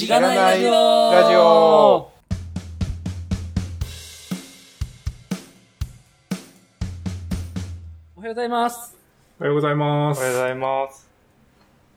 [0.00, 0.70] しがないラジオ
[1.12, 2.10] ラジオ
[8.16, 8.96] おはようございます。
[9.38, 10.18] おはようございます。
[10.18, 11.10] おはようございます。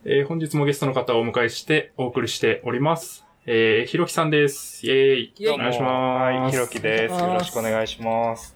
[0.04, 3.24] えー本日もゲストの方をお迎えしてお送りしております。
[3.46, 4.86] えー、ひろきさんです。
[4.86, 5.34] イェーイ。
[5.40, 6.24] イお願いします。
[6.24, 7.14] はい、ひろきです。
[7.14, 8.54] よろしくお願いします。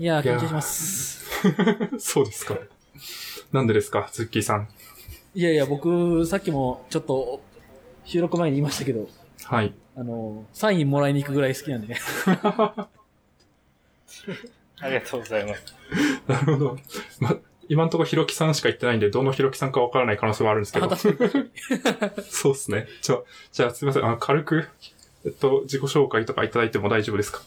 [0.00, 1.24] いやー、いやー緊張します。
[2.00, 2.58] そうですか。
[3.52, 4.68] なんでですか、ズッキーさん。
[5.36, 7.40] いやいや、僕、さっきもちょっと、
[8.04, 9.08] 収録前に言いましたけど、
[9.44, 9.72] はい。
[9.96, 12.00] あの、サインもらいに行くぐらい好きなんでね。
[14.80, 15.62] ありがとうございます。
[16.26, 16.78] なるほど。
[17.20, 17.36] ま、
[17.68, 20.96] 今のところひろきさんしか言ってないんで、どのひろきさんかわからない可能性はあるんですけあど。
[22.22, 22.86] そうですね。
[23.00, 24.04] じゃあ、じゃあすみません。
[24.04, 24.68] あ軽く、
[25.24, 27.42] えっと、自己紹介とかいただいても大丈夫ですか？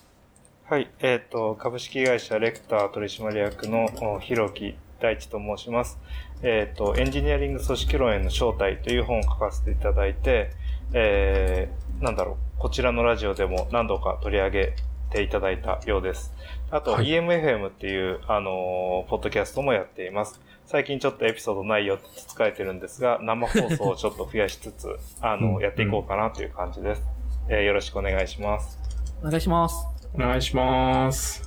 [0.67, 3.85] はい、えっ、と、株式会社レクター取締役の
[4.15, 5.99] おひろき大地と申します。
[6.41, 10.51] えっ、と、エンジニアリング組織論への正体という本を書かせていただいて、
[10.93, 14.73] えー、なんだろう、こちらのラジオでも何度か取り上げ
[15.09, 16.33] ていただいたようです。
[16.71, 20.41] あと、はい EMFM っていう、あのーポッドキャストもやっています。
[20.65, 27.03] 最近ちょっとエピソードないよって疲れてるんですが、生放送をちょっと増やしつつ、 あの、うんやっていこうかなという感じです。
[27.49, 28.79] えーよろしくお願いします。
[29.21, 29.87] お願いします。
[30.13, 31.43] お願いします。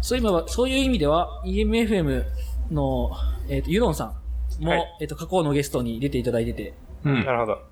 [0.00, 2.24] そういう意味は、そういう意味では、EMFM
[2.70, 3.10] の、
[3.48, 4.14] えっ、と、ユノンさ
[4.60, 7.32] んも、はいえっ、と、過去のゲストに出ていただいてて、うんな。
[7.32, 7.62] るほど。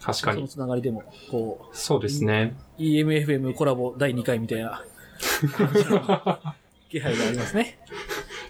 [0.00, 0.48] その確かに。
[0.48, 2.56] つながりでも、こそうですね。
[2.78, 4.84] う、EMFM コラボ第2回みたいな
[5.56, 5.98] 感じの
[6.88, 7.78] 気配がありますね。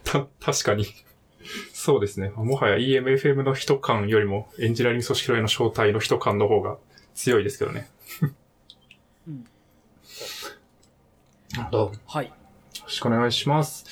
[0.05, 0.86] た、確かに。
[1.73, 2.30] そうですね。
[2.30, 6.77] もはや EMFM の人感よりも、エンジニアリング組織論への正体の人感の方が
[7.14, 7.89] 強いですけどね。
[9.27, 9.45] うん
[11.56, 11.78] なるほど。
[11.78, 12.33] よはい。
[12.89, 13.84] ろしくお願いします。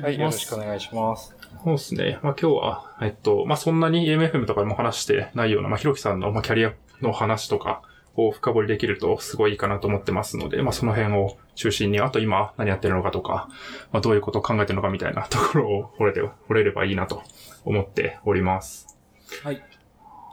[0.00, 1.34] はい、よろししくお願いします。
[1.62, 2.18] そうですね。
[2.22, 7.82] まあ今日は、えっと、まあそんなに EMFM とかでも話してないような、まあひろきさんの、まあ、キャリアの話とか
[8.16, 13.48] を深掘りできるとすごいいいかなと思ってますので、まあその辺を中心に、あと今何やってるのかとか、
[13.92, 17.22] まあどういうことを考えてるのかみたいな ところを掘れて、掘れればいいなと
[17.64, 18.98] 思っております。
[19.44, 19.62] はい。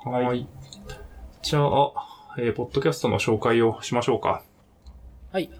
[0.05, 0.47] はい。
[1.43, 1.91] じゃあ、
[2.37, 4.41] えー、ポッドキャストの紹介をしましょうか。
[5.31, 5.51] はい。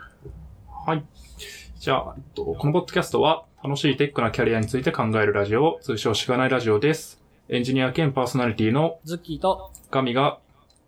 [0.86, 1.04] はい。
[1.80, 7.22] じゃあ、えっと、このポッドキャストは、楽しいテックなキャリアについて考えるラジオ、通称しがないラジオです。
[7.48, 10.40] エンジニア兼パーソナリティのズッキーと、ガミが、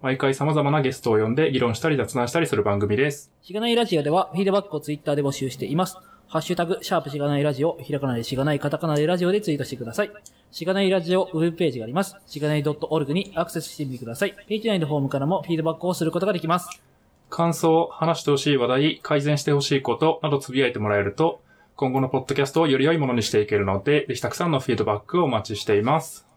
[0.02, 3.32] 毎回様々なゲストを呼んで議論したり雑談したりする番組です。
[3.44, 6.00] しがないラジオでは、フィードバックをツイッターで募集しています。
[6.28, 10.12] ハッシュタグ、シャープしがないラジオ、ひらがなでしがない、カタカナでラジオでツイートしてください。
[10.52, 12.18] しがないラジオウェブページがあります。
[12.26, 14.34] しがない .org にアクセスしてみてください。
[14.48, 16.82] ページ内のフォームからもフィードバックをすることができます。
[17.30, 21.40] 感想、話してほしい話題、改善してほしいことなどつぶやいてもらえると、
[21.76, 26.28] 今後のポッドキャストをより良いものにしていけるので、ぜひたくさんのフィードバックをお待ちしています。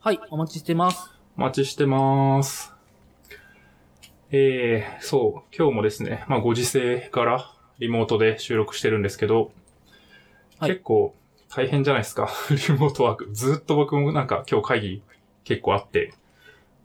[0.00, 1.10] はい、お待ちしてます。
[1.38, 2.74] お待ちしてます。
[4.30, 9.52] えー、そう、今日もですね、まあご時世からリモートで収録してるんですけど、
[10.58, 11.14] はい結構
[11.48, 13.28] 大変じゃないですか、 リモートワーク。
[13.32, 15.02] ずっと僕もなんか今日会議
[15.44, 16.14] 結構あって、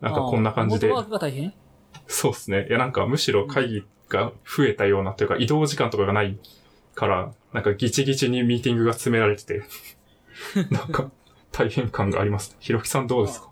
[0.02, 1.54] なんかこんな感じでリモートワークが大変？
[2.08, 2.66] そうですね。
[2.70, 6.40] いやなんかむしろ会議が増えたようなというか移動時間とかがない
[6.96, 9.64] から、なんかギチギチにミーティングが詰められてて、
[10.72, 11.10] なんか
[11.52, 12.56] 大変感があります。
[12.60, 13.50] ひろきさんどうですか？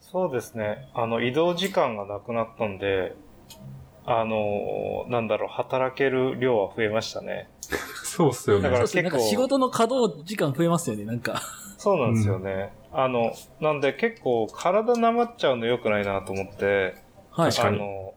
[0.00, 0.88] そうですね。
[0.94, 3.14] あの、移動時間がなくなったんで、
[4.04, 7.48] あの、なんだろう、働ける量は増えましたね。
[8.04, 8.74] そうっすよねだか。
[8.80, 11.40] ら結構仕事の稼働時間増えますよね、なんか。
[11.78, 12.72] そうなんですよね。
[12.92, 16.94] あの、なんで結構体なまっちゃうの良くないなと思って、
[17.30, 17.50] はい。
[17.50, 18.11] 確かにあの、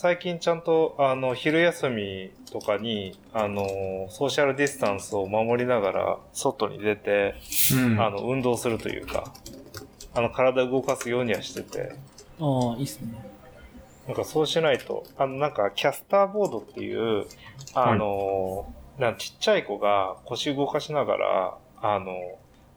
[0.00, 3.66] 最近ちゃんと、あの、昼休みとかに、あの、
[4.10, 7.34] ソーシャルディスタンスを守りながら、外に出て、
[7.72, 8.00] うん。
[8.00, 9.34] あの、運動するというか、
[10.14, 11.96] あの、体を動かすようにはしてて、
[12.38, 13.08] ああ、いいっすね。
[14.06, 17.26] なんかそうしないと、あの、なんか、キャスターボードっていう、
[17.74, 22.14] あの、なんかちっちゃい子が腰動かしながら、あの、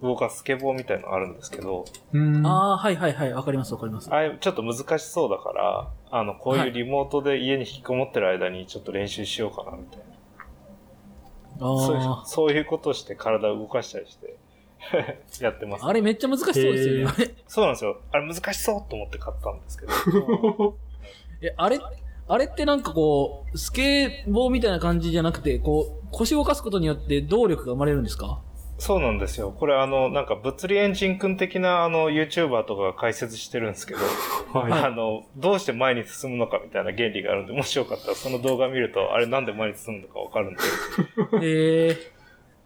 [0.02, 2.48] 動かすスケボーみたいのがあるんですけど、うん。
[2.48, 3.34] ああ、はいはいはい。
[3.34, 4.12] わかりますわかります。
[4.12, 10.06] あちょっと難しそうだから、あの、こういうリモートで家に引きこもってる間にちょっと練習しようかな、みたいな。
[11.60, 14.36] そういうあそういうことして体を動かしたりして、
[15.44, 15.88] やってますあ。。
[15.88, 17.36] あれめっちゃ難しそうですよね。
[17.48, 18.02] そうなんですよ。
[18.12, 20.76] あれ難しそうと思って買ったんですけど。
[21.42, 21.80] え、あれ、
[22.28, 28.42] あれってなんかこう、スケボーみたいな感じじゃなくて、こう、腰を動かすことによって動力が生まれるんですか？
[28.82, 29.52] そうなんですよ。
[29.52, 34.00] これあの、なんか物理エンジン君的なあの YouTuber とかが解説してるんですけど、
[34.60, 34.72] はい。
[34.72, 40.62] あの、どうして前に進むのかみたいな原理があるんで、もしよかったらその動画見ると、あれなんで前に進むのかわかるんで。
[41.46, 41.98] えー、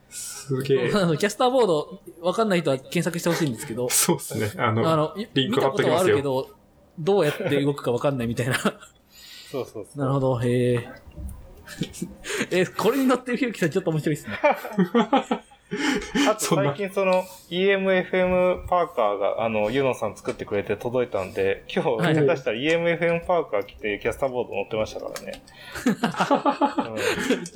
[0.10, 0.92] すげえ。
[0.94, 4.64] あの、キャスターボード、わかんない人は検索してほしいんですけど、そうですね。
[4.64, 6.50] あの、あの、リンク見たことはあ貼っときますよるけど、
[6.98, 8.56] どうやって動くかわかんないみたいな。
[8.56, 8.72] そう
[9.52, 10.00] そうそう。
[10.00, 10.90] なるほど、へえ。
[12.52, 14.40] え、これに乗ってるひろきさんちょっと面白いですね。
[16.30, 25.42] あと最近その EMFM パーカーが、あの、ユノさん作ってくれて届いたんで、今日はい下手したら EMFM パーカー来てキャスターボード乗ってましたからね。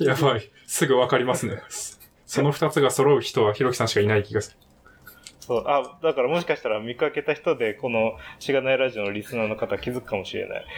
[0.00, 0.50] うんやばい。
[0.66, 1.62] すぐわかりますね。
[2.26, 4.56] その二つが揃う人はひろきさんしかいない気がする。
[5.40, 10.64] そう、あ、だからもしかしたら見かけた人で、このしがないラジオのリスナーの方気づくかもしれない。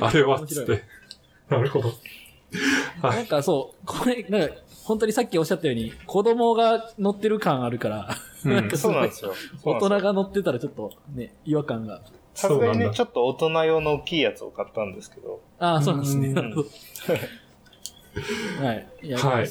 [0.00, 0.82] あれは、面白いつって。
[1.50, 1.92] なるほど。
[3.02, 3.26] はないん。
[3.26, 4.54] かそう、これ、なんか、
[4.84, 9.32] 本当にさっきおっしゃったように、子供が乗ってる感あるから、うんなんかそうなんですよ。
[9.64, 12.02] 大人が乗ってたらちょっとね、違和感が。
[12.34, 15.40] さすがにね、ちょっと大人用の大きいやつを買ったんですけど。
[15.58, 16.28] ああ、そうなんですね。
[16.28, 16.68] うんなるほど
[18.64, 18.86] はい。
[19.02, 19.48] いや、はいい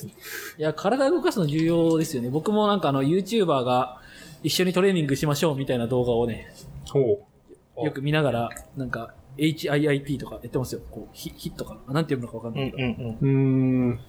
[0.61, 2.29] や、体動かすの重要ですよね。
[2.29, 3.99] 僕もなんかあの、YouTuber が
[4.43, 6.53] 一緒にトレーニングしましょうみたいな動画をね、
[6.89, 7.25] ほ
[7.75, 10.81] およく見ながら、なんか、HIIT とかやってますよ。
[10.91, 13.09] こう、ヒヒットかななんて読むのかわかんうんうないけど。
[13.09, 13.15] んうん。
[13.15, 13.17] う。
[13.19, 13.99] うーん。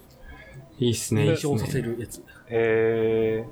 [0.79, 1.25] いいっすね。
[1.25, 1.89] いいっす認証させね。
[1.89, 2.19] るやつ。
[2.49, 3.45] へ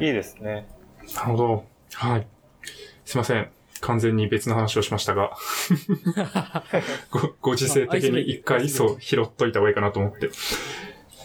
[0.00, 0.68] え、いいですね。
[1.14, 1.64] なるほど。
[1.94, 2.26] はい。
[3.04, 3.50] すいません。
[3.80, 5.36] 完全に別の話をしましたが。
[7.10, 10.30] ご、ご時世的に一回、そう、拾っといた方がいいかなと思って。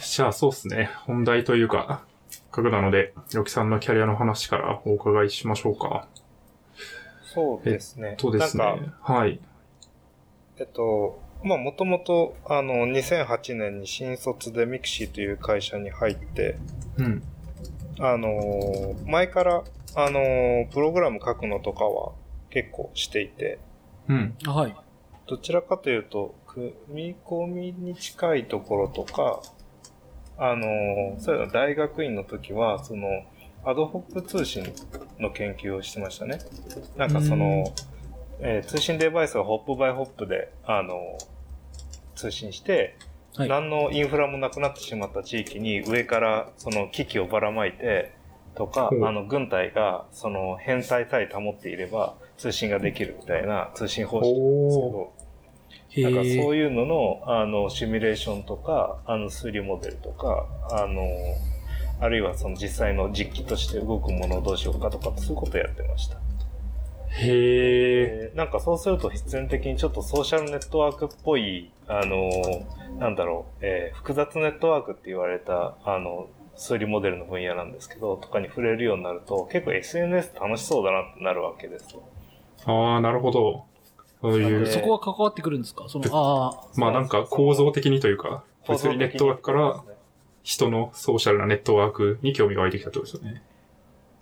[0.02, 0.92] じゃあ、そうっすね。
[1.06, 2.06] 本題というか、
[2.52, 6.08] かくなので、ひろきさんのキャリアの話からお伺いしましょうか。
[7.24, 8.16] そうですね。
[8.20, 8.92] そうですね。
[9.02, 9.40] はい。
[10.58, 16.58] えっと、まあ、もともと、あの、2008年に新卒でミクシーという会社に入って、
[16.98, 17.24] うん。
[18.00, 19.64] あのー前から、
[19.96, 22.14] あのープログラム書くのとかは
[22.50, 23.60] 結構していて、
[24.08, 24.36] うん。
[24.48, 24.76] あはい。
[25.28, 29.42] どちらかというと、組み込みに近いところとか、
[30.38, 33.08] あのーそういうの大学院の時は、その、
[33.66, 34.64] アドホック通信
[35.20, 36.40] の研究をしてましたね。
[36.98, 37.66] なんかその、
[38.40, 41.33] えー通信デバイスがホップバイホップで、あのー
[42.16, 42.98] 通信して、
[43.36, 43.50] はい。
[43.50, 48.14] 何のインフラもなくなってしまった地域に上からその機器をばらまいて
[48.56, 55.14] とかほう、あの軍隊がその変態さえ保っていれば通信ができるみたいな通信方式なんですけど、
[55.90, 56.60] へなんかそうえ。
[56.60, 61.04] いうのの、あの、シミュレーションとか、あの、数理モデルとか、あの、
[62.00, 66.18] あるいはその実際の実機として動くものをどうしようかとか、そういうことをやってました。
[67.16, 68.30] へえ。
[68.32, 72.30] でなんかそうすると必然的にちょっとソーシャルネットワークっぽい、あの、
[73.00, 82.04] なんだろう、えー複雑ネットワークって言われた、あの、数理モデルの分野なんですけど、とかに触れるようになると、結構 SNS 楽しそうだなってなるわけですよ。
[82.66, 83.66] ああ、なるほど。
[84.22, 85.86] そういう、でそこは関わってくるんですか？
[85.90, 89.84] その、あまあなんか構造的にというか、物理ネットワークから
[90.44, 93.44] 人のソーシャルなネットワークに興味が湧いてきたってことですよね。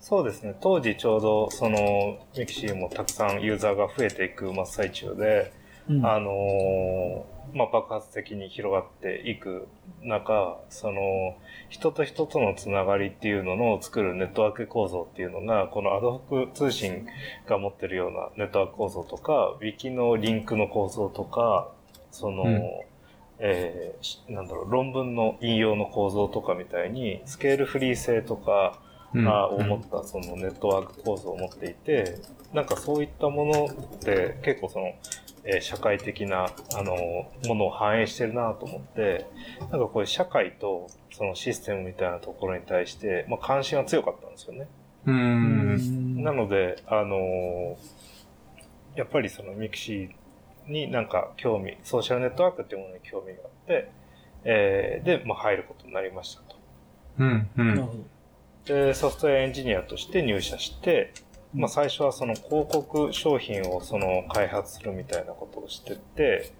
[0.02, 0.56] そうですね。
[0.60, 5.52] 当時ちょうど、その、ミキシーもたくさんユーザーが増えていく真っ最中で、
[5.88, 6.04] あ、うん。
[6.06, 9.68] あのーまあ、爆発的に広がっていく
[10.02, 11.36] 中、その、
[11.68, 17.06] 人と人とのつながりっていうのの作るネットワーク構造っていうのが、このアドホック通信
[17.46, 21.70] が持ってるようなネットワーク構造とか、ウィキのリンクの構造とか、
[22.10, 22.60] その、うん
[23.38, 28.91] えーしなんだろう、論文の引用の構造とかみたいに、スケールフリー性とか、うん
[29.28, 32.18] あを持ったそのネットワーク構造を持っていて、
[32.52, 34.86] なんかそういったものって結構その、
[35.44, 36.94] えー社会的な、あの、
[37.44, 39.26] ものを反映してるなと思って、
[39.60, 44.68] なんかこういう社会とそのシステムみたいなところに対して、まあ関心は強かったんですよね。
[45.04, 47.76] うんんなので、あの
[48.94, 53.90] やっぱりそのミクシーになんか興味、ソーシャルネットワークっていうものに興味があって、
[54.44, 56.56] えーで、まあ入ることになりましたと。
[57.18, 57.50] うん。
[57.56, 57.68] うん。
[57.68, 58.04] なるほど。
[58.66, 61.12] で、ソフトウェアエンジニアとして入社して、
[61.54, 66.52] まあ最初はその広告商品をその開発するみたいなことをしてて、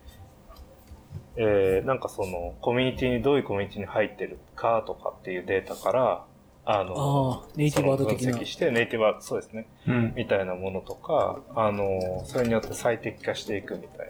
[1.37, 6.25] えー、なんかそのコミュニティにどういうコミュニティに入ってるかとかっていうデータから、
[6.64, 8.44] あの、ああ、ネイティブワード的な分析。
[8.44, 9.66] して、ネイティブワード、そうですね。
[9.88, 10.12] うん。
[10.14, 14.09] みたいなものとか、あの、それによって最適化していくみたい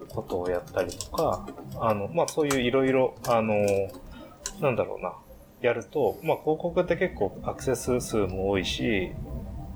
[0.00, 1.46] なことをやったりとか、
[1.78, 3.54] あの、まあそういういろいろ、あの、
[4.60, 5.14] なんだろうな、
[5.66, 9.12] やると、まあ広告って結構アクセス数も多いし、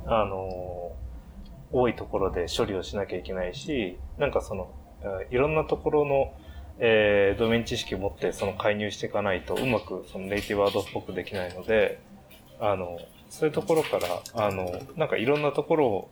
[0.07, 0.93] あの、
[1.73, 4.73] 多いところで処理をしなきゃいけないし、なんかその、
[5.31, 6.35] いろんなところの、
[6.79, 12.01] えードメイン知識を持ってその介入していかないとうまくそのネイティブワードっぽくできないので、
[12.59, 16.11] あの、そういうところから、あの、なんかいろんなところを、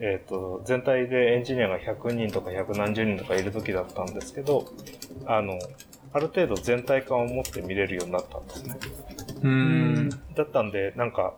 [0.00, 4.66] えっ、と、全体でエンジニアが100人とか100何十人とかいる時だったんですけど、
[5.26, 5.58] あの、
[6.14, 8.76] ある程度全体感を持って見れるようになったんですね。
[9.42, 10.10] うーん。
[10.36, 11.34] だったんで、なんか、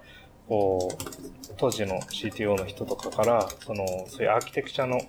[0.49, 0.97] こう、
[1.57, 5.01] 当時の CTO の人とかから、その、そういうアーキテクチャの、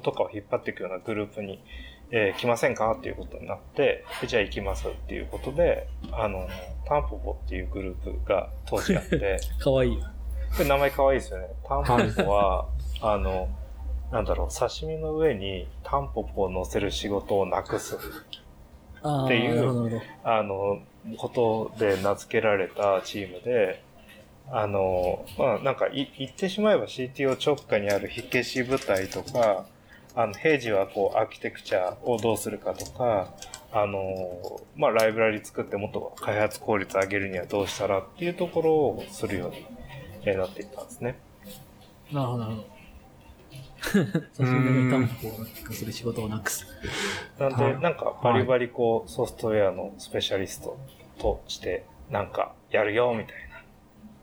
[0.00, 1.62] とかを引っ張っていくようなグループに、
[2.10, 6.48] えー来ませんかっていうことになって、でじゃあ行きますっていうことで、あの、
[6.84, 9.96] タンポポっていうグループが当時あって、 かわいい。
[9.96, 10.04] こ
[10.58, 11.46] れ名前可愛いですよね。
[11.64, 12.66] タンポポは、
[13.00, 13.48] あの、
[14.10, 17.96] なんだろう、刺身の上にタンポポを乗せる仕事をなくす、
[19.02, 20.80] っていうあの、
[21.16, 23.82] ことで名付けられたチームで、
[24.50, 29.66] あの、まあ、なんかい、言ってしまえば CTO 直下にある火消し部隊とか、
[30.14, 33.32] あの、平時はこう、アーキテクチャをどうするかとか、
[33.72, 39.66] あの、まあ、ライブラリ作ってもっと開発効率上げるにはどうしたらっていうところをするように
[40.24, 41.18] えーなっていったんですね。
[42.12, 42.18] ど。
[42.18, 42.81] なるほど、なるほど。
[43.82, 46.66] 写真でタンポポをなくする仕事をなくす。
[47.38, 50.78] なんで、はいなんかバリバリこう、ソフトウェアのスペシャリスト
[51.18, 53.36] として、なんかやるよみたい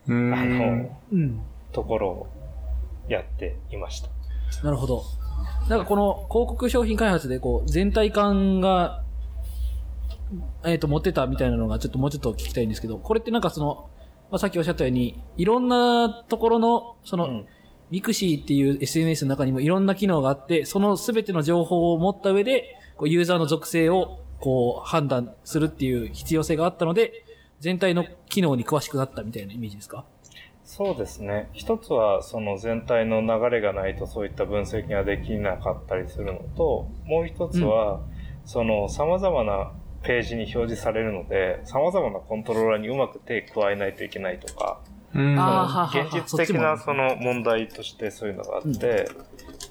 [0.07, 0.29] うーん。
[0.31, 1.41] な、あの、うん。
[1.71, 2.27] ところを
[3.07, 4.09] やっていました。
[4.63, 5.03] なるほど。
[5.69, 9.03] なんかこの広告商品開発でこう全体感が、
[10.65, 13.89] えっ、と持ってたみたいなのがちょっともうちょっと聞きたいんですけど、これってなんかその、
[14.31, 17.45] まあ、さっきおっしゃったように、いろんなところの、その、うん
[17.91, 27.25] ミクシーっていう SNS の中にもいろんな機能があって、そのすべての情報を持った上で、こうユーザーの属性をこう判断するっていう必要性があったので、
[27.59, 30.05] 全体の機能に詳しくなったみたいなイメージですか？
[30.63, 31.49] そうですね。
[31.53, 38.01] 一つは、その全体の流れがないとそういった分析ができなかったりするのと、もう一つは、
[38.45, 39.71] その様々な
[40.03, 44.79] ページに表示されるので、様々なコントローラーにうまく手加えないといけないとか、
[45.13, 49.09] 現実的なその問題としてそういうのがあって、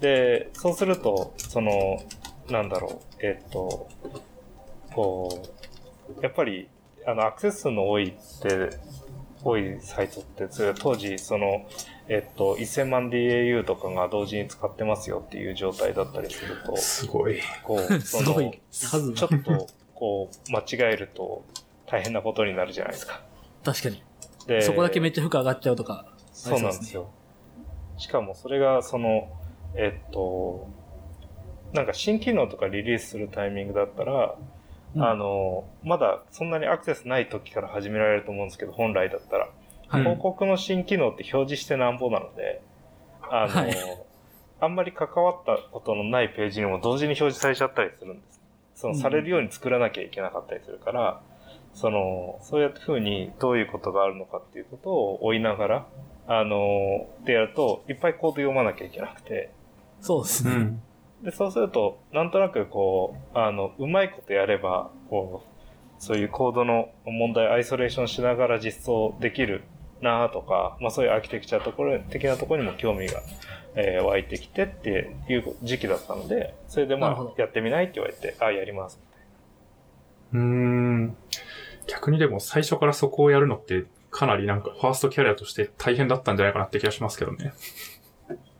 [0.01, 2.03] で、そうすると、その、
[2.49, 3.87] なんだろう、えっと、
[4.93, 5.43] こ
[6.19, 6.67] う、やっぱり、
[7.05, 8.69] あの、アクセス数の多いって、
[9.43, 11.65] 多いサイトって、それは当時、その、
[12.09, 17.39] えっと、1000万 DAU とかが同時に使ってますよっていう状態だったりすると、すごい。
[17.63, 21.45] こう、 すごい数がちょっと、こう、間違えると
[21.85, 23.21] 大変なことになるじゃないですか。
[23.63, 24.03] 確かに。
[24.49, 26.05] でそこだけめっちゃ負荷上がっちゃうとか。
[26.33, 27.09] そうなんですよ。
[27.97, 29.29] しかもそれが、その、
[29.75, 30.67] えっと、
[31.73, 34.35] なんか新機能とかリリースするタイミングだったら、
[34.95, 39.49] うんあの、まだそんなにアクセスない時から始められると思うんですけど、本来だったら。
[39.87, 40.01] はい。
[40.01, 42.61] 広告の新機能って表示してなんぼなので、
[43.21, 43.75] あの、はい
[44.61, 48.41] あんまり関わったことのないページにも同時に表示されちゃったりするんです。
[48.75, 51.21] その、うんされるように作らなきゃいけなかったりするから、
[51.79, 55.87] その、そういう風にどういうことがあるのかっていうことを追いながら、
[56.27, 59.49] あの、でやると、いっぱいコード読まなきゃいけなくて、
[60.01, 60.51] そうですね。
[60.51, 60.81] うん。
[61.23, 69.63] で、そうすると、なんとなくこう、あの、うまいことやれば、こう、そういうコードの問題をアイソレーションしながら実装できる
[70.01, 73.21] なとか、まあそういうアーキテクチャところ的なところにも興味が、
[73.75, 78.99] えー湧いてきてっていう時期だったので、それでまあやってみないって言われて、あ、やります。
[80.33, 81.15] うーん。
[81.89, 87.53] 逆にでも最初からそこをやるのってかなりなんかファーストキャリアとして大変だったんじゃないかなって気がしますけどね。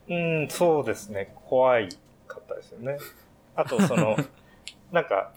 [0.09, 1.33] うん、そうですね。
[1.47, 1.89] 怖い
[2.27, 2.97] かったですよね。
[3.55, 4.15] あと、その、
[4.91, 5.33] なんか、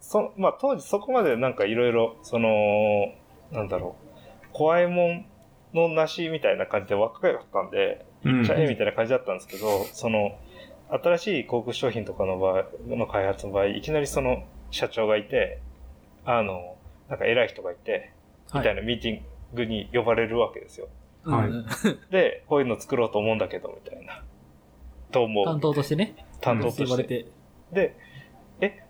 [0.00, 3.12] そ、まあ、当時そこまでなんかいろいろ、その、
[3.52, 3.96] なんだろ
[4.44, 5.26] う、怖いもん
[5.74, 8.44] のなしみたいな感じで若かったんで、うん。
[8.44, 10.38] じゃあえみたいな感じだったんですけど、その、
[10.88, 15.60] 新しい広告商品とかの場合、の開発の場合、いきなりその社長がいて、
[16.24, 16.76] あの、
[17.08, 18.12] なんか偉い人がいて、
[18.54, 20.88] みたいなミーティングに呼ばれるわけですよ。
[21.24, 21.66] はいうん
[22.10, 24.22] で、こういうの作ろうと思うんだけど、みたいな。
[25.10, 25.44] と思う。
[25.44, 26.14] 担当としてね。
[26.40, 27.24] 担当と呼ばれして。
[27.24, 27.30] て。
[27.72, 27.96] で、
[28.60, 28.84] え？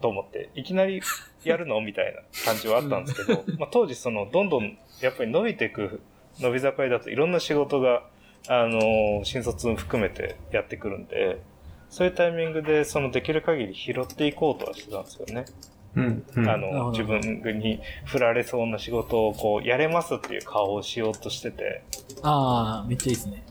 [0.00, 1.00] と思って、いきなり
[1.44, 1.80] やるの？
[1.80, 6.00] みたいな感じはあったんですけど、 まあ当時その、どんどん、やっぱり伸びていく、
[6.40, 8.08] 伸び盛りだといろんな仕事が、
[8.48, 11.38] あのー新卒含めてやってくるんで、
[11.90, 15.44] そういうタイミングで、そのできる限り拾っていこうとはしてたんですよね。
[15.96, 16.24] うん。
[16.36, 16.48] うん。
[16.48, 21.84] あの、自分に振られそうな仕事をこう、やれますっていう顔をしようとしてて、
[22.22, 23.44] ああ、めっちゃいいですね。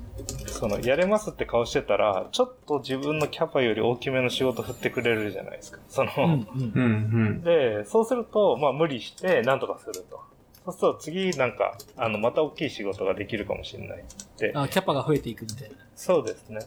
[0.48, 5.80] その、やれますって顔してたら、ちょっと自分のキャパより大きめの仕事振ってくれるじゃないですか。
[5.90, 6.80] その、うん、うんう。
[6.80, 6.84] ん。
[6.84, 6.90] う
[7.36, 7.42] ん。
[7.44, 10.20] で、そうすると、まあ無理して何とかすると。
[10.66, 14.04] そうすると次なんか、あの、また大きい仕事ができるかもしれないっ
[14.38, 14.52] て。
[14.56, 15.76] あキャパが増えていくみたいな。
[15.96, 16.60] そうですね。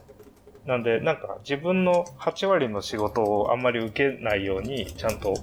[0.65, 5.33] なんで、なんか自分の8割の仕事をあんまり受けないように、ちゃんと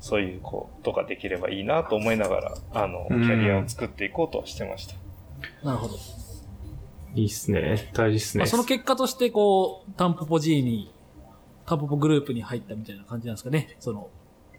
[0.00, 4.94] そういうことができればいいなと思いながら、あの、キうんャリアを作っていこうとはしてました。
[5.62, 5.94] なるほど。
[7.14, 7.90] いいっすね。
[7.92, 8.42] 大事っすね。
[8.42, 10.92] まあ、その結果として、こう、タンポポ G に、
[11.66, 13.76] タンポポグループに入ったみたいな感じなんですかね。
[13.78, 14.08] その、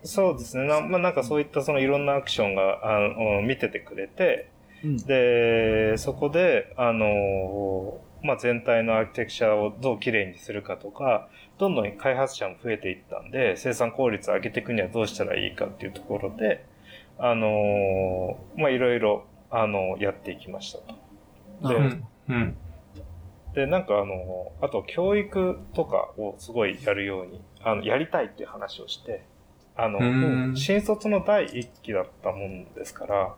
[0.04, 0.68] そうですね。
[0.68, 4.52] なまあ、なんかそういったそのいろんなアクションが、あの、見ててくれて、
[4.84, 4.98] うん。
[4.98, 11.28] で、そこで、あの、まあ、全体のアーキテクチャをどうきれいにするかとか、
[11.58, 16.66] どんどん開発者も増えていったんで、生産効率を上げていくにはどうしたらいいかっていうところで、
[17.20, 21.70] あの、まあ、いろいろ、あの、やっていきましたと。
[21.70, 22.08] でうん。
[22.30, 22.58] うん。
[23.54, 29.26] で、なんかあの、あと教育とかをすごいやるように、あの、やりたいっていう話をして、
[29.76, 30.04] あのう
[30.52, 33.36] ん、新卒の第一期だったもんですから、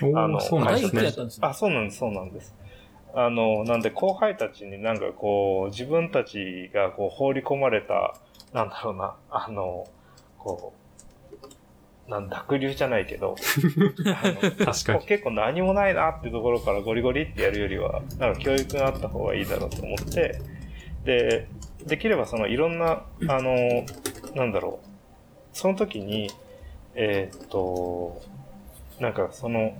[0.00, 1.12] あのそうなんですね。
[1.40, 2.54] あ、そうなんです、そうなんです。
[3.14, 8.16] あの、なんで後輩たちになんかこう、自分たちがこう放り込まれた、
[8.52, 9.86] なんだろうな、あの、
[10.38, 10.72] こ
[12.06, 13.36] う、なん濁流じゃないけど、
[14.64, 15.06] 確かに。
[15.06, 20.40] 結構何もないなってところからゴリゴリってやるよりは、なんか教育があった方がいいだろうと思って、
[21.04, 21.48] で、
[21.86, 23.86] できればそのいろんな、あの、
[24.34, 24.86] なんだろう、
[25.52, 26.30] その時に、
[26.94, 28.20] えーっと、
[29.00, 29.74] なんかその、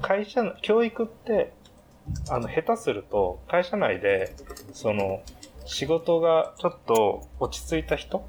[0.00, 1.52] 会社の、教育って、
[2.30, 4.34] あの、下手すると、会社内で、
[4.72, 5.22] その、
[5.64, 8.26] 仕事がちょっと落ち着いた人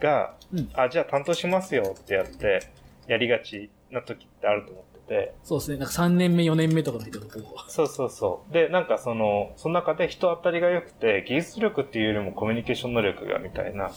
[0.00, 2.60] が、うんあ、じゃあ担当しますよってやって、
[3.08, 5.78] やりがちな時ってあると思ってて、そうですね。
[5.78, 7.70] なんか3年目、4年目とかの人がこう。
[7.70, 8.52] そうそうそう。
[8.52, 13.90] で、なんかその、その中で人当たりが良くて、技術力っていうよりもコミュニケーション能力がみたいな、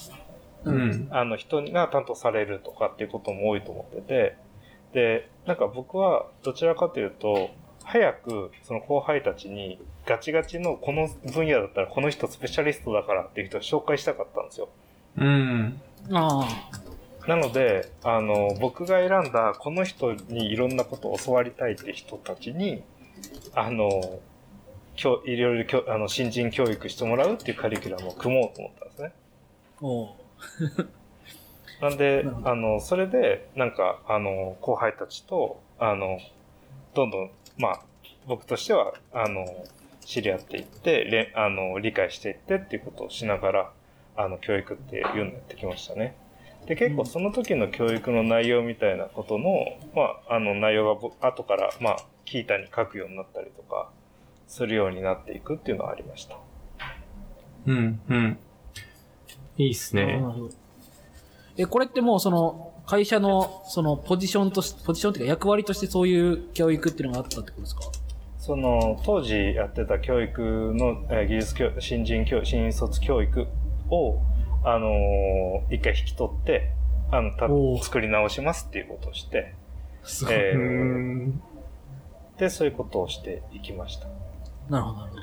[0.64, 0.72] う。
[0.72, 1.08] ん。
[1.12, 4.38] あの人が担当されるとかっていうことも多いと思ってて、
[4.94, 7.52] で、なんか僕はどちらかというと、
[7.92, 14.70] 早くその後輩たちにガチガチのこの分野だったらこの人スペシャリストだからっていう人を紹介したかったんですよ。
[15.18, 15.82] うん。
[16.12, 16.48] あ
[17.28, 22.84] なので、あの、僕が選んだこの人にいろんなことを教わりたいって人たちに、
[23.54, 24.20] あの、
[24.96, 29.14] 教いろいろ教あの新人教育してもらうっていうカリキュラムを組もうと思ったんですね。
[29.78, 29.86] あ。
[29.86, 30.10] おう
[31.82, 36.20] なんであの、それで、なんか、あの、後輩たちと、あの、
[36.94, 37.82] どんどん、まあ、
[38.28, 39.46] 僕としては、あの、
[40.06, 43.74] 知り合っていって、れあの、理解していってっていうことをしながら、
[44.16, 46.16] あの、教育っていうのをやってきましたね。
[46.66, 53.90] で、結構その時の教育の内容みたいなことの、まあ、あの、内容がぼ後から、まあ、キータに書くようになったりとか、
[54.48, 56.38] するようになっていくっていうのはありました。
[57.66, 58.02] うん。
[58.10, 58.40] うん。
[59.58, 60.20] いいっすねなる。
[60.20, 60.50] ほど。
[61.58, 67.82] え、これってもうその、会社の、その、ポジションとし、ポジションっていうか役割としてそういう教育っていうのがあったってことですか？
[68.40, 70.42] その当時やってた教育
[70.74, 73.46] の、えー技術教新人教新卒教育
[73.92, 74.20] を、
[74.64, 76.72] あのー一回引き取って
[77.12, 77.48] あのた
[77.84, 79.54] 作り直しますっていうことをして
[80.04, 80.34] すごい。
[80.34, 81.42] えーうん。
[82.40, 84.08] でそういうことをしていきました
[84.70, 85.22] なるほど、なるほど。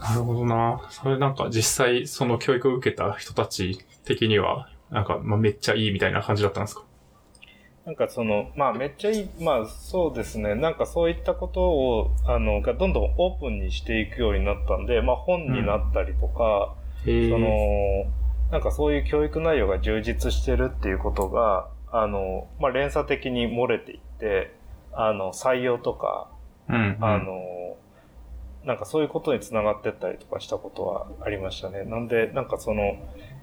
[0.00, 0.88] なるほどな。
[0.90, 6.84] それなんか実際その教育を受けた人たち的には、なんか、まあ、めっちゃいいみたいな感じだったんですか？
[7.84, 16.74] なんかそのまあめっちゃいいまあそうですねなんかそういったことをあのがどんどんオープンにしていくようになったんでまあ本になったりとか、
[17.04, 17.30] へえ。
[17.30, 17.48] その、
[18.52, 24.54] なんかそういう教育内容が充実してるっていうことが、あの、まあ、連鎖的に漏れていって、
[24.92, 26.28] あの、採用とか、
[26.68, 27.04] うん、うん。
[27.04, 27.76] あの、
[28.64, 31.84] なんかそういうことにつながってったりとかしたことはありましたね。
[31.84, 32.96] なんで、なんかその、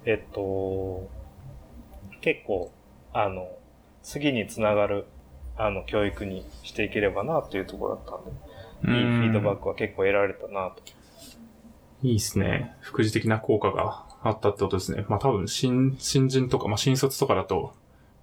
[0.05, 1.09] えっと、
[2.21, 2.71] 結構、
[3.13, 3.49] あの、
[4.03, 5.05] 次につながる、
[5.57, 10.81] あの、教育にしていければなっていうところだったんで、いいフィードバックは結構得られたなと。
[12.01, 12.75] いいっすね。
[12.81, 15.05] 副次的な効果があったってことですね。
[15.09, 17.73] まあ多分、新、新人とか、まあ新卒とかだと、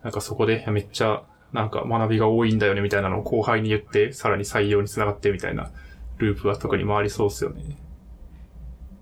[0.03, 5.71] なんかそこでめっちゃ、なんか学びが多いんだよねみたいなのを後輩に言って、さらに採用につながってみたいな
[6.19, 7.77] ループは特に回りそうっすよね。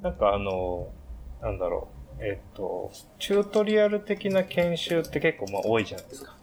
[0.03, 0.89] なんかあの、
[1.41, 1.94] なんだろう。
[2.25, 6.35] えっと、チュートリアル的な研修って結構まあ多いじゃないですか。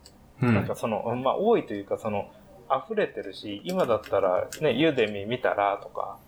[0.43, 0.75] うんなんか。
[0.75, 2.29] その、まあ多いというかその、
[2.69, 6.19] 溢れてるし、今だったらね、ユーデミ見たらとか、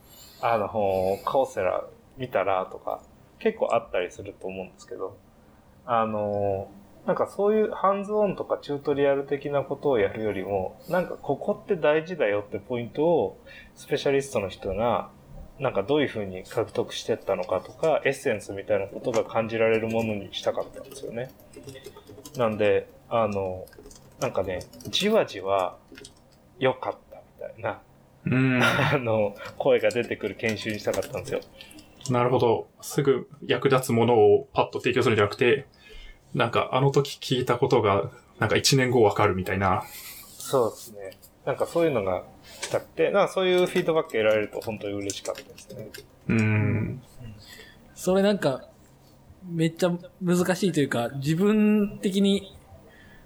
[0.41, 1.85] あの、カオセラ
[2.17, 3.01] 見たらとか、
[3.39, 5.17] 結構あったりすると思うんですけど、
[5.85, 6.67] あの、
[7.05, 13.41] なんかそういうハンズオンとかチュートリアル的なことをやるよりも、なんかここって大事だよってポイントを
[13.75, 15.09] スペシャリストの人が
[15.59, 21.31] なんかどういう風に獲得してったのかとか、エッセンスみたいなことが感じられるものにしたかったんですよね。
[22.37, 23.65] なんで、あの、
[24.19, 25.77] なんかね、じわじわ
[26.59, 27.81] 良かったみたいな、
[28.25, 28.61] うん。
[28.63, 31.41] あの、声が出てくる研修にしたかったんですよ。
[32.09, 32.67] なるほど。
[32.81, 35.67] すぐ役立つものをパッと提供するんじゃなくて、
[36.33, 39.83] なんかあの時聞いたことが、なんか一年後わかるみたいな。
[40.37, 41.17] そうですね。
[41.45, 42.23] なんかそういうのがし
[42.69, 45.89] たくて、なんかそういうフィードバック得られると本当に嬉しかったですね。
[46.27, 47.01] うん。
[47.95, 48.67] それなんか、
[49.49, 52.55] めっちゃ難しいというか、自分的に、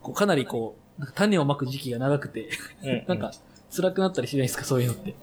[0.02, 2.50] こうかなりこう、なんか種をまく時期が長くて、
[3.08, 3.32] なんか
[3.76, 5.15] 辛くなったりしないですか、そういうのって。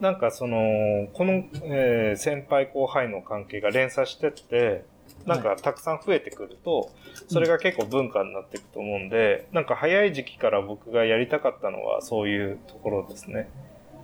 [0.00, 4.84] なんかその、この、えー先輩後輩の関係が連鎖してって、
[5.26, 6.90] なんかたくさん増えてくると、
[7.28, 13.48] それが結構文化になっていくと思うんで、なんか早い時期から僕がやりたかったのはそういうところですね。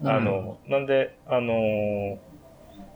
[0.04, 2.18] あの、なんで、あのー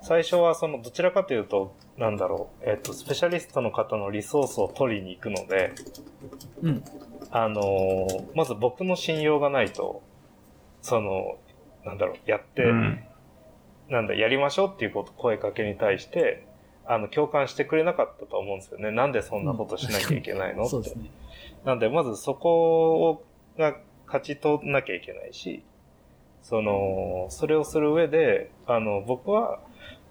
[0.03, 5.73] 最初はその、どちらかというと、なんだろう、えっ、と、スペシャリストの方のリソースを取りに行くので、
[6.63, 6.85] うん。
[7.31, 10.03] あのーまず僕の信用がないと、
[10.81, 11.37] その、
[11.85, 13.05] なんだろう、やって、うん。
[13.91, 16.47] なんだ、やりましょうっていうこと、声かけに対して、
[16.93, 18.91] あの、共感してくれなかったと思うんですよね。
[18.91, 20.63] なんでそんなことしなきゃいけないの？
[20.63, 20.71] って。
[20.71, 21.09] そうですね。
[21.65, 23.25] なんで、まずそこを、
[23.57, 23.77] が
[24.07, 25.63] 勝ち取んなきゃいけないし、
[26.43, 29.61] その、それをする上で、あの、僕は、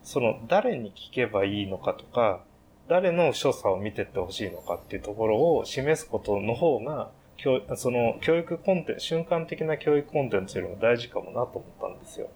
[0.03, 2.43] その、誰に聞けばいいのかとか、
[2.87, 12.29] 誰の所作を見てってほしいのかっていうところを示すことの方が、教その、教育コンテンツ、瞬間的な教育コンテンツよりも大事かもなと思ったんですよ。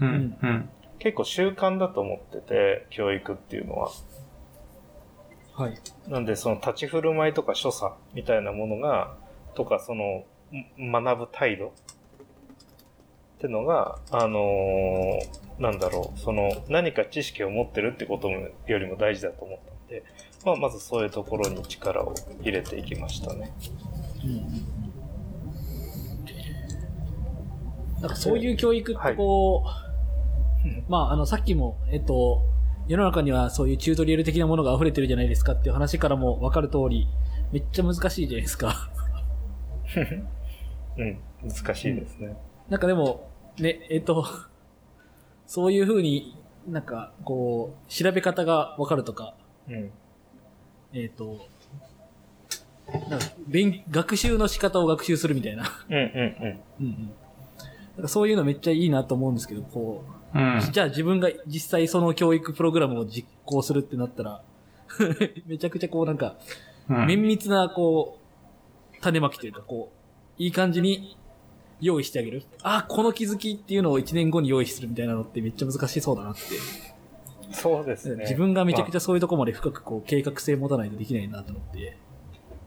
[0.00, 0.36] うん。
[0.42, 0.68] うん。
[0.98, 3.90] 結構習慣だと思ってて、教育っていうのは。
[5.54, 5.74] はい。
[6.08, 9.16] なんで、その立ち振る舞いとか所作みたいなものが、
[9.54, 10.24] とか、その、
[10.78, 11.70] ん学ぶ態度っ
[13.38, 20.04] てのが、あのーなんだろう、その、何か知識を持ってるってこともよりも大事だと思ったんで、
[20.44, 23.52] まあ、まずそういうところに力を入れていきましたね。
[24.24, 24.76] うん
[28.00, 29.85] なんかそういう教育ってこう、うん
[30.88, 32.42] まあ、あの、さっきも、えっと、
[32.88, 37.08] 世の中にはそういうチュートリアル的なものが溢れてるじゃないですかっていう話からもわかる通り、
[37.52, 38.90] めっちゃ難しいじゃないですか。
[40.98, 42.36] うん、難しいですね。
[42.68, 44.24] なんかでも、ね、えっと、
[45.46, 46.36] そういう風に
[46.68, 49.34] なんか、こう、調べ方がわかるとか、
[49.68, 49.90] うん。
[50.92, 51.46] えっ、と、
[53.08, 55.64] なんか勉、学習の仕方を学習するみたいな。
[55.88, 56.60] うんうんうん。
[56.80, 57.14] うんうん。
[57.96, 60.60] なんかそういうのめっちゃいいなと思うんですけど、こう、うん。
[60.72, 64.42] じゃあ自分が実際その教育プログラムを実行するってなったら、
[65.46, 66.36] めちゃくちゃこうなんか、
[66.88, 68.18] うん綿密なこ
[68.94, 69.90] う、種まきというかこ
[70.38, 71.16] う、いい感じに
[71.80, 72.44] 用意してあげる。
[72.62, 76.40] あ、この気づきっていうのを1年後に用意するみたいなのってめっちゃ難しそうだなって。
[77.50, 78.22] そうですね。
[78.22, 78.98] 自分がめちゃくちゃ。
[78.98, 81.96] ゃそういうとこまで深くこう計画性持たないとできないなと思って。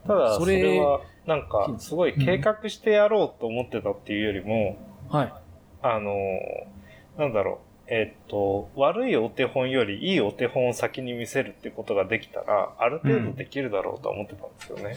[0.06, 4.78] ただ、そそれれは、なんか、すごい計画してやろうと思ってたっていうよりも、
[5.10, 5.34] はい。
[5.82, 6.79] あのー
[7.20, 7.94] なんだろう。
[7.94, 14.96] えっと、悪いお手本よりいいお手本を先に見せるってことができたら、ある程度できるだろうとは思ってたんですよね。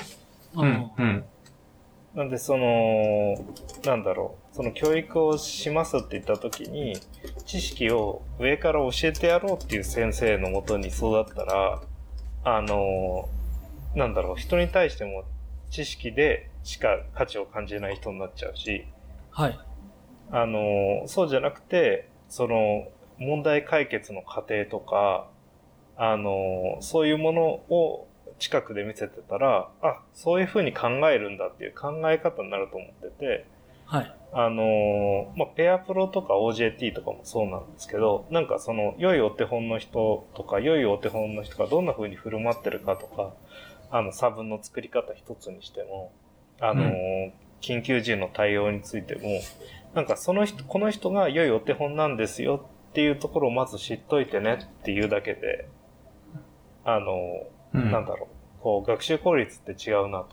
[0.54, 0.90] うん。
[0.98, 1.24] うん。
[2.14, 3.34] なんで、その、
[3.84, 4.54] なんだろう。
[4.54, 6.94] その教育をしますって言った時に、
[7.44, 11.82] 知識を上から教えてやろうっていう先生のもとに育ったら、
[12.44, 13.28] あの、
[13.96, 14.36] なんだろう。
[14.36, 15.24] 人に対しても
[15.70, 18.86] 知識でしか価値を感じない人になっちゃうし、
[19.30, 19.58] はい。
[20.30, 25.28] あの、そうじゃなくて、その、問題解決の過程とか、
[25.98, 33.46] あの、そういうものを近くで見せてたら、あ、そういうふうに考えるんだっていう考え方になると思ってて、
[33.84, 34.14] はい。
[34.32, 43.34] あの、まあ、ペアプロとか OJT とかもそうなんですけど、なんかその、良いお手本の人とか、良いお手本の人がどんな風に振る舞ってるかとか、
[43.90, 46.12] あの、差分の作り方一つにしても、
[46.60, 49.20] あの、う緊急時の対応についても、
[49.94, 55.68] なんかその人、この人が良いお手本なんですよっていうところをまず知っといてねっていうだけで、
[56.84, 57.14] あの、
[57.74, 58.28] うんなんだろ
[58.60, 60.28] う、こう、学習効率って違うなと。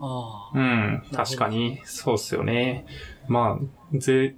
[0.00, 0.58] ああ。
[0.58, 1.02] うん。
[1.12, 2.86] 確かに、そうっすよね。
[3.28, 3.58] ま
[3.92, 4.34] あ、ぜ、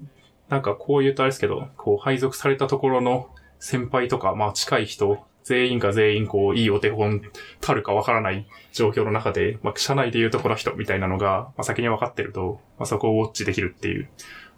[0.49, 7.23] なんかこう言うとあれですけど、こう配属されたところの先輩とか、まあ近い人、全員が全員こう、いいお手本
[7.63, 14.09] たるかわからない状況の中で、まあ社内で言うとこの人みたいなのが、まあ先に分かってると、まあそこをウォッチできるっていう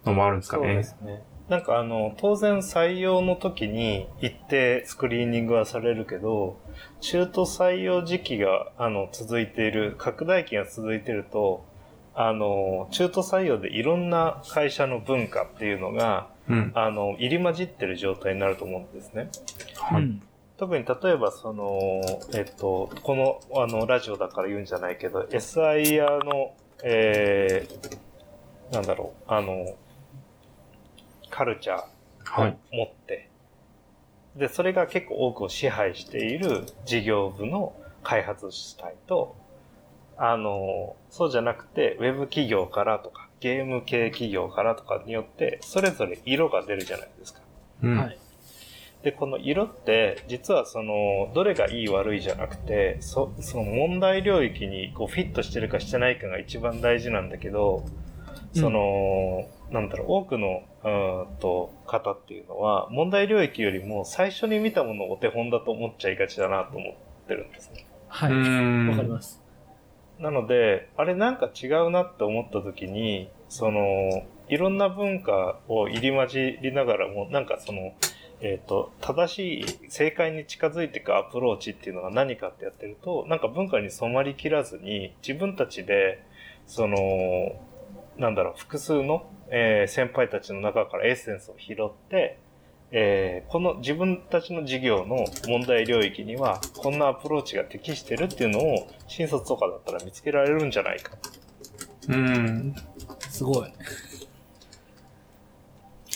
[0.05, 0.83] のもあるんですかそうでね。
[0.83, 1.23] すね。
[1.47, 6.59] なんかあの、当然採用の時に一定スクリーニングはされるけど、
[6.99, 11.65] 中途採用時期が、あの、続いている、拡大期が続いていると、
[12.13, 16.71] あの、中途採用でいろんな会社の文化っていうのが、うん。
[16.75, 19.29] あの、入り混じってる状態になると思うんですね。
[19.75, 20.09] はい。
[20.61, 20.69] うん。
[20.69, 22.01] 特に例えばその、
[22.33, 29.75] えっと、この、あの、ラジオだから言うんじゃないけど、SIR の、えー、なんだろう、あの、
[31.29, 31.83] カルチャー
[32.23, 32.57] はい。
[32.71, 33.29] 持って、
[34.35, 39.35] で、それが結構多くを支配している事業部の開発主体と、
[40.17, 47.41] あの、そうじゃなくて、ウェブ企業からとか、ゲーム系企業からとかによって、それぞれ色が出るじゃないですか。
[47.83, 47.97] うん。
[47.97, 48.17] はい。
[49.03, 57.85] で、この色って、実はその、どれがいい悪いじゃなくて、そその問題領域にこうフィットしてるかしてないかが一番大事なんだけど、
[58.53, 67.87] その、なんだろう、多くの、うーんと、方っていうのは、問題領域よりも最初に見たものをお手本だと思っちゃいがちだなと思ってるんですね。
[68.07, 68.33] はい。
[68.33, 68.35] う
[68.89, 68.97] わん。
[68.97, 69.41] かります。
[70.19, 77.93] なので、あれなんか違うなって思った時に、その、いろんな文化を入り混じりながらも、なんかその、
[78.43, 86.23] えっ、と、正しい、正解に近づいていくアプローチっていうのが何かってやってると、なんか文化に染まりきらずに、自分たちで、
[86.65, 86.97] その、
[88.17, 92.39] なんだろう、複数の、えー先輩たちの中からエッセンスを拾って、
[92.91, 101.11] えーこの自分たちの事業の問題領域には、こんなアプローチが適してるっていうのを、新卒とかだったら見つけられるんじゃないか。
[102.09, 102.75] うん。
[103.29, 103.73] すごい。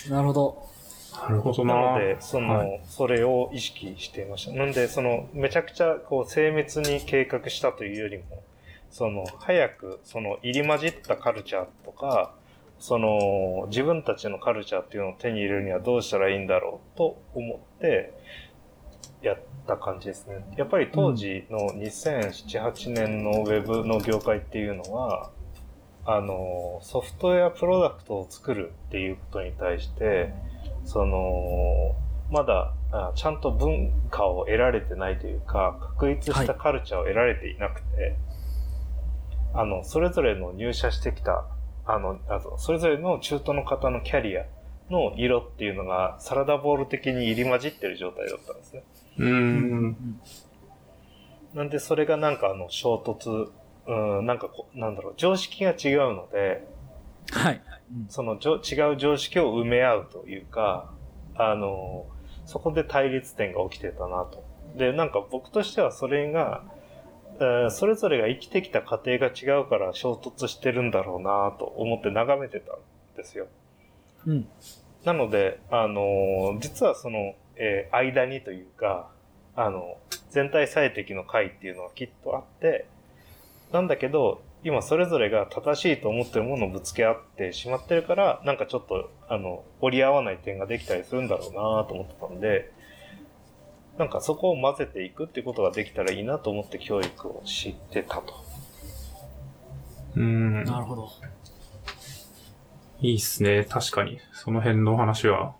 [0.09, 0.74] なるほど。
[1.21, 1.73] なるほどな。
[1.75, 4.53] なので、その、はいそれを意識していました。
[4.53, 8.43] なんで、その、めちゃくちゃ、こう、精密に計画したというよりも、
[8.89, 12.33] その、早く、その、入り混じったカルチャーとか、
[12.79, 18.13] その、自分たちのカルチャーっていうのを手に入れるにはどうしたらいいんだろうと思って、
[19.21, 20.45] やった感じですね。
[20.55, 25.31] やっぱり当時の2007、8年のウェブの業界っていうのは、
[26.05, 30.31] あの、ソフトウェアプロダクトを作るっていうことに対して、
[30.85, 31.95] その、
[32.31, 38.15] まだあちゃんと文化を得られてないというか、確立したカルチャーを得られていなくて、
[39.53, 41.45] あの、それぞれの入社してきた、
[41.85, 44.45] あの、あとそれぞれの中途の方のキャリア
[44.89, 48.83] の色っていうのがサラダボール的に入り混じってる状態だったんですね。
[49.17, 50.19] うん。
[51.53, 53.49] なんでそれがなんかあの衝突、
[53.87, 56.67] うん、なんかこう、なんだろう、常識が違うので、
[57.31, 57.61] はい。
[58.09, 60.91] そのじょ違う常識を埋め合うというか、
[61.35, 62.05] あの、
[62.45, 64.43] そこで対立点が起きてたなと。
[64.75, 66.63] で、なんか僕としてはそれが、
[67.39, 72.77] えーそれぞれが生きてきた過程が違うから衝突してるんだろうなと思って眺めてたん
[73.17, 73.47] ですよ。
[74.25, 74.47] うん。
[75.03, 79.09] なので、あの、実はその、えー間にというか、
[79.55, 79.97] あの、
[80.31, 82.85] 全体最適の回っていうのはきっとあって、
[83.71, 92.71] なんだけど、今それぞれが正しいと思ってるものをぶつけ合ってしまってるから、なんかちょっと、あの、折り合わない点ができたりするんだろうなと思ってたんで、
[93.99, 98.43] なんかそこを混ぜていくっていうことができたらいいなと思って教育を知ってたと。
[100.15, 100.63] うん。
[100.63, 101.09] なるほど。
[103.01, 103.67] いいっすね。
[103.69, 104.17] 確かに。
[104.33, 105.53] その辺の話は、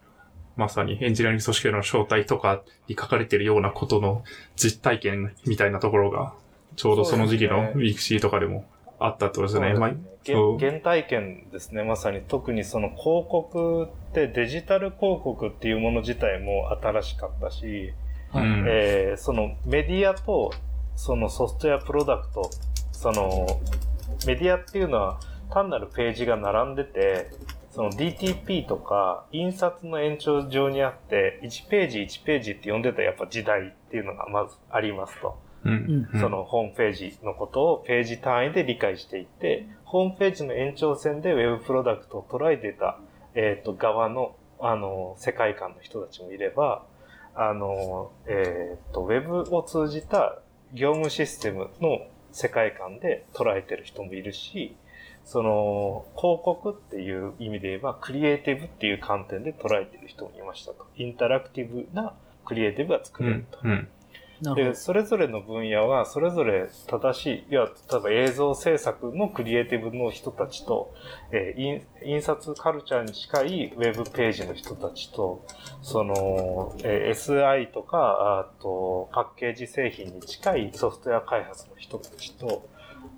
[0.55, 4.23] まさにエンジニアリング組織の正体とかに書かれてるようなことの
[4.55, 6.33] 実体験みたいなところが、
[6.75, 8.65] ちょうどその時期のウィークシーとかでも
[8.99, 9.73] あったってことですね。
[9.73, 12.21] まあ原そう原体験ですね、まさに。
[12.21, 17.93] 特にその広告ってデジタル広告っていうもの自体も新しかったし、
[18.31, 18.43] はい。
[18.43, 20.51] うんえーそのメディアと
[20.95, 22.49] そのソフトウェアプロダクト、
[22.91, 23.47] その
[24.25, 25.19] メディアっていうのは
[25.51, 27.29] 単なるページが並んでて、
[27.71, 35.37] その DTP とか印刷の延長上にあって、1ページ1ページって呼んでたやっぱ時代っていうのがまずありますと。
[35.65, 36.09] うん。
[36.13, 42.99] うんそのホームページのことをページ単位で理解していって、ホームページの延長線でウェブプロダクトを捉えていた、
[43.33, 46.85] えっ、と、側の、あの、世界観の人たちもいれば、
[47.33, 50.39] あの、えっ、と、ウェブを通じた
[50.73, 51.99] 業務システムの
[52.31, 54.75] 世界観で捉えてる人もいるし、
[55.25, 60.85] その、広告っていう意味で言えば、クリエイティブっていう観点で捉えてる人もいましたと。
[60.97, 62.13] インタラクティブな
[62.45, 63.59] クリエイティブが作うんれると。。
[63.63, 63.71] うん。
[63.71, 63.87] で、な
[64.41, 64.75] るほど。
[64.75, 70.93] それぞれの分野は、それぞれ正しい、いや、例えば映像制作のクリエイティブの人たちと、
[71.31, 75.45] えー印印刷カルチャーに近いウェブページの人たちと、
[75.81, 82.67] その、えー SI とか、あと、パッケージ製品に近いソフトウェア開発の人たちと、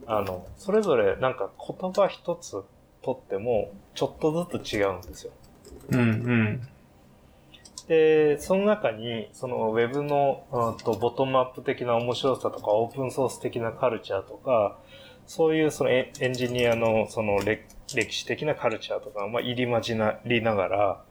[0.05, 2.63] あの、それぞれなんか言葉一つ
[3.01, 5.31] とっても、ちょっとずつ違うんですよ。
[5.89, 5.99] うん。
[5.99, 6.67] うん。
[7.87, 14.77] で、その中に、そのウェブの、うんとボトムアップ的な面白さとか、オープンソース的なカルチャーとか、
[15.25, 17.63] そういうそのエンジニアのその歴
[17.95, 19.95] 歴史的なカルチャーとか、まあ、入り混じ
[20.25, 21.03] りながら、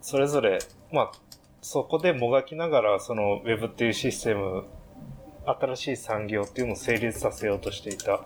[0.00, 0.58] それぞれ、
[0.92, 1.12] まあ、
[1.60, 4.64] そこでもがきながら、そのウェブっていうシステム、
[5.46, 8.20] 新しい産業っていうのを成立させようとしていたっ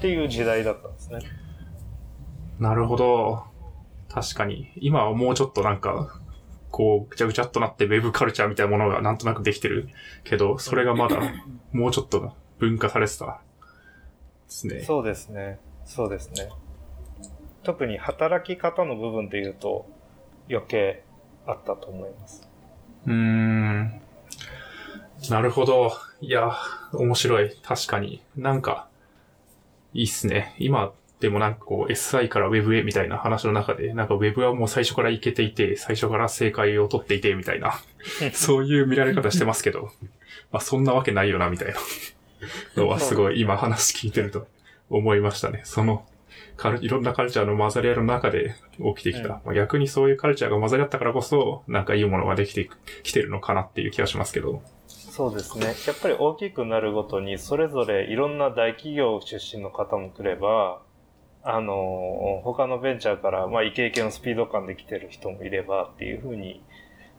[0.00, 1.20] ていう時代だったんですね。
[2.58, 3.44] なるほど。
[4.08, 4.72] 確かに。
[4.76, 6.20] 今はもうちょっとなんか、
[6.70, 9.88] こう、ぐちゃぐちゃっとなってウェブカルチャーみたいなものがなんとなくできてる
[10.24, 11.20] けど、それがまだ、
[11.72, 13.40] もうちょっと分化されてた。
[14.46, 14.80] ですね。
[14.80, 15.58] そうですね。
[15.84, 16.48] そうですね。
[17.62, 19.86] 特に働き方の部分で言うと
[20.48, 21.04] 余計
[21.46, 22.48] あったと思います。
[23.06, 24.00] うーん。
[25.28, 25.92] なるほど。
[26.20, 26.52] いや、
[26.92, 27.56] 面白い。
[27.62, 28.22] 確かに。
[28.36, 28.88] なんか、
[29.92, 30.54] いいっすね。
[30.58, 37.74] 今、でもなんかこう SI から Web へみたいな話の中で、なんか Web はもう最初からいけていて、最初から正解を取っていてみたいな、
[38.32, 39.90] そういう見られ方してますけど、
[40.50, 41.74] まあそんなわけないよなみたいな
[42.76, 44.46] のはすごい今話聞いてると
[44.88, 45.60] 思いましたね。
[45.64, 46.06] その、
[46.56, 48.54] カルいろんなカルチャーの混ざり合いの中で
[48.94, 49.28] 起きてきた。
[49.28, 52.68] うんまあ、逆にそういうカルチャーが混ざり合ったからこそ、なんかいいものができて
[53.02, 54.62] きてるのかなっていう気がしますけど。
[54.86, 55.74] そうですね。
[55.86, 60.82] やっぱり大きくなるごとに、それぞれいろんな大企業出身の方も来れば、
[61.42, 66.62] あの、他のベンチャーから、まあ、イケイケのスピード感で来てる人もいればっていうふうに、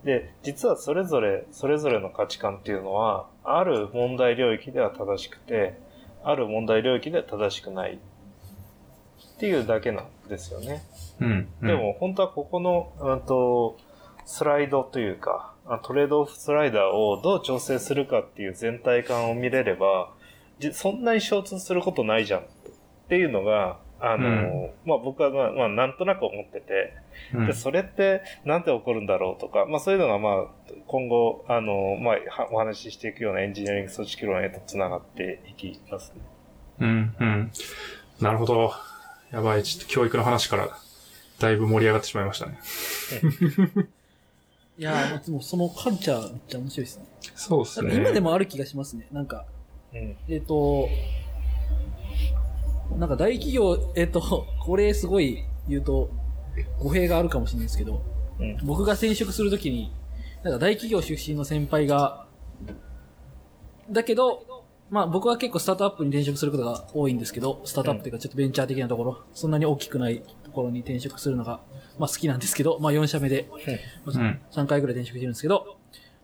[0.04, 5.78] で、実はそれぞれ、それぞれの価値観っていうのは、ある問題領域では正しくて、
[6.24, 10.82] ある問題領域では正しくないっていうだけなんですよね。
[11.20, 11.48] うん。
[11.60, 13.76] うんで、も本当はここの、うんと、
[14.24, 20.12] スライドというか、あトレードオフスライダーをどう調整するかっていう全体感を見れれば、
[20.58, 22.44] じそんなに衝突することないじゃんっ
[23.08, 26.92] ていうのが、あの、まあ僕はまあ、まあなんとなく思ってて、
[27.32, 36.20] うんで、それってなんで起こるんだろうとか、まあそういうのがまあ今後、あの、まあはお話ししていくようなエンジニアリング組織論へとつながっていきますね。
[36.80, 37.52] うん、うん。
[38.20, 38.72] なるほど。
[39.30, 40.68] やばい、ちょっと教育の話から
[41.38, 42.58] だいぶ盛り上がってしまいましたね。
[44.78, 47.04] いやー、でもそのカルチャーめっちゃ面白いですね。
[47.36, 47.94] そうですね。
[47.94, 49.06] 今でもある気がしますね。
[49.12, 49.44] なんか、
[49.94, 50.16] うん。
[50.28, 50.88] えっ、と、
[52.98, 56.10] なんか大企業、えっ、と、 これすごい言うと、
[56.78, 58.02] 語弊があるかもしれないですけど、
[58.38, 58.56] うん。
[58.64, 59.92] 僕が転職するときに、
[60.42, 62.26] なんか大企業出身の先輩が、
[63.90, 71.60] だけど、まあ僕は結構スタートアップに転職することが多いんですけど、スタートアップっていうかちょっとベンチャー的なところ、そんなに大きくないところに転職するのが、
[71.98, 73.48] まあ好きなんですけど、まあ4社目で、
[74.04, 74.40] まあうん。
[74.50, 75.78] 3回ぐらい転職してるんですけど、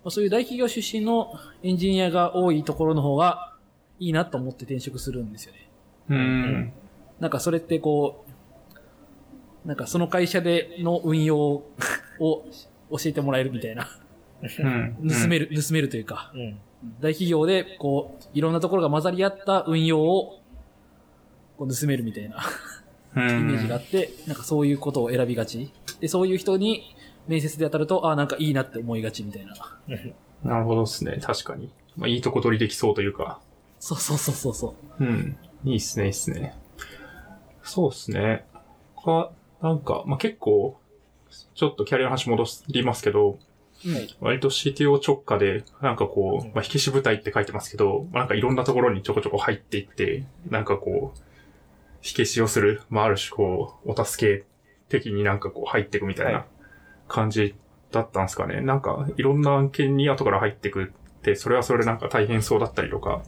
[0.04, 3.54] まあ、そういう大企業出身のエンジニアが多いところの方が
[3.98, 5.67] いいなと思って転職するんですよね。
[6.08, 6.72] うん。
[7.20, 8.24] なんかそれってこ
[9.64, 11.38] う、なんかその会社での運用
[12.20, 12.44] を
[12.90, 13.88] 教えてもらえるみたいな。
[14.42, 14.96] うん。
[15.08, 16.58] 盗める、盗めるというか、うん。
[17.00, 20.40] 大企業でこう、いろんなところが混ざり合った運用を
[21.58, 22.36] こう盗めるみたいな
[23.16, 23.28] うん。
[23.28, 25.72] イメージがあって、なんかそういうことを選びがち。
[26.00, 26.94] で、そういう人に
[27.26, 29.54] 面接で当たると、ああ、なんかいいなって思いがちみたいな。
[30.44, 31.18] なるほどですね。
[31.20, 31.70] 確かに。
[31.96, 33.40] まあ、いいとこ取りできそうというか。
[33.80, 35.04] そうそうそうそうそう。
[35.04, 35.36] うん。
[35.64, 36.54] いいっすね、いいっすね。
[37.62, 38.44] そうっすね。
[38.94, 40.78] 他、なんか、まあ、結構、
[41.54, 43.38] ちょっとキャリアの話戻りますけど、
[43.84, 44.16] はい。
[44.20, 51.18] 割と CTO 直下で、なんかこう、まあ、火消し部隊って書いてますけど、まあ、なんかいろんなところにちょこちょこ入っていって、なんかこう、
[52.00, 54.44] 火消しをする、まあ、ある種こう、お助け
[54.88, 56.44] 的になんかこう入っていくみたいはない
[57.06, 57.54] 感じ
[57.92, 58.60] だったんですかね。
[58.60, 60.86] なんか、いろんな案件に後から入っていくっ
[61.22, 63.22] て、それはそれでなんか大変そうだったりとか、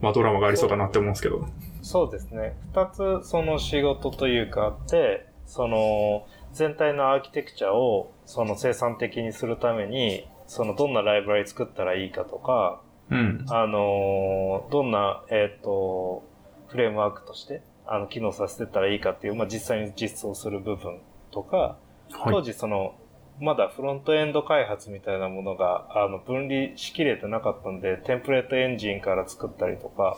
[0.00, 1.46] まあ、ドラマがありそうだなって思うんですけど。
[1.82, 2.56] そうですね。
[2.72, 13.44] 二つその仕事というかあって、その全体のアーキテクチャをその生産的にするために、そのどんなライブラリ作ったらいいかとか、うん。
[13.48, 16.22] あの、どんな、えっ、と、
[16.68, 21.76] フレームワークとして、あの、機能させてったらいいかっていう、まあ、実際に実装する部分とか、
[22.10, 22.44] 当はい。
[22.44, 22.94] 時その、
[23.40, 30.16] まだフロントエンド開発みたいなものが、あの、分離しきれてなかったんで、テンプレートエンジンから作ったりとか、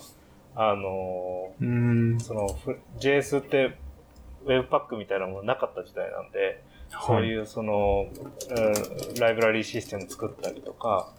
[0.57, 2.21] あの、うーん。
[2.21, 3.77] そのフ JS って
[4.45, 7.25] ウェブパックみたいなものなかった時代なんで、そうはい。
[7.27, 8.07] いうその、
[8.51, 11.13] うんライブラリーシステム作ったりとか、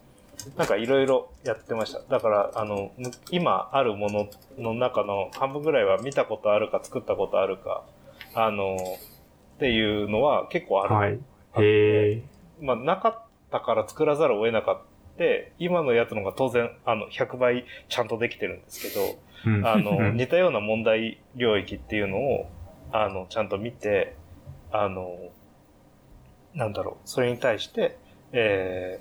[0.57, 2.01] なんかいろいろやってました。
[2.09, 7.83] だから、あの、む今あるものの中の半分ぐらいは見たことあるか作ったことあるか、
[8.33, 8.77] あの、
[9.55, 10.95] っていうのは結構ある。
[10.95, 11.13] はい。
[11.63, 12.23] へえ。
[12.61, 14.85] まあ、なかったから作らざるを得なかった。
[15.59, 19.15] 今のやつの方が当然、あの、100倍ちゃんとできてるんですけど、うん
[19.63, 22.49] あの、似たような問題領域っていうのを、
[22.91, 24.15] あの、ちゃんと見て、
[24.71, 25.17] あの、
[26.53, 27.97] なんだろう、それに対して、
[28.31, 28.99] え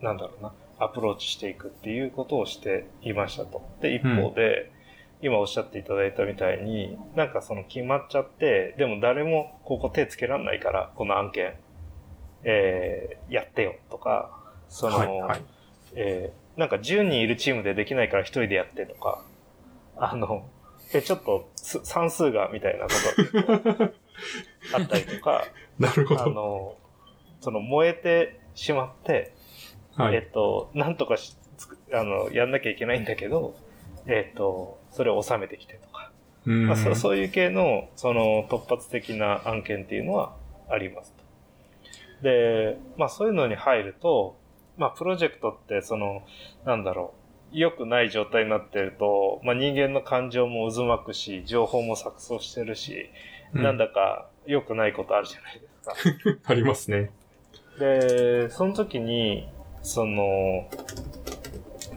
[0.00, 3.62] ー、なんだろうな、アプローチしていくっていうことをしていましたと。
[3.80, 4.72] で、一方で、
[5.20, 11.54] 今おっしゃっていただいたみたいに、なんかその決まっちゃって、でも誰もここ手つけらんないから、この案件、
[12.44, 14.30] えー、やってよとか、
[14.68, 15.08] その、はい。
[15.20, 15.42] はい。
[15.94, 19.24] えーなんか10人いるチームでできないから1人でやってとか、
[19.96, 20.44] あの、
[20.92, 22.90] え、ちょっとす算数がみたいなこ
[23.76, 23.94] と
[24.76, 25.44] あったりとか、
[25.78, 26.22] なるほど。
[26.22, 26.76] あの、
[27.40, 29.34] その燃えてしまって、
[29.96, 30.16] はい。
[30.16, 33.54] えっと、なんとかし、つくあの、やんなきゃいけないんだけど、
[34.06, 36.10] えっと、それを収めてきてとか、
[36.44, 40.34] うーんまあ、そそういう系の、その突発的な案件っていうのは
[40.68, 42.24] ありますと。
[42.24, 44.36] で、まあそういうのに入ると、
[44.78, 46.22] まあプロジェクトってその、
[46.64, 47.14] なんだろ
[47.52, 53.10] う、良くない状態になってると、まあ人間の感情も渦巻くし、情報も錯綜してるし、
[53.54, 55.68] うんなんだか良くないことあるじゃないで
[56.14, 56.40] すか。
[56.52, 57.10] ありますね。
[57.78, 59.48] で、その時に、
[59.82, 60.68] その、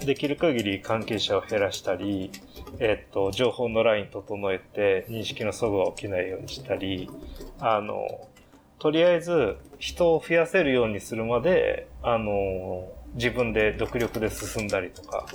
[0.05, 2.31] できる限り関係者を減らしたり、
[2.79, 7.09] えっと、情報のライン整えて認識の齟齬が起きないようにしたり、
[7.59, 8.27] あの、
[8.81, 15.27] とりあえず人を増やせるようにするまで、あの、自分で独力で進んだりとか、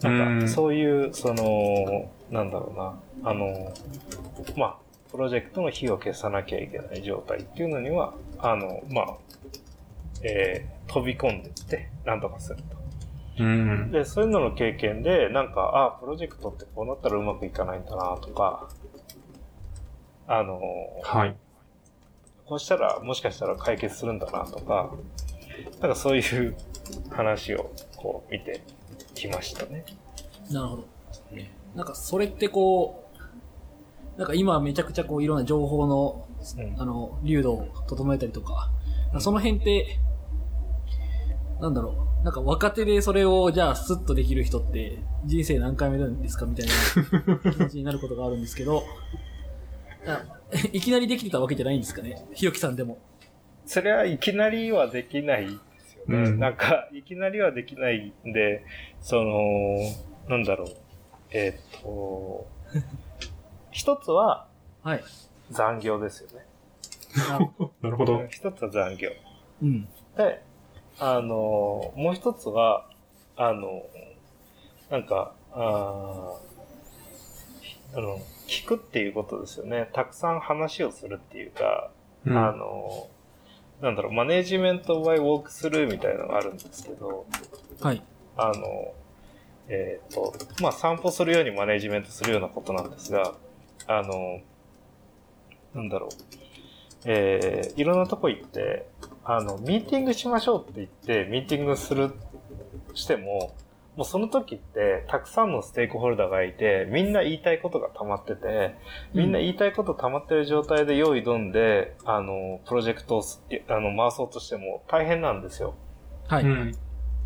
[0.00, 3.74] なんうんか、そういう、その、なんだろうな、あの、
[4.56, 4.76] まあ、
[5.10, 9.14] プロジェクトの火を消さなきゃいけない状態っていうのには、あの、まあ、
[10.22, 13.44] えー飛び込んでって、なんとかすると。
[13.44, 13.92] うん。
[13.92, 18.68] で、そういうのの経験で、なんか、あ、プロジェクトってこうなったらうまくいかないんだなとか、
[20.26, 20.60] あの、
[21.02, 21.36] はい。
[22.50, 24.90] こうしたらもしかしたら解決するんだなとか、
[25.80, 26.56] なんかそういう
[27.08, 28.60] 話をこう見て
[29.14, 29.84] きましたね。
[30.50, 30.88] なるほど。
[31.76, 33.08] なんかそれってこ
[34.16, 36.26] う、なんか今めちゃくちゃこういろんな情報の、
[36.58, 38.72] うんあの、流動を整えたりとか、
[39.20, 40.00] その辺って、
[41.60, 48.82] なんだろう、なんか若手でそれをじゃあスッとできる人って人生何回目なんですかみたいな気持ちになることがあるんですけど、
[50.04, 50.24] あ
[50.72, 52.24] いきなりできてたわけじゃないんですかね。
[52.34, 52.98] ひろきさんでも。
[53.66, 56.30] それはいきなりはできないですよね。
[56.30, 58.64] うんなんか、いきなりはできないんで、
[59.00, 59.76] その、
[60.28, 60.68] なんだろう。
[61.30, 62.46] えーっと、
[63.70, 64.48] 一つは
[64.82, 65.04] はい。
[65.50, 66.46] 残業ですよね。
[67.28, 67.38] あ
[67.82, 68.26] なるほど。
[68.28, 69.10] 一つは残業。
[69.62, 69.88] うん。
[70.16, 70.42] で、
[70.98, 72.88] あの、もう一つは、
[73.36, 73.86] あの、
[74.90, 78.18] なんか、あーあの、
[78.50, 79.88] 聞くっていうことですよね。
[79.92, 81.92] たくさん話をするっていうか、
[82.26, 83.08] うんあの、
[83.80, 87.26] なんだろう、マネジメントバイウォークスルーみたいなのがあるんですけど、
[87.80, 88.02] はい。
[88.36, 88.92] あの、
[89.68, 93.34] えっ、と、まあ、散歩するようにマネジメントするようなことなんですが、
[93.86, 94.40] あの、
[95.72, 96.10] なんだろう、
[97.04, 98.88] えーいろんなとこ行って、
[99.24, 102.12] あの、ミーティングしましょうって言って、ミーティングする、
[102.94, 103.54] しても、
[103.96, 108.76] もうその時って、たくさんのステークホルダーがいて、みんな言いたいことが溜まってて、
[109.12, 115.74] みんな言いたいこと溜まってる状態で用意どんで、あの、プロジェクトをすあの回そうとしても大変なんですよ。
[116.28, 116.44] はい。
[116.44, 116.72] うん。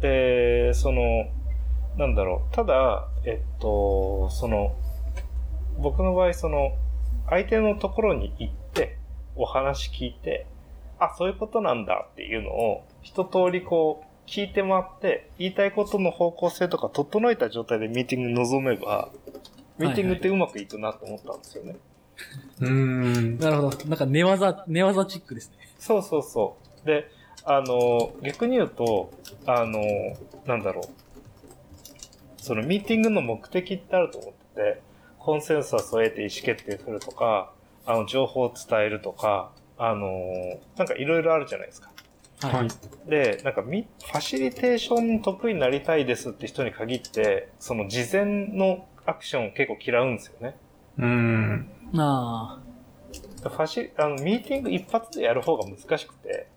[0.00, 1.26] で、その、
[1.96, 2.54] なんだろう。
[2.54, 4.74] ただ、えっと、その、
[5.78, 6.76] 僕の場合、その、
[7.28, 8.98] 相手のところに行って、
[9.36, 10.46] お話聞いて、
[10.98, 19.10] あ、そういうことなんだっていうのを、一通りこう、聞いて回って、言いたいことの方向性とか整えた状態でミーティングに臨めば、
[19.78, 21.76] ミーティングってうまくいくなと思ったんですよね。
[22.60, 23.38] うん。
[23.38, 23.86] なるほど。
[23.86, 25.56] なんか寝技、寝技チックですね。
[25.78, 26.86] そうそうそう。
[26.86, 27.10] で、
[27.44, 29.10] あの、逆に言うと、
[29.46, 29.82] あの、
[30.46, 30.84] なんだろう。
[32.38, 34.82] そのミーティングの目的ってあると思ってて、
[35.18, 37.52] コンセンサスを得て意思決定するとか、
[37.86, 40.08] あの、情報を伝えるとか、あの、
[40.76, 41.90] なんかいろいろあるじゃないですか。
[42.40, 43.10] はい。
[43.10, 48.24] で、なんかミ、ファシリテーション得意になりたいですって人に限って、その事前
[48.56, 50.56] のアクションを結構嫌うんですよね。
[50.98, 51.70] うん。
[51.96, 52.60] あ
[53.44, 53.48] あ。
[53.48, 56.48] ファシあの、ミーティング一発でやる方が難しくて、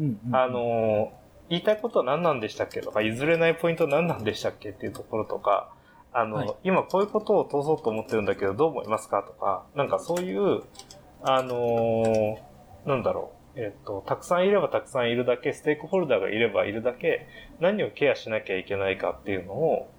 [0.00, 0.36] うん、うん。
[0.36, 5.70] あ、のー言いたいことは何なんでしたっけとか、譲れないポイント何なんでしたっけっていうところとか、
[6.12, 10.62] あの、はい今こういうことを通そうと思ってるんだけど、どう思いますかとか、なんかそういう、
[11.22, 17.26] あのーなんだろう、えっ、と、たくさんいればたくさんいるだけ、ステークホルダーがいればいるだけ、
[17.60, 19.90] 何をケアしなきゃいけないかっていうのを、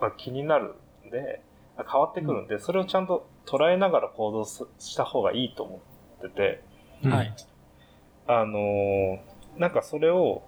[0.00, 0.74] まあ、気になる
[1.06, 1.40] んで、
[1.76, 5.80] あ変わってくるんで、それをちゃんと捉えながら行動すした方がいいと思
[6.18, 6.62] ってて、
[7.04, 7.34] うんはい。
[8.26, 10.42] あのーなんかそれを、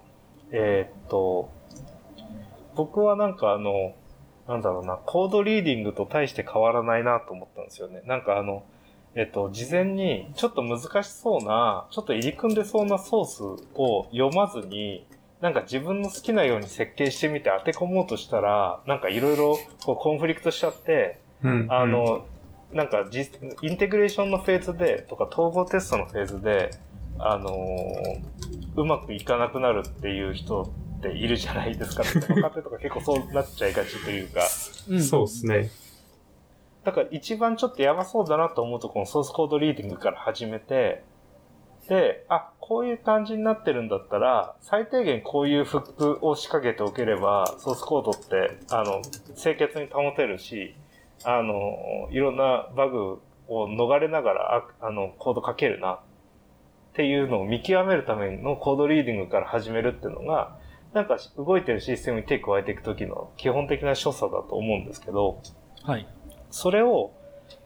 [0.51, 1.49] えーっと、
[2.75, 3.95] 僕はなんかあの、
[4.47, 8.01] なんだろうな、コードリーディングと大して変わらないなと思ったんですよね。
[8.05, 8.63] なんかあの、
[9.17, 13.43] えっと、事前にちょっと難しそうな、ちょっと入り組んでそうなソース
[13.73, 15.07] を読まずに、
[15.41, 21.67] なんか自分の好きなように設計してみて当て込もうとしたら、なんかいろいろこうコンフリクトしちゃって、うん。
[21.67, 22.27] あの、
[22.71, 26.69] なんか実、インテグレーションのフェーズで、とか統合テストのフェーズで、
[27.17, 28.37] あのー
[28.75, 30.61] うまくいかなくなるっていう人
[30.99, 32.03] っているじゃないですか。
[32.29, 34.47] 若手とか結構そうなっちゃいがちというか。
[34.87, 35.01] うん。
[35.03, 35.71] そうですね。
[36.87, 41.03] だから一番ちょっとやばそうだなと思うと、このソースコードリーディングから始めて、
[41.89, 49.01] で、あ、こういう感じになってるんだったら、最低限こういうフックを仕掛けておければ、ソースコードって、あの、
[49.35, 50.77] 清潔に保てるし、
[51.25, 53.19] あの、いろんなバグ
[53.49, 55.99] を逃れながら、ああの、コード書けるな、っ
[56.93, 60.57] ていうのを見極めるためのコードリーディングから始めるっていうのが、
[60.93, 65.41] なんか動いてるシステムに手加えていくときの基本的な所作だと思うんですけど、
[65.83, 66.07] はい。
[66.57, 67.11] それを、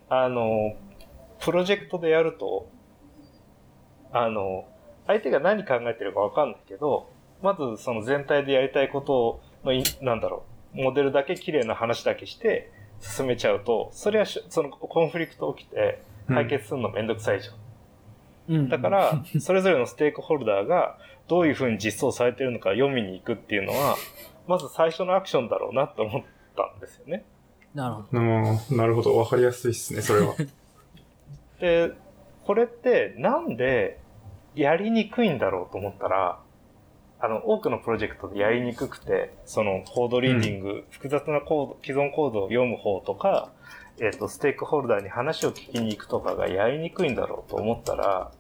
[0.09, 0.75] あの、
[1.39, 2.69] プロジェクトでやると、
[4.11, 4.65] あの、
[5.07, 7.09] 相手が何考えてるかわかんないけど、
[7.41, 10.43] まずその全体でやりたいことのい、なんだろ
[10.75, 12.69] う、モデルだけ綺麗な話だけして
[12.99, 17.55] 進めちゃうと、それはしそのコンフリクト起きて解決するのめんどくさいじゃん。
[18.55, 18.69] うん。
[18.69, 20.97] だから、それぞれのステークホルダーが
[21.29, 23.95] どういうふうに実装されてるのか読みに行くっていうのは、
[24.47, 26.23] まず最初のアクションだろうなと思っ
[26.57, 27.23] たんですよね。
[27.73, 28.19] なるほど。
[28.19, 28.21] う
[28.73, 29.17] ん、なるほど。
[29.17, 30.35] わかりやすいっすね、それは。
[31.59, 31.91] で、
[32.45, 33.99] これってなんで
[34.55, 36.39] やりにくいんだろうと思ったら、
[37.19, 43.51] あの、多くのプロジェクトでやりにくくて、そのコードリーディング、複雑なコード、既存コードを読む方とか、
[43.99, 48.31] えっ、と、ステークホルダーに話を聞きに行くとかがやりにくいんだろうと思ったら、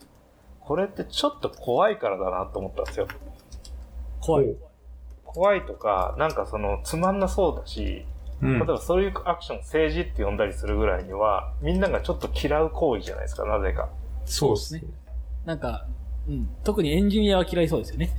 [0.61, 3.07] これってちょっと怖いからだなと思ったんですよ。
[4.19, 4.55] 怖い。
[5.25, 8.05] 怖いとか、なんかその、つまんなそうだし、
[8.41, 8.65] うん例え。
[8.65, 13.89] ばそういうアクション、政治って呼んだりするぐらいには、みんながちょっと嫌う行為じゃないですか、なぜか。
[14.25, 14.83] そうですね。
[15.45, 15.85] なんか、
[16.27, 16.49] うん。
[16.63, 18.11] 特にエンジニアは嫌いそうですよね。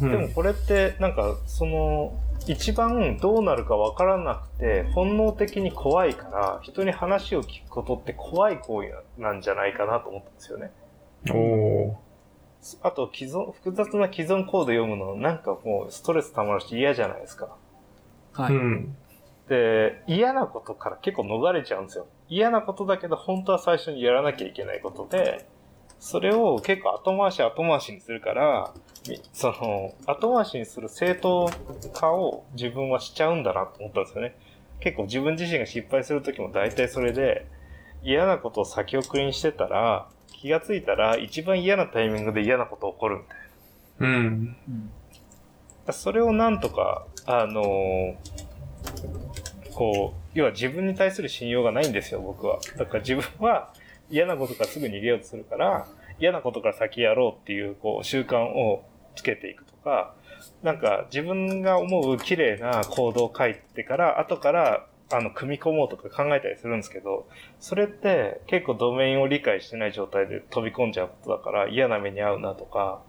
[0.00, 0.10] うん。
[0.10, 10.72] でもこれって、なんか、その、一番どうなるかわからなくて、本能的に怖いから、人に話を聞くことって怖い行為なんじゃないかなと思ったんですよね。
[11.30, 11.94] おー。
[12.82, 17.56] あと、既存、複雑な既存コード読むの、なんかもうストレス溜まるし嫌じゃないですか。
[18.32, 18.54] はい。
[18.54, 18.96] うん。
[19.50, 22.06] で、嫌なことから結構逃れちゃうんですよ。
[22.28, 25.48] 嫌なことだけど、本当は最初にやらなきゃいけないことで、
[25.98, 28.72] それを結構後回し後回しにするから、
[29.08, 31.50] みその、後回しにする正当
[31.92, 34.36] 化を自分はしちゃうんだなと思ったんですよね。
[34.78, 37.44] 結構自分自身が失敗するときも大体それで、
[38.04, 43.38] 嫌なことを先送りにしてたら、気がついたら一番嫌なタイミングで嫌なこと起こるみたい
[43.98, 44.16] な。
[44.16, 44.56] うん。
[45.88, 45.92] うん。
[45.92, 48.49] それをなんとか、あのー
[49.74, 52.58] こう、要は自分に対する信用がないんですよ、僕は。
[52.76, 53.72] だから自分は
[54.10, 55.86] 嫌なことからすぐ逃げようとするから、
[56.18, 58.84] 嫌なことから先やろうっていう、こう、習慣を
[59.16, 60.14] つけていくとか、
[60.62, 67.28] なんか自分が思う綺麗な行動を書いてから、後から、あの、組み込もうとか考えたりするんですけど、
[67.58, 73.02] それって結構ドメインを理解してない状態で飛び込んじゃうことだから嫌な目に遭うなとか、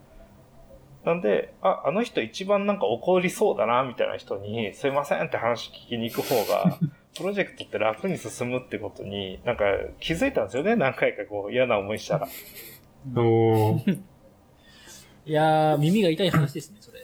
[1.04, 6.78] なんで、あ、あの人一番なんか怒りそうだな、みたいな人に、すいませんって話聞きに行く方が、
[7.16, 9.64] プロジェクトって楽に進むってことに、なんか
[10.00, 12.28] 気づいたんですよね、何回かこう嫌な思いしたら。
[13.16, 13.98] おー。
[15.26, 17.00] いやー、耳が痛い話ですね、それ。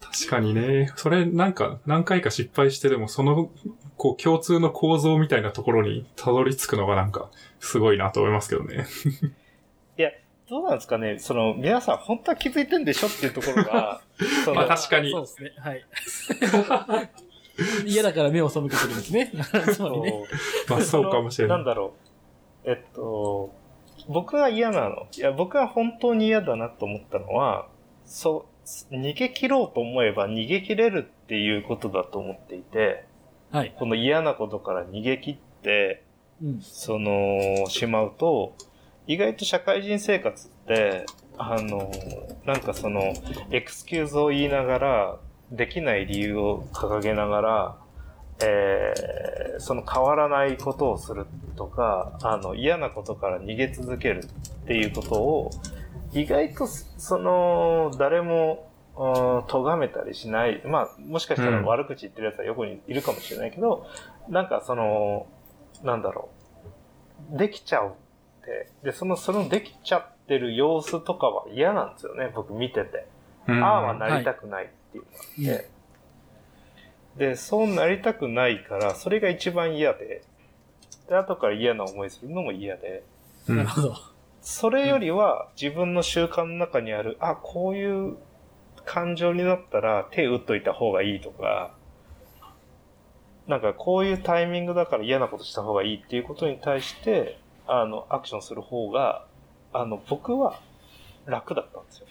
[0.00, 0.92] 確かにね。
[0.96, 3.50] それなんか何回か失敗してでもその、
[3.96, 8.86] こう共通の構造みたいなところにたどり着くのがなんかすごいなと思いますけどね。
[10.48, 11.18] どうなんですかね？
[11.18, 14.02] その、皆さん本当は気づいてんでしょっていうところが、
[14.44, 15.52] そのまあ確かにそうですね。
[15.58, 15.84] はい。
[17.86, 19.32] 嫌だから目を背けてるんですね。
[19.72, 19.90] つま
[20.68, 21.54] まあそうかもしれな。
[21.54, 21.94] ないんだろ
[22.64, 22.70] う。
[22.70, 23.52] えっと、
[24.08, 25.06] 僕が嫌なの。
[25.16, 27.68] いや、僕が本当に嫌だなと思ったのは、
[28.04, 28.46] そ
[28.90, 33.04] う、逃げ切ろうと思えば逃げ切れるっていうことだと思っていて、
[33.50, 33.74] はい。
[33.78, 36.02] この嫌なことから逃げ切って、
[36.42, 36.60] うん。
[36.60, 38.54] その、しまうと、
[39.06, 41.90] 意外と社会人生活って、あの、
[42.44, 43.14] なんかその、
[43.50, 45.18] エクスキューズを言いながら、
[45.50, 47.76] できない理由を掲げながら、
[48.42, 49.24] えー
[49.58, 51.26] その変わらないことをする
[51.56, 55.50] とか、あの、嫌なことから逃げ続けるっていうことを、
[56.12, 60.62] 意外と、その、誰も、うん咎めたりしない。
[60.64, 63.86] まあ、もしかしたらうん悪口言ってる奴は横にいるかもしれないけど、
[64.28, 65.26] なんかその、
[65.82, 66.28] なんだろ
[67.32, 67.36] う。
[67.36, 67.92] できちゃうっ
[68.44, 68.68] て。
[68.82, 72.30] で、その、そのできちゃってる様子とかは嫌なんですよね。
[72.34, 73.06] 僕見てて。
[73.46, 75.68] うんああはなりたくないっていうのがあって。
[77.16, 80.22] で、そうなりたくないから、それが一番嫌で。
[81.08, 83.04] で、後から嫌な思いするのも嫌で。
[83.48, 83.94] うんなるほど。
[84.40, 88.16] それよりは自分の習慣の中にある、あ、こういう
[88.84, 91.74] 感情になったら手打っといた方がいいとか、
[93.46, 99.26] なんかこういうタイミングだから嫌なことした方がいいっていうことに対して、あの、アクションする方が、
[99.72, 100.60] あの、僕は
[101.26, 102.06] 楽だったんですよ。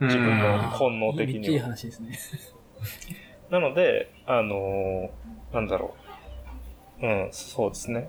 [0.00, 2.18] 自分の本能的にはいい話ですね。
[3.50, 5.94] なので、あのーなんだろ
[7.00, 7.06] う。
[7.06, 8.08] うん、そうですね。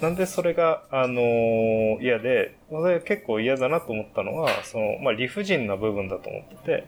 [0.00, 6.84] なんでそれが、あのー嫌で、それ結構嫌だなと思ったのは、その、まあ、理不尽な部分だと思ってて、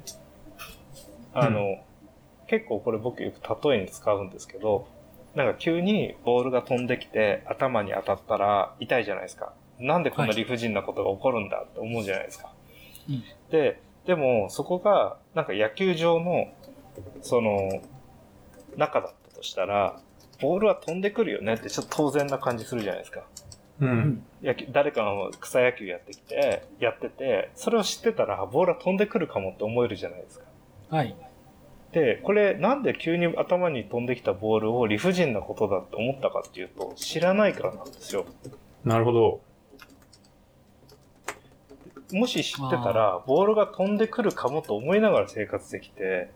[1.35, 1.79] あの、
[2.47, 4.87] 結構これ僕よく例えに使うんですけど、
[5.37, 9.53] なんか急にボールが飛んできて頭に当たったら痛いじゃないですか。
[9.79, 12.51] なんでこんな理不尽なことが起こるんだって思うじゃないですか。
[13.09, 16.49] うんで、でもそこがなんか野球場の
[17.21, 17.83] その
[18.77, 20.01] 中だったとしたら、
[20.41, 23.21] ボールは飛んでくるよねってちょっと当然な感じするじゃないですか。
[23.81, 23.85] う。
[23.85, 24.23] うんん。
[24.43, 30.47] 野球誰かが草野球やってきて、やってて、それを知ってたらボールは飛んでくるかもって思えるじゃないですか。
[30.89, 31.15] はい。
[31.97, 38.27] で、これなんで急に頭に飛んできたボールを理不尽なことだって思ったかっていうと、知らないからなんですよ。
[38.85, 39.41] なるほど。
[42.13, 46.29] もし知ってたら、ボールが飛んでくるかもと思いながら生活できて、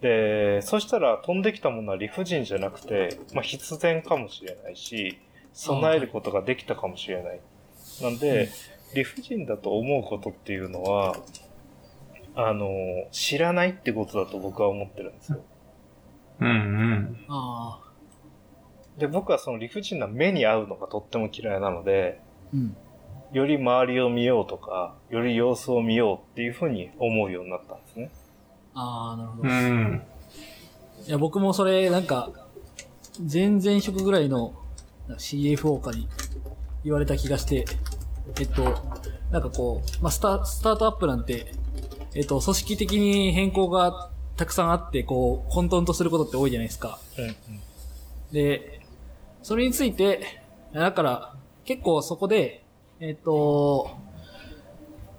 [0.00, 5.18] で、そしたら飛んできたものは理不尽じゃなくて、まあ必然かもしれないし、
[5.52, 7.40] 備えることができたかもしれない。
[8.00, 8.48] なんで、
[8.94, 11.16] 理不尽だと思うことっていうのは、
[12.34, 12.68] あの、
[13.10, 15.40] 知らないってことだと僕は思ってるんですよ。
[16.40, 17.24] うんうん。
[17.28, 17.92] ああ。
[18.98, 22.20] で、僕はその理不尽な目に合うのがとっても嫌いなので、
[22.52, 22.76] うん。
[23.32, 28.10] より周りを見ようとか、より様子を見ようっていうふうに思うようになったんですね。
[28.74, 29.48] ああ、なるほど。
[29.48, 30.02] ういん。
[31.06, 32.30] や、僕もそれ、なんか、
[33.20, 34.54] 前々職ぐらいの
[35.08, 36.08] CFO かに
[36.84, 37.64] 言われた気がして、
[38.38, 38.62] えっと、
[39.30, 41.52] なんかこう、まあ、スタ、スタートアップなんて、
[42.14, 46.98] えっと、組織的に変更がたくさんあって、こう、混沌とすることって多いじゃないですか。
[47.18, 47.60] うん
[48.32, 48.80] で、
[49.42, 50.40] それについて、
[50.72, 51.34] だから、
[51.64, 52.64] 結構そこで、
[52.98, 53.90] えっ、と、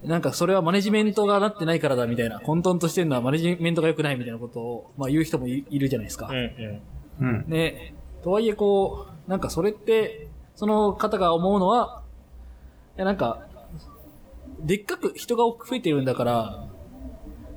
[0.03, 6.27] なんかそれはマネジメントがなってないからだみたいな、混沌としてるのはマネジメントが良くないみたいなことを、まあ言う人もいいるじゃないですか。
[6.27, 6.81] うん
[7.19, 7.27] うん。
[7.27, 7.45] うん。
[7.47, 12.03] ね、とはいえこう、なんかそれって、その方が思うのは、
[12.97, 13.47] いやなんか、
[14.59, 16.67] でっかく人が増えてるんだから、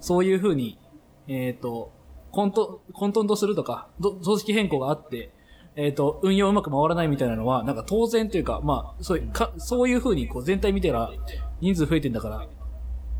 [0.07, 0.79] そういう風に、
[1.27, 1.91] えっ、と、
[2.31, 5.33] 混沌、混沌とするとか、ど組織変更があって、
[5.75, 11.11] えっ、と、運用うまく回らないみたいなのは、なんか当然というか、まあ、そういう、か、そういう風にこう全体見てら、
[11.61, 12.47] 人数増えてんだから、起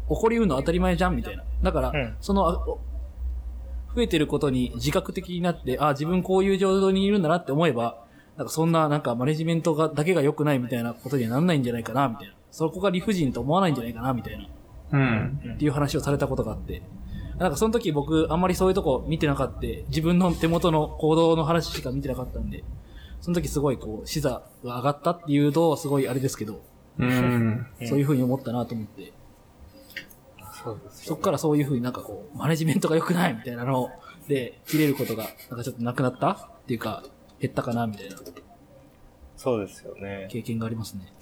[0.09, 1.43] こりうるの当たり前じゃんみたいな。
[1.61, 2.65] だから、うんその、あ
[3.97, 8.05] 増えてることに自覚的になって、あ、自分こういう状況にいるんだなって思えば、
[8.37, 12.35] なんかそんな、なんかマネジメントが、だけが良くないみたいなことにはなんないんじゃないかな、みたいな。
[12.53, 14.47] そこが理不尽と思わないんじゃないかな、みたいな。
[14.93, 15.41] うん。
[15.55, 16.83] っていう話をされたことがあって。
[17.39, 19.61] なんかその時僕あんまりそういうとこ見てなかった。
[19.89, 22.65] 自分の手元の行動の話しか見てなかったんで、
[23.21, 24.31] その時すごいこう、視座
[24.65, 26.63] が上がったっていうと、すごいあれですけど、
[26.99, 27.67] うん。
[27.85, 29.13] そういう風に思ったなと思って、
[30.65, 33.91] そうですそっからそういう風になんかこう、マネジメントが良くないみたいなの
[34.29, 37.05] で、切れることが、なんかちょっとなくなったっていうか、
[37.41, 38.17] 減ったかなみたいな
[39.37, 40.29] そうですよね。
[40.31, 41.13] 経験がありますね。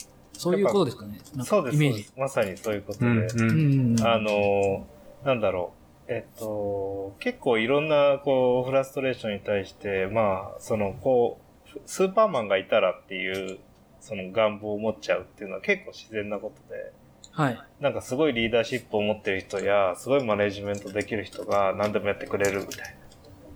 [0.45, 1.21] そういうことですかね。
[1.43, 1.77] そうです。
[1.77, 2.07] イメージ。
[2.17, 3.07] まさにそういうことで。
[3.07, 3.19] うん。
[3.19, 3.27] う。
[3.41, 4.07] うんん。
[4.07, 4.87] あの、
[5.25, 5.73] なんだろ
[6.09, 6.13] う。
[6.13, 11.41] えっと、結構いろんな、こう、フラストレーションに対して、まあ、その、こ
[11.75, 13.59] う、スーパーマンがいたらっていう、
[14.01, 16.93] その願望を持っちゃうっていうのは結構自然なことで、
[17.31, 17.59] はい。
[17.81, 22.97] なんかすごいリーダーシップを持ってる人や、すごいマネジメントできる人が何でもやってくれるみたい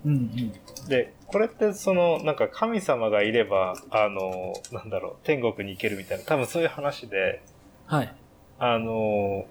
[0.04, 0.52] うんうん。
[0.82, 0.88] な。
[0.88, 7.42] で、これってその、なんか神様がいれば、あの、なんだろう、天国に行けるみたいな、多分そういう話で、
[7.86, 8.14] はい。
[8.58, 9.46] あの、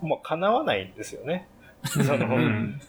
[0.00, 1.48] もう叶わないんですよね。
[1.84, 2.80] その、うん。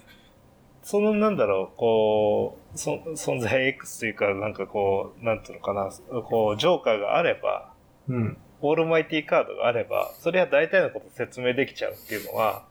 [0.84, 5.90] そのなんだろう、こう、そ存在 X というか、なんかこう、なんていうのかな、
[6.22, 7.74] こう、ジョーカーがあれば、
[8.08, 8.38] うん。
[8.62, 12.64] オールマイティカードがあれば、それは大体のこと説明できちゃうっていうのは、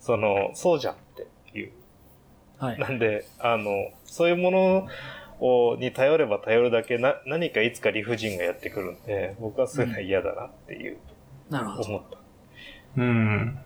[0.00, 1.26] その、そうじゃんって。
[2.64, 2.78] はい。
[2.78, 4.88] なんで、あの、そういうもの
[5.40, 10.98] を、に頼れば頼るだけな、何かいつか理不尽がやってくるんで、僕はそういうのは嫌だなっていう、
[11.50, 11.88] なるほど。
[11.88, 12.18] 思った。
[12.96, 13.58] うん。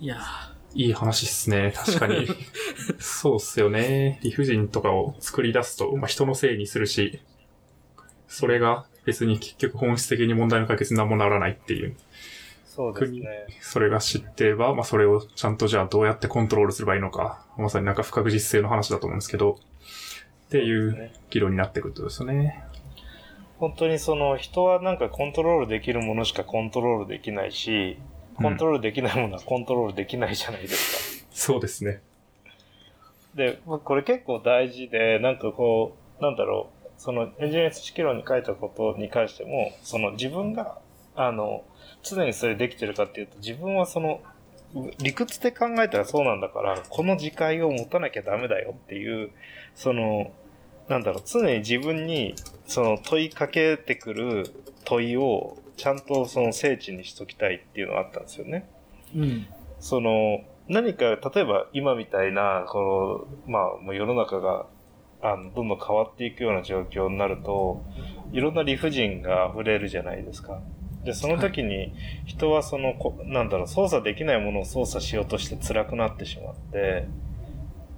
[0.00, 0.18] いや
[0.74, 1.72] いい話っすね。
[1.74, 2.28] 確かに。
[3.00, 4.20] そうっすよね。
[4.22, 7.20] 理不尽とかを作り出すと、まあ、人のせいにするし、
[8.28, 11.96] それが別に結局本質的に問題の解決に何もならないっていう。
[12.78, 13.46] そうですね。
[13.60, 17.44] それが知ってれば、まあ、それをちゃんとじゃあどうやってコントロールすればいいのか。
[17.56, 19.58] まさになんか不確実性の話だと思うんですけど、
[20.46, 22.62] っていうね議論になってくるとですよね。
[23.58, 27.98] 本当にその人はなんかコントロールできるものしかコントロールできないし、
[28.36, 31.26] コントロールできないものはコントロールできないじゃないですか。
[31.32, 32.00] そうですね。
[33.34, 40.78] で、まあこれ結構大事で、なんかこう、なんだろう、そのエンジニア知識論に書いたことに関しても、その自分が、
[41.16, 41.64] あの、
[42.02, 44.20] 常にそれできてるかっていうと、自分はその、
[44.98, 49.30] 理屈で考えたらそうなんだから、この自戒を持たなきゃダメだよっていう、
[49.74, 50.32] その、
[50.88, 52.34] なんだろう、常に自分に、
[52.66, 54.44] その問いかけてくる
[54.84, 58.68] 問いを、ちゃんとその聖地にしときたいっていうのがあったんですよね。
[59.14, 59.22] ー。
[59.22, 59.46] うん。
[59.80, 64.66] その、何か、例えば今みたいな、この、まあ、もう世の中が、
[65.22, 67.82] あの、どんどん変わっていくような状況になると、
[68.32, 70.60] いろんな理不尽が溢れるじゃないですか。
[71.04, 71.94] で、その時に
[72.26, 77.06] 人はその、こなんだろう、操作できないものを操作しようとして辛くなってしまって、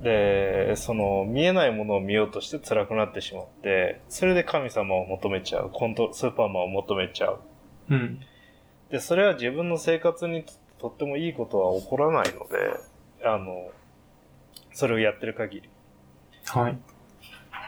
[0.02, 7.40] で、その見えないものを見ようとして辛くなってしまって、それで神様を求めちゃう、コント、スーパーマンを求めちゃう。
[7.90, 8.20] うん。
[8.90, 12.80] で、それは自分の生活にととってもいいことは起こらないので、
[13.22, 13.70] あの、
[14.72, 15.68] それをやってる限り。
[16.46, 16.78] はい。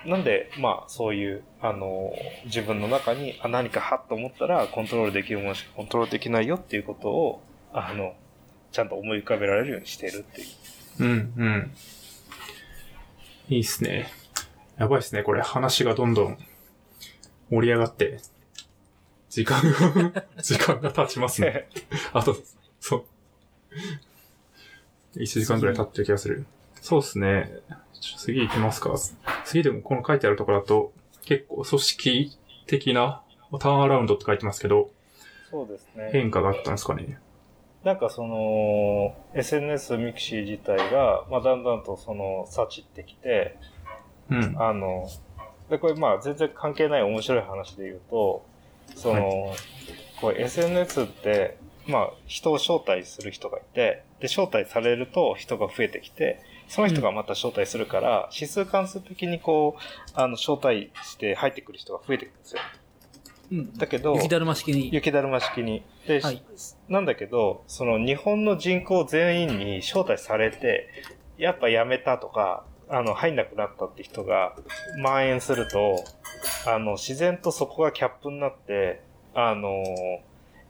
[0.06, 2.12] なんで、まあ、そういう、あの、
[2.44, 7.42] 自分の中に、あ、何かはっと思ったら、コントロールできるものしかコントロールできないよっていうことを、
[7.72, 8.14] あの、
[8.72, 10.46] ちゃんと思い浮かべられるようにしているっていう。
[11.00, 11.70] うん、うん。
[13.48, 14.10] いいっすね。
[14.78, 15.22] やばいっすね。
[15.22, 16.38] これ話がどんどん
[17.50, 18.20] 盛り上がって、
[19.28, 21.68] 時間が、 時間が経ちますね。
[22.12, 22.36] あと、
[22.80, 23.04] そう。
[25.18, 26.46] 1時間くらい経ってる気がする。
[26.80, 27.52] そうっすね。
[28.18, 28.94] 次行きますか。
[29.44, 30.92] 次でもこの書いてあるところだと、
[31.24, 33.22] 結構組織的な
[33.58, 34.90] ターンアラウンドって書いてますけど、
[35.50, 36.10] そうですね。
[36.12, 37.18] 変化があったんですかね。
[37.84, 43.56] なんかその、SNS ミクシー自体が、まあ、だんだんとその、サチってきて、
[44.30, 44.56] うん。
[44.58, 45.08] あの、
[45.68, 48.44] で、これまあ全然関係ない面白い話で言うと、
[48.94, 49.54] その、
[50.20, 59.80] こう SNS って、まあ人を招待する人がいて、で、招待されると人が増えてきて、その人がまた招待するから、指数関数的にこう、
[60.14, 62.60] あの、招待して入ってくる人が増えてくるんですよ。
[63.52, 63.74] うん。
[63.74, 64.88] だけど、雪だるま式に。
[64.92, 65.84] 雪だるま式に。
[66.06, 66.42] で、はい
[66.88, 70.88] なんだけど、その日本の人口全員に招待されて、
[71.36, 74.56] やっぱ辞めたとか、あの、入んなくなったって人が
[74.96, 76.04] 蔓延すると、
[76.66, 79.02] あの、自然とそこがキャップになって、
[79.34, 79.82] あの、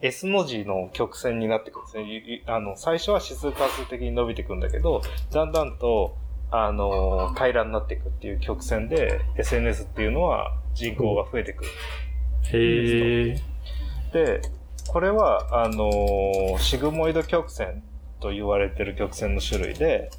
[0.02, 2.42] S の字の曲線になってくるんですね。
[2.46, 5.00] あの、最初は指数関数的に伸びてくるんだけど、
[5.30, 6.16] だんだんと、
[6.50, 11.70] あの、平らになっていくっていう曲線で、SNS っていうのは人口が増えてくる。
[12.52, 13.40] へえ。
[14.12, 14.42] で、
[14.88, 17.82] これは、あのーシグモイド曲線
[18.20, 20.10] と言われてる曲線の種類で、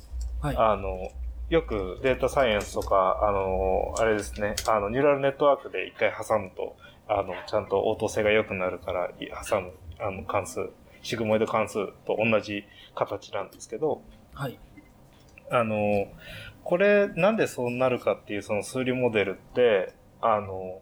[0.41, 0.55] はい。
[0.57, 1.11] あの、
[1.49, 6.75] よくデータサイエンスとか、あのーあれですね、あの、ニューラルネットワークで一回挟むと、
[7.07, 10.69] あの、ちゃんと応答性が良くなるから、い挟む、あの、関数、
[11.01, 12.63] シグモイド関数と同じ
[12.95, 14.01] 形なんですけど、
[14.33, 14.57] はい。
[15.51, 16.07] あの、
[16.63, 20.81] これなんでそうなるかっていうその数理モデルって、あの、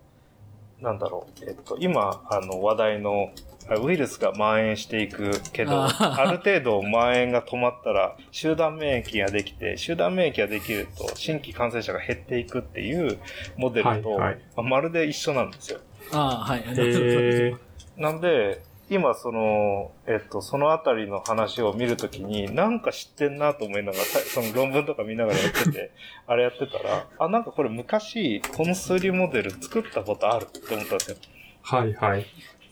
[0.79, 3.31] なんだろう、えっと、今、あの、話題の、
[3.69, 13.19] あウイルスが蔓延していくけど、ある程度蔓延が止まったら、集団免疫ができて、集団免疫ができると、新規感染者が減っていくっていう
[13.57, 15.79] モデルと、はいはいまあまるで一緒なんですよ。
[16.11, 16.59] ああ、はい。
[16.59, 17.55] へえ。
[17.97, 25.91] なんで、今その、えっと、そのあたりの話を見るときに、なんか知ってんなと思いながら、さ その論文とか見ながらやってて、
[26.27, 31.17] あれやってたら、あ、なんかこれ昔、この数理モデル作ったことあるって思ったんですよ。
[31.61, 32.25] はいはい。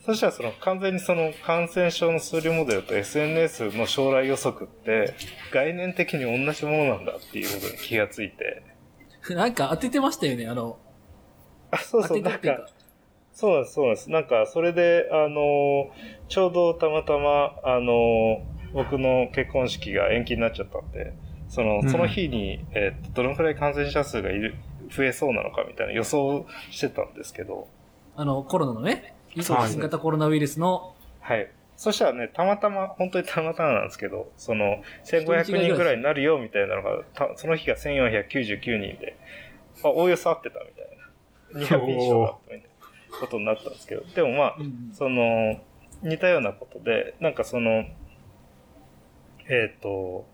[0.06, 5.14] そしたらその完全にその感染症の数理モデルと SNS の将来予測って、
[5.54, 8.64] 概念的に同じものなんだっていうことに気がついて、
[9.34, 10.80] なんか当ててましたよね、あの、
[11.72, 12.68] あ、そうそう、なんか、。
[13.40, 14.12] そうです、そうなんです。
[14.12, 15.90] なんか、それで、あのー
[16.28, 18.40] ちょうどたまたま、あのー
[18.74, 21.14] 僕の結婚式が延期になっちゃったんで、
[21.48, 24.56] その、うんその日に、えーっと、どのくらい感染者数がいる、
[24.94, 27.68] 増えそうなのかみたいな予想してたんですけど、
[28.18, 31.50] あの、コロナのね、はい新型コロナウイルスの、はい。
[31.78, 39.16] そしたらね、たまたま、本当にたまたまなんですけど、その、1500人くらいになるよみたいなのが、たその日が1499人で、
[39.84, 41.00] あ、おおよそ合ってたみたいな。
[41.54, 42.69] ニアピン賞だったみたいな
[43.12, 45.60] ことになったんですけど、でもまあ、うんその、
[46.02, 47.86] 似たようなことで、なんかその、
[49.50, 50.26] えっ、と、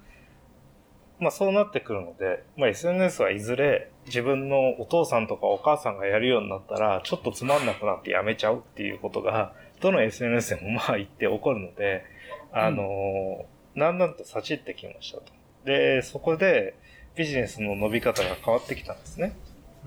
[1.19, 12.03] まあそうなってくるので、まあ SNS はいずれ自分のお父さんとかお母さんがやるようになったら、ちょっとつまんなくなってやめちゃうっていうことが、どの SNS でもまあ言って起こるので、
[12.51, 13.45] あの、
[13.78, 15.23] だんだんとさちってきましたと。
[15.65, 16.76] で、そこで
[17.15, 19.36] ビジネスの伸び方が変わってきたんですね。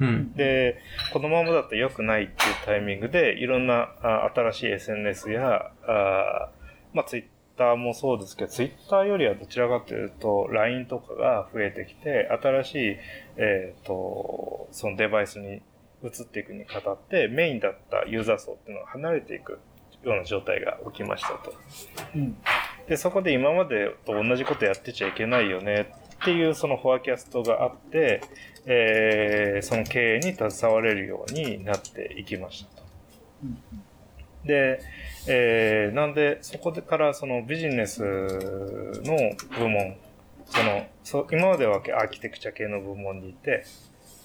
[0.01, 0.33] うん。
[0.35, 0.81] で、
[1.13, 6.51] このままだと良くないっていうタイミングで、いろんなあ新しい SNS や、あ
[6.93, 7.25] まあ、ツイッ
[7.57, 12.97] ターもそうですけど、ツイッターよりはどちらかというと、LINE とかが増えてきて、新しい、
[13.37, 15.63] えっ、と、そのデバイスに
[16.03, 19.61] 移っていくにあたって、メインだったユーザー層っていうのが離れていく
[20.05, 21.53] ような状態が起きましたと。
[22.15, 22.37] うん。
[22.89, 28.23] で、そこで今までと同じことやってちゃいけないよねっていうそのフォアキャストがあって、
[28.71, 32.87] えーその経営に携われるようになっていきましたと。
[34.45, 34.81] で、
[35.27, 39.17] えーなんで、そこでからそのビジネスの
[39.59, 39.97] 部門、
[40.47, 43.65] その、そ今まではアーキテクチャ系の部門にいて、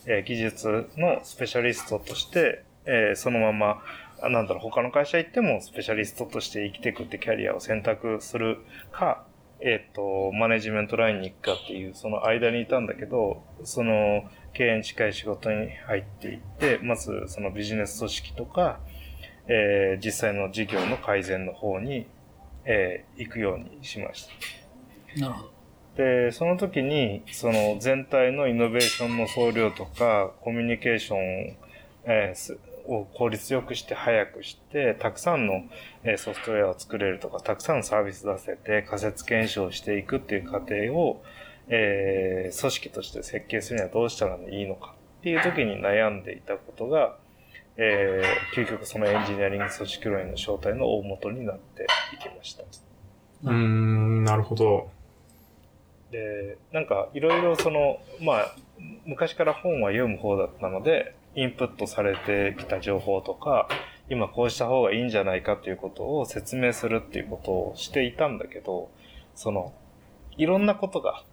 [0.05, 3.81] えー技術のスペシャリストとして、えーそのまま、
[4.21, 8.59] あなんだろう、他の会社行ってもスペシャリストとして生きていくってキャリアを選択する
[8.91, 9.25] か、
[9.65, 18.81] えっ、と、マネジメントラインに行くかっていう、その間にいたんだけど、その、経営に近い仕事に入っていって、まずそのビジネス組織とか、
[19.47, 22.07] えー実際の事業の改善の方に、
[22.65, 24.27] えー行くようにしまし
[25.15, 25.21] た。
[25.21, 25.53] なるほど。
[25.95, 31.55] で、その時に、その全体のイノベーションの総量とか、コミュニケーション、
[32.03, 35.63] えーすを効率よくして早くして、たくさんの、
[36.03, 41.23] えーソフトウェアを作れるとか、たくさんのサービス出せて、仮説検証していくっていう過程を、
[41.69, 47.17] えー組織として設計するにはどうしたらいいのかっていう時に悩んでいたことが、
[47.77, 52.63] えー究極そのエンジニアリング組織論への正体の大元になっていきました。
[52.63, 54.89] うーん、なるほど。
[56.11, 58.55] で、なんかいろいろその、まあ、
[59.05, 63.67] 昔から本は読む方だったので、インプットされてきた情報とか、
[64.09, 68.91] 今こうした方がいいんじゃないかっていうことを説明するっていうことをしていたんだけど、
[69.35, 69.73] その、
[70.37, 71.23] いろんなことが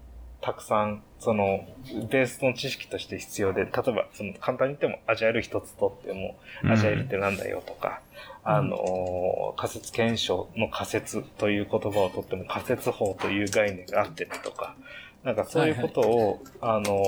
[0.41, 1.67] たくさん、その、
[2.11, 8.01] ベースの知識として必要で、例えば、その、簡単に言っても、アジャイル一つとっても、アジャイルってなんだよとか、
[8.43, 14.77] あの、仮説検証の仮説という言葉をとっても仮説法という概念があってねとか、
[15.25, 17.03] なんかそういうことを、あの、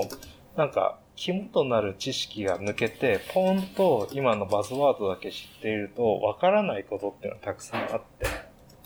[0.56, 8.26] なんか、肝となる知識が抜けて、ポンと今のバズワードだけ知っていると、わからないことっていうのはたくさんあって、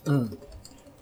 [0.06, 0.38] うん。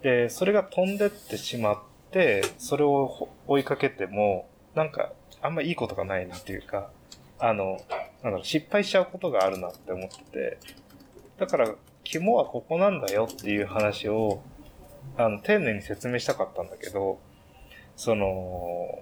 [0.01, 1.77] で、それが飛んでってしまっ
[2.11, 5.11] て、それをほ追いかけても、なんか、
[5.41, 6.89] あんまいいことがないなっていうか、
[7.39, 10.57] あの、なんだろう、失敗しちゃうことがあるなって思ってて、
[11.37, 14.41] だから、肝はここなんだよっていう話を、
[15.17, 17.19] あの、丁寧に説明したかったんだけど、
[17.95, 18.99] その、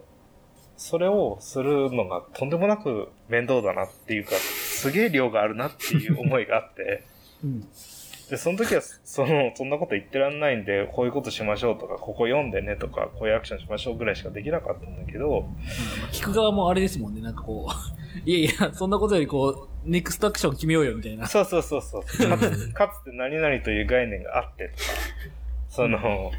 [0.83, 7.05] それをするのがとんでもなく面倒だなっていうか、すげえ量があるなっていう思いがあって、
[7.41, 7.61] うん。
[8.29, 15.47] で、その時は、その、そんなこと言ってらんないんで、こういうことしましょうとか、ここ読んでねとか、こういうアクションしましょうぐらいしかできなかったんだけど、
[16.11, 17.71] 聞く側もあれですもんね、なんかこう、
[18.29, 21.27] いやいや、そんなことよりこう、ネクストアクション決めようよ、みたいな。
[21.27, 22.01] そうそうそうそう。
[22.01, 24.83] かつかつて何々という概念があってとか、
[25.69, 26.31] その、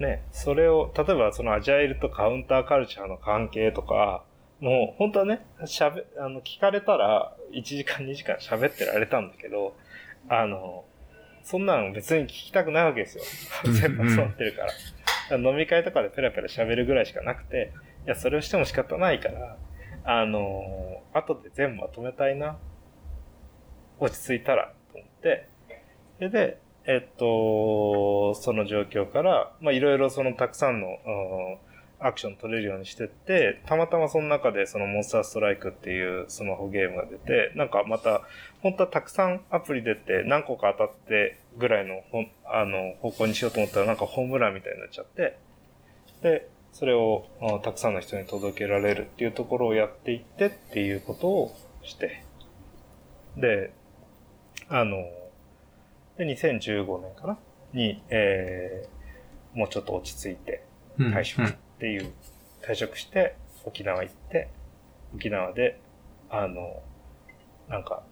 [0.00, 4.24] ね、それを、例えばそのアジャイルとカウンターカルチャーの関係とか、
[4.60, 9.76] もう本当はね、喋、あの、聞かれたら1時間2時間喋ってられたんだけど、
[10.28, 10.84] あの、
[11.44, 13.24] そんなの別に聞きたくないわけですよ。
[13.72, 14.66] 全部集まってるか
[15.30, 15.36] ら。
[15.36, 17.72] 飲み会とかでペラペラ喋るぐらいしかなくて、
[18.06, 19.56] いや、それをしても仕方ないから、
[20.04, 22.58] あのー後で全部まとめたいな。
[23.98, 25.48] 落ち着いたら、と思って。
[26.16, 26.58] それで、
[26.90, 30.88] えっと、その状況から、まあ、いろいろそのたくさんの、
[32.00, 38.22] アクション取れるようにしてって、たまたまその中でそのモンスターストライクっていうスマホゲームが出て、なんかまた、
[38.62, 42.02] 本当はたくさんアプリ出て何個か当たってぐらいの
[42.44, 45.38] あの方向にしようと思ったらなんかホームランみたいになっちゃって、
[46.22, 47.26] で、それを
[47.62, 52.24] たくさんの人に届けられるっていうところをやっていってっていうことをして、
[53.36, 53.72] で、
[54.68, 55.04] あの、
[56.20, 57.38] で、2015年かな？
[57.72, 60.64] に、えー、もうちょっと落ち着いて
[60.98, 62.12] うん退職っていう、
[62.62, 64.50] 退職して沖縄行って、
[65.14, 65.80] 沖縄で、
[66.28, 66.82] あの、
[67.68, 68.02] なんか、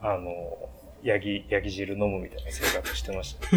[0.00, 0.68] あの、
[1.04, 3.48] ヤギ、ヤギ汁飲むみたいな生活してました。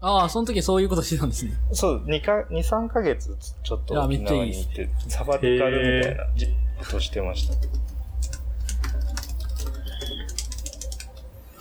[0.00, 1.52] ああ、その時そういうことしてたんですね。
[1.72, 6.46] そう、2か、2、3ヶ月ちょっと沖縄に行って、サバティカルみたいなじ
[6.78, 7.54] ことをしてました。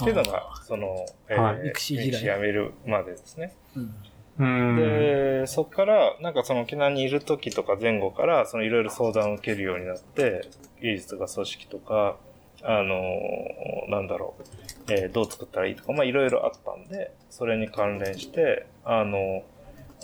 [0.02, 3.54] っていうのが、その、えはいー、育児時代辞めるまでですね。
[3.76, 3.96] うん。
[4.38, 4.76] うん。
[4.78, 10.48] で、そっから、なんかその沖縄にいる時とか前後から、そのいろいろ相談を受けるようになって、
[10.82, 12.18] 技術が組織とか、
[12.64, 19.44] あのーなんだろう、えーどう作ったらいいとか、まあいろいろあったんで、それに関連して、あの、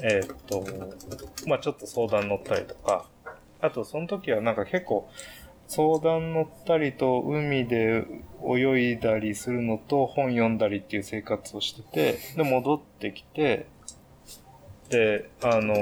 [0.04, 0.64] えーっと、
[1.48, 3.06] まあちょっと相談乗ったりとか、
[3.60, 5.10] あとその時はなんか結構、
[5.72, 8.06] 相談乗ったりと海で
[8.46, 13.68] 泳いだりするのと本読んだりっていう生活をしてて、で、戻ってきて、
[14.90, 15.74] で、あの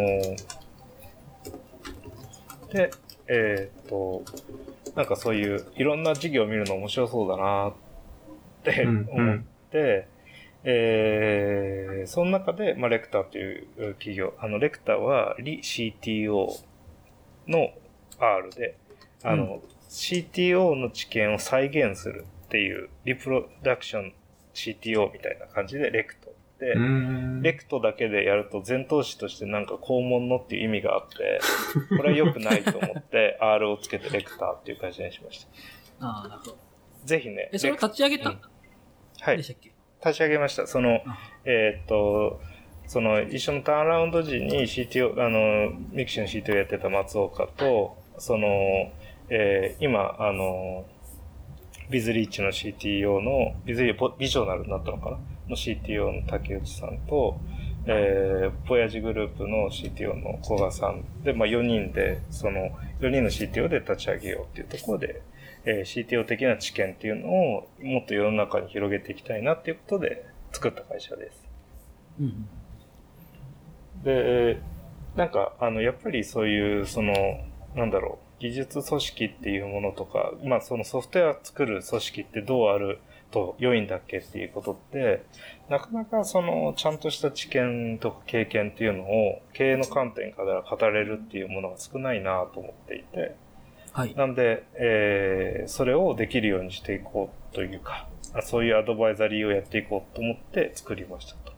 [2.72, 2.92] で、
[3.28, 4.22] えーっと、
[4.96, 7.74] なんかそういういろんな事業を見るの面白そうだなっ
[8.62, 9.40] てうん思っ
[9.72, 10.08] て、
[10.66, 16.48] えー、その中で、まあ、レクターという企業、あの、レクターは、リ CTO
[17.48, 17.72] の
[18.20, 18.76] R で、
[19.24, 24.14] あの、う CTO の知見を再現するっていう、リプロダクション
[24.54, 26.30] CTO みたいな感じで、レクト
[26.60, 27.42] で、うん。
[27.42, 31.40] レクトだけでやると前頭詞としてなんか肛門のっていう意味があって、
[31.98, 35.48] これは良くないと思って R をつけてレクターっていう会社にしまし
[36.00, 36.06] た。
[36.06, 36.58] ああ、なるほど。
[37.06, 37.50] ぜひね。
[37.52, 38.42] え、それを立ち上げた、うん
[39.22, 39.44] はいで。
[39.44, 39.72] したっけ？
[40.06, 40.68] 立ち上げました。
[40.68, 42.40] そのあ、えーっと、
[42.86, 48.92] その一緒のターンアラウンド時に CTO、あの、ミクシーの CTO やってた松岡と、その、
[49.30, 50.86] えー今、あの、
[51.90, 55.18] ビズリーチの CTO の、ビズリーチビジョナルになったのかな？
[55.50, 57.40] の CTO の竹内さんと、
[57.86, 62.70] えー、ボヤジグループの CTO の古賀さんで、まあ4人で、その、
[63.00, 65.22] 4人の CTO で立ち上げようっていうところで、
[65.66, 71.44] えー CTO 的な知見っていうのをもっと世の中に広げていきたいなっていうことで作った会社です。
[72.20, 72.48] うん。
[74.04, 74.60] で、
[75.16, 77.14] なんか、あの、やっぱりそういう、その、
[77.76, 83.00] なんだろう、技術組織っていうものとか、まあそのソフトウェア作る組織ってどうある
[83.32, 85.26] と良いんだっけっていうことって、
[85.70, 93.36] なかなかその、ちゃんとした知見とか経験っていうのを経営の観点から語れるっていうものが少ないなと思っていて、
[93.92, 94.16] はい。
[94.16, 101.54] なんで、えー、それをできるようにしていこうというか、あそういうアドバイザリーをやっていこうと思って作りましたと。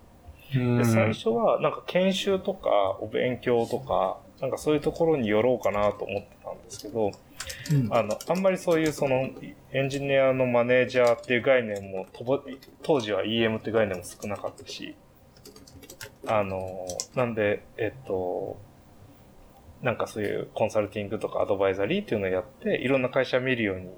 [0.56, 2.70] うんで、最初はなんか研修とか
[3.00, 6.41] お勉強とか、なんかそういうところに寄ろうかなと思って
[6.72, 7.12] ですけど、
[7.72, 7.94] うん。
[7.94, 9.30] あの、あんまりそういうその
[9.72, 12.08] エンジニアのマネージャーっていう概念も
[12.82, 14.96] 当時は EM って概念も少なかったし、
[16.26, 18.58] あの、なんで、えっと、
[19.82, 23.90] なんかそういうコンサルティングとかアドバイザリーっていうのをやって、いろんな会社見るように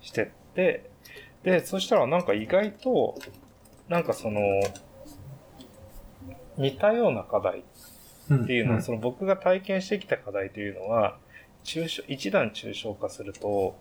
[0.00, 0.90] してって、
[1.42, 3.16] で、そしたらなんか意外と、
[3.88, 4.40] なんかその、
[6.56, 11.18] 似たような課題っていうのは、その僕が体験してきた課題というのは、
[11.66, 13.76] 抽象、一段抽象化すると、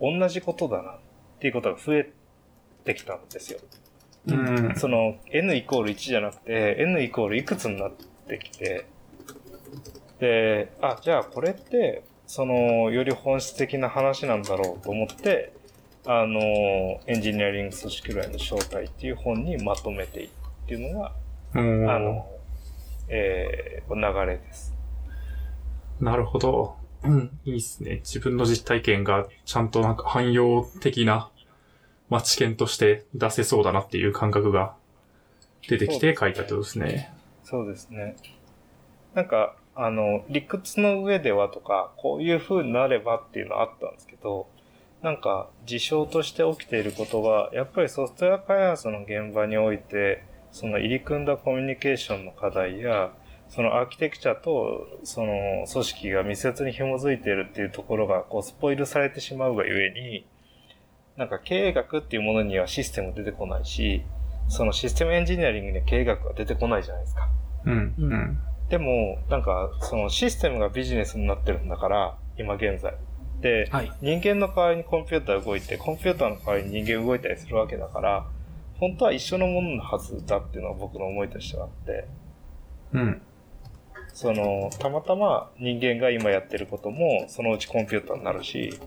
[0.00, 0.98] 同じことだなっ
[1.38, 2.12] ていうことが増え
[2.84, 3.60] てきたんですよ。
[4.26, 4.74] うん。
[4.76, 7.92] その n イコール1じゃなくて n イコールいくつになっ
[8.28, 8.86] てきて、
[10.18, 15.52] で、あ、じゃあこれって、その、より本質的な話なんだろうと思って、
[16.06, 16.40] あの、
[17.06, 20.32] エンジニアリング組織論の正体っていう本にまとめていくっ
[20.66, 21.12] ていうのが、
[21.54, 22.26] うんあの、
[23.08, 24.74] えー、流れです。
[26.00, 26.81] なるほど。
[27.04, 27.96] うん、いいっすね。
[27.96, 31.30] 自分の実体験がちゃんとなんか汎用的な、
[32.08, 34.74] まあ、知見として出せそうだなっていう感覚が
[35.68, 37.12] 出てきて書いたってことですね。
[37.44, 38.16] そうですね。
[39.14, 44.46] なんか、あの、理屈の上ではとか、こういう風になればっていうのはあったんですけど、
[45.02, 53.12] なんか、事象として起きていることが、やっぱりソフトウェア開発の現場において、その入り組んだコミュニケーションの課題や、
[53.54, 60.26] そのアーキテクチャと、その組織が密接に紐づいているっていうところが、こう、スポイルされてしまうがゆえに、
[61.18, 64.06] なんか経営学っていうものにはシステム出てこないし、
[64.48, 67.28] そのシステムエンジニアリングには経営学は出てこないじゃないですか。
[67.66, 68.38] うん、ううんん。
[68.70, 72.94] でも、なんか、そのシステムがビジネスになってるんだから、今現在。
[73.42, 73.92] で、はい。
[74.00, 78.24] 人間の代わりにコンピューター動いて、コンピューターの代わりに人間動いたりするわけだから、
[78.78, 82.08] 本当は一緒のもののはずだっていうのが僕の思いとしてはあって、
[82.94, 83.22] うん。
[84.12, 88.78] その、たまたま人間が今やってることも、そのうちコンピューターになるし、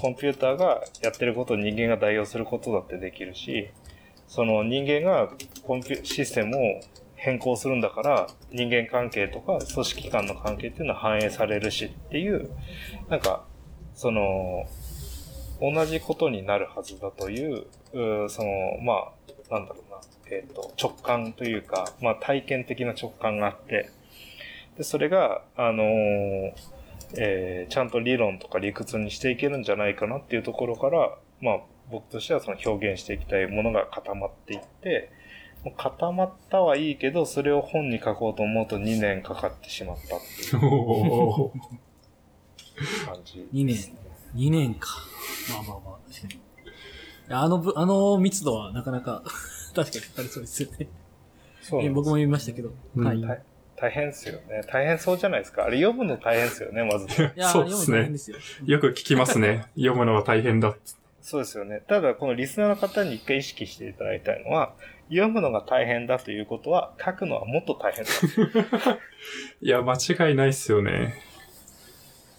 [0.00, 3.70] コンピューターがやってることを人間が代用することだってできるし、
[4.26, 5.28] その人間が
[5.62, 6.60] コンピューシステムを
[7.14, 12.50] 変更するんだから、人間関係とか組織間の関係っていうのは反映されるしっていう、
[13.08, 13.44] なんか、
[13.94, 14.66] その、
[15.60, 17.66] 同じことになるはずだという、
[18.24, 18.48] うその、
[18.82, 19.12] ま
[19.50, 20.00] あ、なんだろうな、
[20.30, 23.90] えっ、と、直感というか、まあ体験的な直感があって、
[24.76, 26.52] で、それが、あのー
[27.16, 31.60] えーちゃんと理論とか理屈にしていけるんじゃないかなっていうところから、まあ、
[31.90, 35.10] 僕としてはその表現していきたいものが固まっていって、
[35.76, 40.20] 固まったはいいけど、それを本に書こうと思うと2年かかってしまったっ
[40.50, 40.62] ていう
[43.06, 43.48] 感じ。
[43.52, 43.76] 2年。
[44.34, 44.88] 2年か。
[45.50, 46.40] まあまあまあ、確かに。
[47.28, 49.22] あのぶ、あの密度はなかなか、
[49.74, 50.88] 確かにありそうですよね。
[51.62, 52.70] そう僕も読みましたけど。
[52.96, 53.18] うんはい。
[53.18, 53.22] い
[53.76, 54.62] 大大変ですよね。
[54.70, 55.64] 大変そうじゃないですか。
[55.64, 57.06] あれ読むの大変ですよね、まず。
[57.36, 58.10] や、そうですね
[58.66, 58.76] よ。
[58.76, 59.66] よく聞きますね。
[59.76, 60.74] 読むのは大変だ。
[61.20, 61.82] そうですよね。
[61.86, 64.74] ただ、このリスナーの方に一回意識していただきたいのは、
[65.08, 68.10] 読むのが大変だということは、書くのはもっと大変だ。
[69.60, 71.14] いや、間違いないっすよね。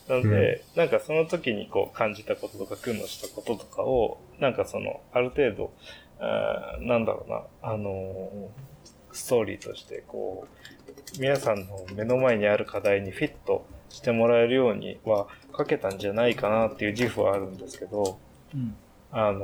[0.08, 5.74] なので、なんかその時にこう感じたこととか、苦悩したこととかを、なんかその、ある程度、
[6.20, 8.75] あーなんだろうな、あのー
[9.16, 18.20] ストーリーとして、こう、皆さんの目の前にある課題にフィットしてもらえるようには書けたんじゃないかなっていう自負はあるんですけど、
[18.54, 18.76] うん。
[19.12, 19.40] あの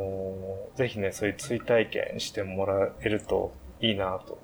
[0.75, 4.37] ーぜひね、そういう追体験してもらえるといいなと。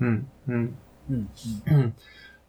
[0.00, 0.78] うん、うん。
[1.10, 1.30] うん。
[1.66, 1.94] うん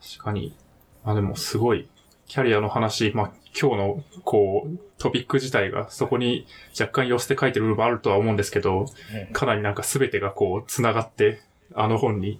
[0.01, 0.55] 確かに。
[1.03, 1.89] あ、でもすごい
[2.27, 6.45] キャリアの話、まあ、今日の、こう、トピック自体がそこに
[6.79, 11.41] 若干寄せて書いてる部分あるとは思うんですけど、うんかなりなんか全てがこう、繋がって、
[11.73, 12.39] あの本に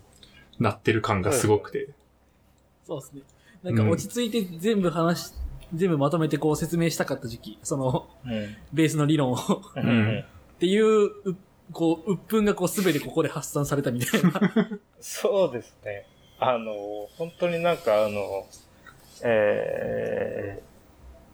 [0.59, 1.89] なってる感がすごくて。
[2.85, 3.21] そうですね。
[3.63, 5.33] なんか落ち着いて全部話し、
[5.73, 8.55] 全部まとめてこう説明したかった時期、その、うん。
[8.73, 9.39] ベースの理論をっ
[9.75, 10.25] うん
[10.59, 11.35] ていう、う
[11.71, 14.31] こう、鬱憤がこうすべてここで発散されたみたいな。
[14.99, 16.05] そうですね。
[16.39, 16.73] あの、
[17.17, 18.47] 本当になんかあの、
[19.23, 20.69] えー、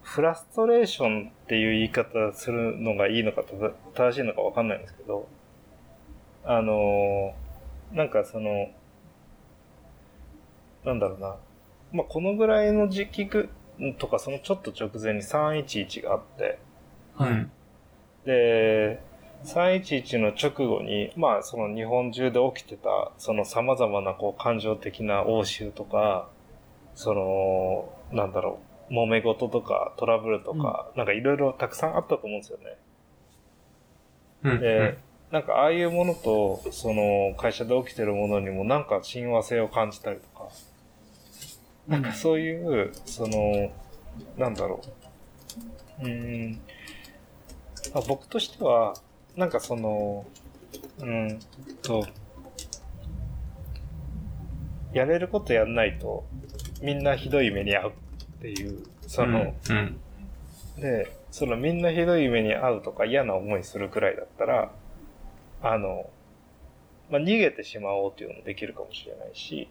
[0.01, 3.53] フラストレーションっていう言い方するのがいいのかた
[4.09, 5.27] 正しいのかわかんないんですけど、
[6.43, 7.33] あの、
[7.91, 8.69] なんかその、
[10.83, 11.35] なんだろうな。
[11.91, 13.49] まあ、このぐらいの時期ぐ
[13.97, 16.59] とか、そのちょっと直前に311があって、
[17.15, 17.47] はい。
[18.25, 18.99] で、
[19.43, 26.29] 311の直後に、まあ、その日本中で起きてた、その様々なこう感情的な応酬とか、
[26.95, 28.59] その、なんだろ
[28.89, 32.77] う、揉め事とかトラブルとか、なんかいろいろたくさんあったと思うんですよね。
[34.43, 34.59] うん。
[34.59, 34.97] で、
[35.35, 40.47] なんかああいうものと、その会社で起きてるものにもなんか親和性を感じたりとか、
[41.89, 43.69] なんかそういう、その、
[44.37, 44.79] なんだろ
[45.99, 46.05] う。
[46.05, 46.53] うーん。
[47.93, 48.93] まあ、僕としては、
[49.35, 50.25] なんかその、
[50.99, 51.39] うーん
[51.81, 52.07] と、
[54.93, 56.23] やれることやんないと、
[56.81, 59.99] みんなひどい目に遭うっていう、その、うん。
[60.81, 64.71] で、そのみんなひどい目に遭うとか嫌な思いするくらいだったら、
[65.65, 66.07] あの、
[67.09, 69.67] まあ、逃げてしまおうっていうのもできるかもしれないし、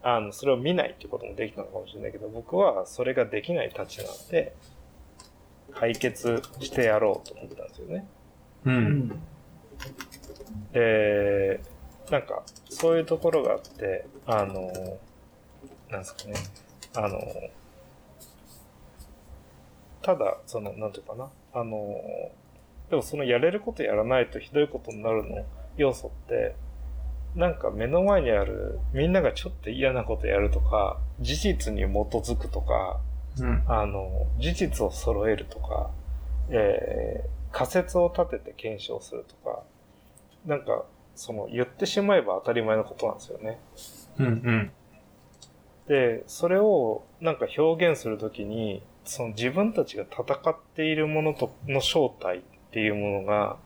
[0.00, 4.54] あの、それを見ないっていうこともできたのかもしれないけど、僕はそれができないたちなんで、
[5.72, 8.06] 解決してやろうと思ったんですよね。
[8.64, 8.70] う。
[8.70, 9.08] うんん。
[10.72, 11.60] で、
[12.12, 14.70] なんか、そういうところがあって、あの、
[15.90, 16.34] なんですかね、
[16.94, 17.20] あの、
[20.00, 22.30] ただ、その、なんていうかな、あの、
[22.90, 25.44] でもそのやれることやらないとひどいことになるの
[25.76, 26.54] 要素って、
[27.34, 33.00] なんか目の前にある、みんながちょっと嫌なことやるとか、事実に基づくとか、
[33.38, 33.64] うん。
[33.68, 35.90] あの、事実を揃えるとか、
[36.50, 39.62] えー仮説を立てて検証するとか、
[40.46, 40.84] なんか、
[41.14, 43.58] その、言ってしまえば当たり前のことなんですよね。
[44.18, 44.26] うん。
[44.26, 44.72] うん。
[45.88, 53.56] で、それをなんか表現するときに、その自分たちが戦っているものとの正体っていうものが、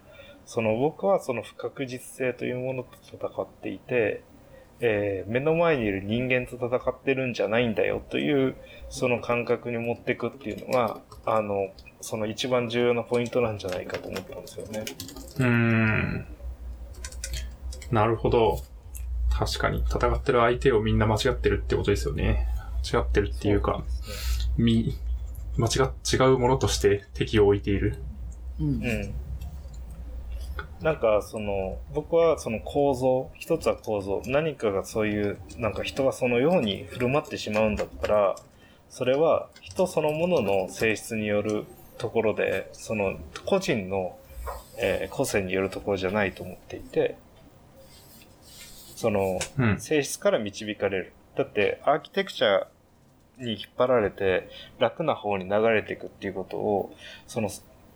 [0.44, 4.22] その僕はその不確実性というものと戦っていて、
[4.80, 8.56] えー目の前にいる人間と戦ってるんじゃないんだよという、
[8.88, 14.84] その感覚に持っていくっていうのが、あの、その一番重要なポイントなんじゃないかと思ったんですよね。
[15.38, 16.26] うーん。
[17.92, 18.60] なるほど。
[19.30, 19.84] 確かに。
[19.88, 22.48] 戦ってる相手をみんな間違ってるってことですよね。
[22.92, 23.84] 間違ってるっていうか、
[24.56, 24.98] み、
[25.56, 28.02] 間違っ、違うものとして敵を置いている。
[28.62, 28.84] うん。
[28.84, 29.14] うん。
[30.82, 38.36] なんか、その、僕はその構造、一つは構造、何かがそういう、なんか人がそのように振る舞ってしまうんだったら、
[38.88, 41.64] それは人そのものの性質による
[41.98, 44.18] ところで、その個人の、
[44.78, 47.16] えー個性によるところじゃないと思っていて、
[48.96, 49.80] その、うん。
[49.80, 51.12] 性質から導かれる。
[51.36, 52.66] だって、アーキテクチャ
[53.38, 54.48] に引っ張られて、
[54.78, 56.94] 楽な方に流れていくっていうことを、
[57.26, 57.50] その、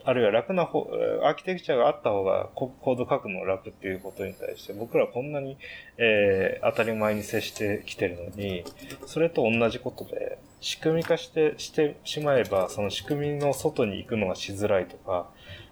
[0.07, 0.89] あるいは楽な方、
[1.25, 5.59] アーキテクチャがあった方がコード書くの楽っていうことに対して、僕らこんなに、
[5.99, 8.63] えー当たり前に接してきてるのに、
[9.07, 15.29] それと同じことで、仕組み化して、してしまえば、その仕組みの外に行くのがしづらいとか、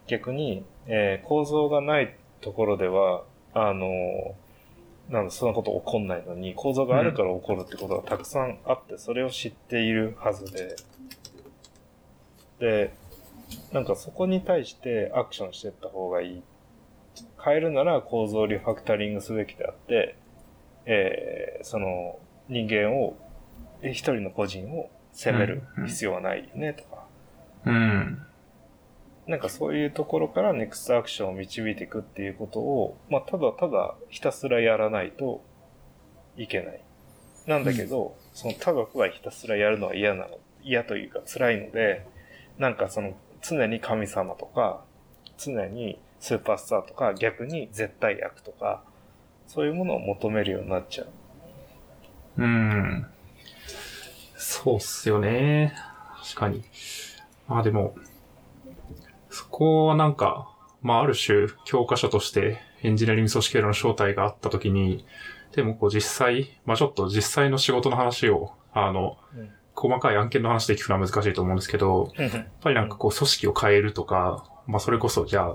[0.08, 3.22] 逆に、えー構造がないところでは、
[3.54, 4.34] あの
[5.10, 10.74] なんだ、そんなこと起こんないのに、構造があるから起こるってことがたくさんあって、それを知っているはずで、
[12.58, 12.90] で、
[13.72, 16.42] なんかそこに対してアクションしていった方がいい。
[17.44, 20.16] 変えるなら構造をリファクタリングすべきであって、
[20.86, 22.18] えーその
[22.48, 23.16] 人間を、
[23.80, 27.06] え一人の個人を責める必要はないよね、とか。
[27.64, 28.26] うん。
[29.26, 35.42] なんかそういうところからネクストアクションを導いていくっていうことを、まあ、ただただひたすらやらないと
[36.36, 36.80] いけない。
[37.46, 42.06] なんだけど、そのただただひたすらやるのは嫌なの、嫌というか辛いので、
[42.58, 43.14] なんかその
[43.44, 44.82] 常に神様とか、
[45.36, 48.82] 常にスーパースターとか、逆に絶対悪とか、
[49.46, 51.08] そういうものを求めるようになっちゃう。
[52.38, 53.06] うん。
[54.36, 55.74] そうっすよね。
[56.22, 56.64] 確かに。
[57.46, 57.94] まあでも、
[59.28, 60.50] そこはなんか、
[60.80, 65.04] まあある種教科書としてエンジニアリング組織論の正体があったときに、
[65.54, 72.30] でもこう実際、まあちょっと実際の仕事の話を、あの、うん細かい案件の話で聞くのは難しいと思うんですけど、やっ
[72.60, 75.54] ぱりなんかこう組織を変えるとか、まあそれこそじゃあ、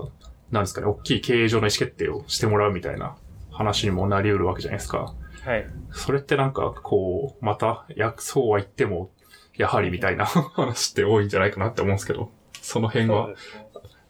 [0.50, 3.16] なんですかね、大きい経営上の意思決定をしてもらうみたいな
[3.50, 5.14] 話にもなり得るわけじゃないですか。
[5.44, 5.66] はい。
[5.92, 9.10] それってなんかこう、また、いや、そうは言っても、
[9.56, 12.30] やはりみたいな 話って多いんじゃないかなって思うんですけど、
[12.60, 13.30] その辺は。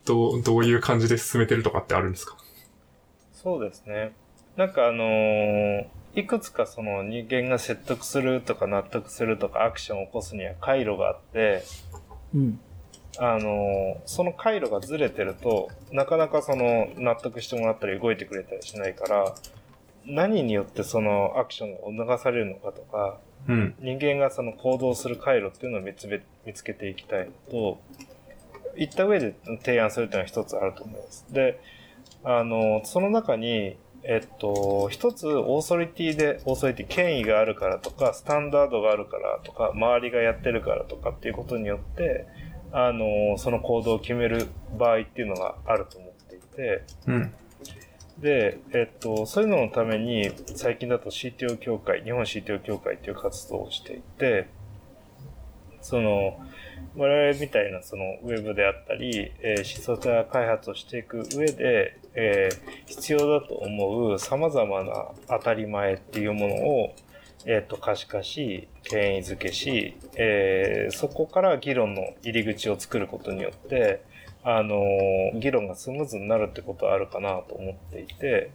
[0.06, 2.36] どう、どういう感じで進めてるとかってあるんですか？
[3.32, 4.12] そうですね。
[4.56, 11.62] なんかあのーいくつかその人間が説得するとか納得するとかアクションを起こすには回路があって、
[12.34, 12.60] うん。
[13.18, 19.34] あのーその回路がずれてると、なかなかその納得してもらったり動いてくれたりしないから、
[20.06, 23.18] 何によってそのアクションが促されるのかとか、
[23.48, 23.74] うん。
[23.80, 27.80] 人間がその行動する回路っていうのを見つめ見つけていきたいのと、
[28.76, 29.34] 言った上で
[29.64, 31.26] 提案するというのは一つあると思います。
[31.30, 31.60] で、
[32.24, 42.26] あの、その中に、えっと、一つオーソリティで、オーソリティ権威があるからとか、スタンダードがあるからとか、周りがやってるからとかっていうことによって、
[42.72, 44.46] あの、その行動を決める
[44.78, 47.32] 場合っていうのがあると思っていて、うん。
[48.18, 54.48] で、えっと、そういうののために、最近だと CTO 協会、日本 CTO 協会っていう活動をしていて、
[55.82, 56.38] その、
[56.96, 66.94] 我々みたいなそのウェブであったり、えー、ソフトウェア開発をしていく上で、えー必要だと思う様々な当たり前っていうものを、
[67.46, 74.02] えっ、と、可視化し、権威づけし、えーそこから議論の入り口を作ることによって、
[74.42, 78.50] あのー議論がスムーズになるってことはあるかなと思っていて、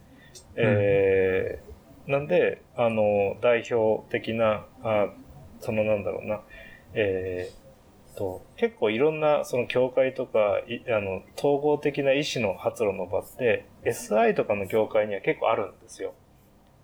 [0.56, 5.08] えーなんで、あのー代表的な、あ
[5.60, 6.40] そのなんだろうな、
[6.94, 7.65] えー
[8.16, 16.14] と、結構いろんな、その協会とか、いあの、統合的な意思の発露の場って、SI とかの業界には結構あるんですよ。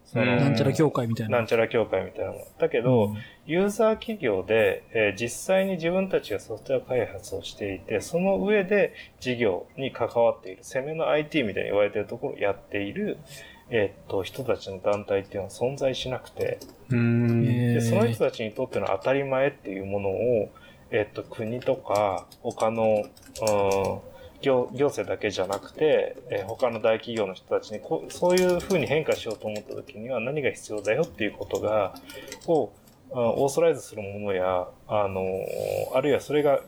[0.04, 1.38] そのうんなんちゃら協会みたいな。
[1.38, 2.44] なんちゃら協会みたいなのが。
[2.58, 3.14] だけど、
[3.46, 13.18] ユーザー企業で、えー実際に自分たちがソフトウェア開発をしていて、その上で事業に関わっている、攻めの IT みたいに言われているところをやっている、
[13.70, 16.58] えーっと、人たちの団体っていうのは存在しなくて、
[16.90, 20.50] で、その人たちにとっての当たり前っていうものを、
[20.92, 23.06] えっと、国とか、他の、うん、
[24.42, 31.94] 行行政だけじゃなくて、えー他の大企業の人たちにこう、そういう風に変化しようと思った時には何が必要だよっていうことが、
[32.46, 32.72] を、
[33.12, 35.22] あオーソライズするものや、あの、
[35.94, 36.60] あるいはそれが、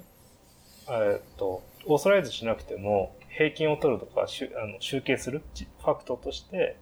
[0.88, 5.42] えっと、オーソライズしなくても、平均を取るとか、しゅあの集計する、
[5.80, 6.76] ファクトとして、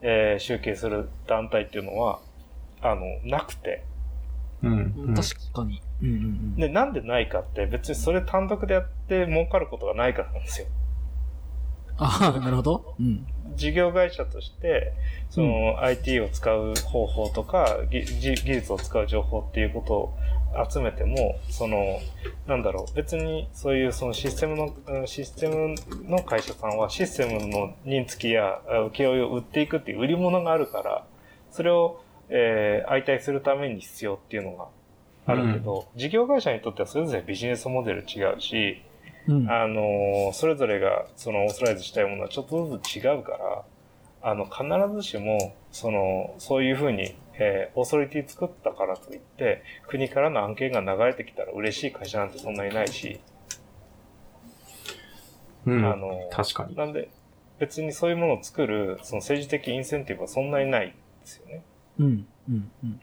[0.00, 2.20] えー集計する団体っていうのは、
[2.82, 3.82] あの、なくて、
[4.68, 4.94] うん。
[5.08, 5.82] うん確かに。
[6.02, 6.56] うんうんうん。
[6.56, 10.66] で、なんでないかって、別にそれ単独でやって儲かることがないからなんですよ。
[11.96, 12.94] ああ、なるほど。
[12.98, 13.26] うん。
[13.56, 14.92] 事業会社として、
[15.30, 20.14] その IT を使う方法とか、ぎじ技術を使う情報っていうことを
[20.68, 22.00] 集めても、その、
[22.46, 25.74] なんだろう、別にそういうそのシステムの、うんシステム
[26.08, 31.06] の会社さんはシステムの認付きやあ請負を売っていくっていう売り物があるから、
[31.50, 34.66] それを、えー相対するために必要っていうのが
[35.26, 38.82] あるけど、事業会社にとってはそれぞれビジネスモデル違うし、
[39.26, 39.50] うん。
[39.50, 43.62] あのーそれぞれが、その、オーソライズしたいものはちょっとずつ違うから、
[44.22, 44.64] あの、必
[44.96, 53.18] ずしも、その、そういうふうに、えーオーソリティ作ったからといって、国からの案件が流れてきたら嬉しい会社なんてそんなにないし、
[55.66, 55.84] うん。
[55.86, 56.76] あのー確かに。
[56.76, 57.08] なんで、
[57.58, 60.94] 別にそういうものを作る、その政治的インセンティブはそんなにないんで
[61.24, 61.62] すよね。
[61.98, 62.26] うん。
[62.48, 62.70] うん。
[62.82, 63.00] うん。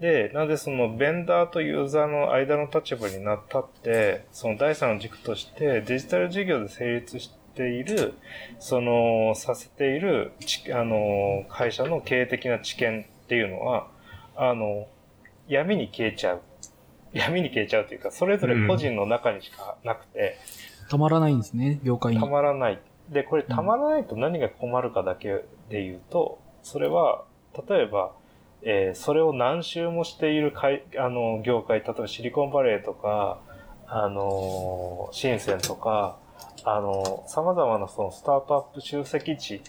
[0.00, 8.14] で、なんでそのベンダーとユーザーの間の立場になったって、その第三の軸としてデジタル事業で成立している、
[8.58, 13.88] その、させているち、あの、会社の経営的な知見っていうのは、
[14.36, 14.88] あの、
[15.48, 16.42] 闇に消えちゃう。
[17.12, 20.36] 闇に消えちゃうというか、それぞれ個人の中にしかなくて、
[20.90, 22.26] たまらないんですね、業界にた。
[22.26, 22.80] まらない。
[23.08, 27.24] で、これたまらないと何が困るかだけで言うと、それは、
[27.68, 28.12] 例えば、
[28.62, 33.40] えーそれを何周もしている会あの業界、例えばシリコンバレーとか、
[33.86, 36.18] あのー、深センとか、
[36.64, 39.62] あのー、様々なそのスタートアップ集積地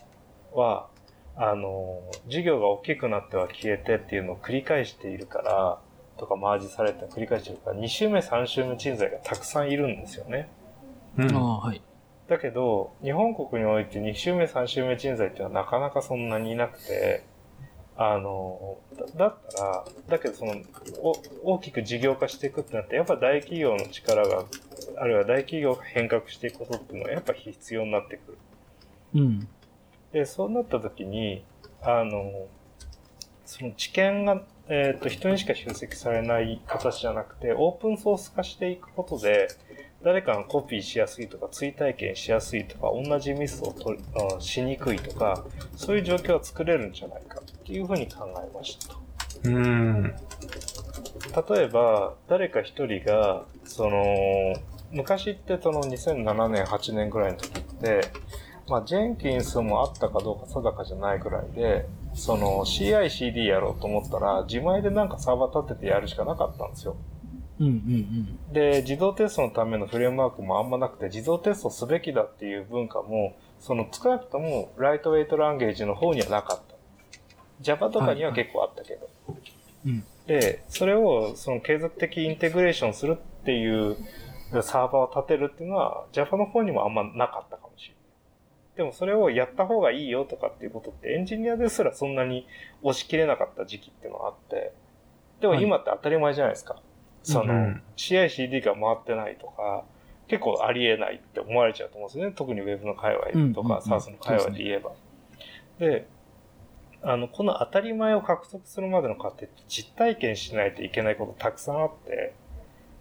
[0.54, 0.88] は、
[1.36, 5.80] あのー、事業が大きくなっては消えてっていうのを繰り返しているから、
[6.18, 10.50] とかマージされて繰り返しているから、2周目、3周目人材がたくさんいるんですよね。
[11.18, 11.36] うん。
[11.36, 11.82] ああ、はい。
[12.28, 17.26] だけど、日本国において2周目、3周目人材っていうのはなかなかそんなにいなくて、
[17.98, 20.56] あの、だだったら、だけどその、
[21.02, 24.46] お大きく事業化していくってなって、やっぱ大企業の力が、
[24.98, 28.38] あるいは大企業が変革していくことっていうのはやっぱ必要になってくる。
[29.16, 29.48] うん。
[30.12, 31.46] で、そうなった時に、
[31.82, 32.48] あの、
[33.46, 39.48] その知見がえっ、と、人にしか集積されない形じゃなくて、オープンソース化していくことで、
[40.04, 43.96] 誰かがコピーしやすいとか、追体験しやすいとか、同じミスをと
[44.38, 45.46] あしにくいとか、
[45.76, 49.00] そういう状況を作れるんじゃないかっていうふうに考えましたと。
[49.46, 50.04] うん。
[50.04, 54.04] 例えば、誰か一人が、その、
[54.92, 58.02] 昔ってその2007年、8年ぐらいの時って、
[58.70, 66.96] まあ、ジェンキンスもあったかどうか定かじゃないぐらいで、その CI/CD やろうと思ったら、自前でなんかサーバー立ててやるしかなかったんですよ。
[67.60, 76.75] うんうんで、自動テストのためのフレームワークもあんまなくて、自動テストすべきだっていう文化も、その少なくともライトウェイトランゲージの方にはなかった。
[77.62, 79.10] Java とかには結構あったけど。
[79.86, 80.04] うん。
[80.28, 83.98] で、それをその継続的インテグレーションするっていう
[84.62, 87.96] サーバーを立てるっていうのは Java の方にもあんまなかったかもしれない。
[88.78, 92.46] でもそれをやった方がいいよとかっていうことってエンジニアですらそんなに
[92.82, 94.74] 押し切れなかった時期っていうのがあって、
[95.40, 96.82] でも今って当たり前じゃないですか。
[97.24, 99.86] その、うん CI/CD が回ってないとか、
[100.28, 102.34] 結構ありえないって思われちゃうと思うんですよね。
[102.36, 104.92] 特に Web の界隈とか、うん SaaS の界隈で言えば。
[105.80, 106.08] で、
[107.08, 112.34] あの、この当たり前を獲得するまでの過程って実体験しないといけないことたくさんあって、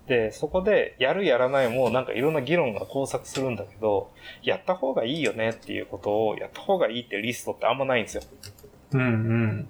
[0.07, 4.11] で、そこでやるやらないもなんかいろんな議論が交錯するんだけど、
[4.43, 8.23] やった方がいいよねっていうことをやった方がいいっていうリストってあんまないんですよ。
[8.93, 9.69] うんうん。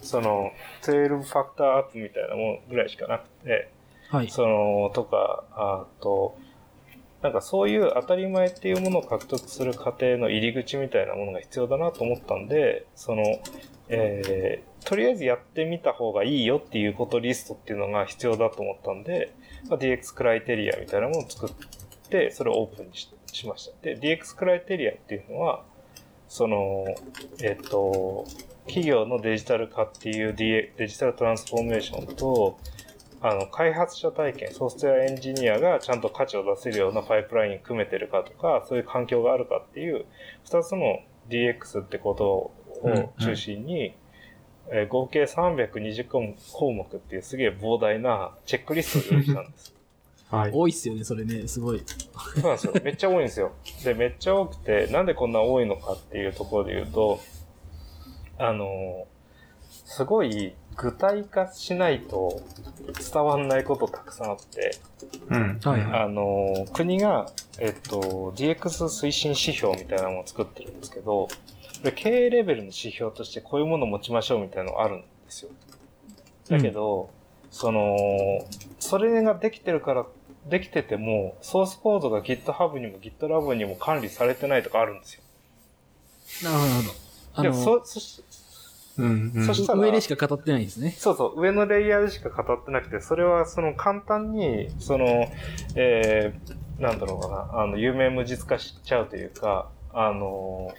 [0.00, 0.52] その、
[0.82, 3.70] 12ファクターアップみたいなもんぐらいしかなくて、
[4.08, 4.30] はい。
[4.30, 6.36] その、とか、あと、
[7.22, 13.22] なんかそういう当たり前っていうものを獲得する過程の入り口みたいなものが必要だなと思ったんで、その、
[13.88, 19.34] えー、とりあえずやってみた方がいいよっていうことリストっていうのが必要だと思ったんで、
[19.68, 21.50] まあ、DX クライテリアみたいなものを作っ
[22.10, 23.72] て、それをオープンにししました。
[23.82, 25.64] で、DX クライテリアっていうのは、
[26.28, 26.84] その、
[27.42, 28.26] えっと、
[28.66, 32.58] 企業のデジタル化っていう DA デジタルトランスフォーメーションと、
[33.22, 40.06] あの、開発者体験、ソフトウェアエンジニアがちゃんと価値を出せるようなパイプライン組めてるかとか、そういう環境があるかっていう、
[40.44, 42.26] 二つの DX ってこと
[42.88, 43.94] を中心に、
[44.70, 46.22] えー合計320項
[46.52, 49.74] 項目っていうすげえ膨大なチェックリストを用意したんです。
[50.30, 50.50] はい。
[50.54, 51.46] 多いっすよね、それね。
[51.46, 51.82] すごい。
[51.86, 52.72] そうなんですよ。
[52.82, 53.52] めっちゃ多いんですよ。
[53.84, 57.20] で、めっちゃ多くて、なんでこんな多いのかっていうところで言うと、
[58.38, 59.06] あの、
[59.68, 62.42] すごい具体化しないと
[63.12, 64.78] 伝わんないことたくさんあって、
[65.28, 65.60] うん。
[65.62, 71.28] はいはいあの、国が、えっと、DX 推進指標みたいなものを作ってるんですけど、こ
[71.84, 75.50] れ経営レベルの指標としてこういうものを持ちましょうみたいなのがあるんですよ。
[76.48, 77.10] だけど、
[77.50, 77.96] その、
[78.78, 80.06] それができてるから、
[80.48, 85.22] できてても、ソースコードが GitHub にも GitLab にも管理されてないとかあるんですよ。
[86.42, 86.58] なる
[87.34, 88.22] ほど、でそ、そし、
[88.98, 89.46] うんうん。
[89.46, 90.94] そしたら上でしか語ってないんですね。
[90.98, 95.06] そうそう、上のレイヤーでしか語ってなくて、それはその簡単に、その、
[95.76, 100.72] えー、なんだろうかな、あの、有名無実化しちゃうというか、あの、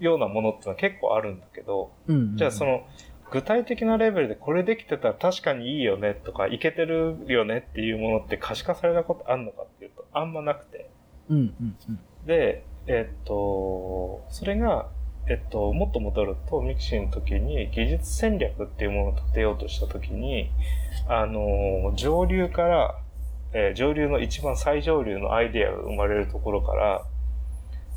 [0.00, 2.36] ようなものってのは結構あるんだけど、うんうん。
[2.36, 2.86] じゃあその、
[3.30, 10.90] 具体的なレベルでこれできてたら確かにいいよねとか、いけてるよねっていうものって可視化されたことあるのかっていうと、あんまなくて。
[11.28, 11.98] うんうんうん。
[12.26, 14.88] で、えっと、それが、
[15.28, 20.50] えっと、もっと戻ると、ミクシーの時に技術戦略っていうものを立てようとした時に、
[21.08, 23.00] あの、上流から、
[23.52, 27.04] えー上流の一番最上流のアイデアが生まれるところから、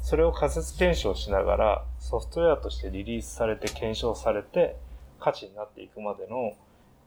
[0.02, 4.76] それを仮説検証しながら、ソフトウェアとしてリリースされて検証されて、
[5.20, 6.54] 価値になっていくまでの、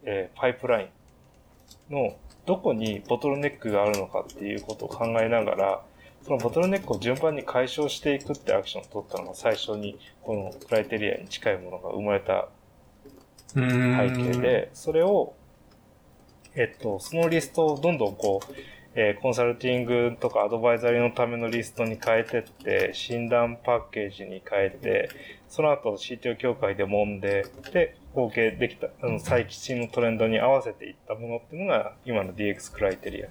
[0.04, 0.90] えーパイプライ
[1.90, 2.16] ンの
[2.46, 5.82] どこにボトルネックがあるのかっていうことを考えながら、
[6.24, 12.48] そのボトルネックを順番に解消していくってアクションを取ったのが最初にこのクライテリアに近いものが生まれた
[13.54, 15.34] うん背景で、それを、
[16.54, 18.54] えっと、そのリストをどんどんこう、
[18.94, 25.08] えーコンサルティングとかアドバイザリーのためのリストに変えてって、診断パッケージに変えて、
[25.48, 33.28] その後 CTO 協会で揉んで、で、合計できた、あの、最吉のトレンドに合わせていったものっていうのが、今の DX クライテリア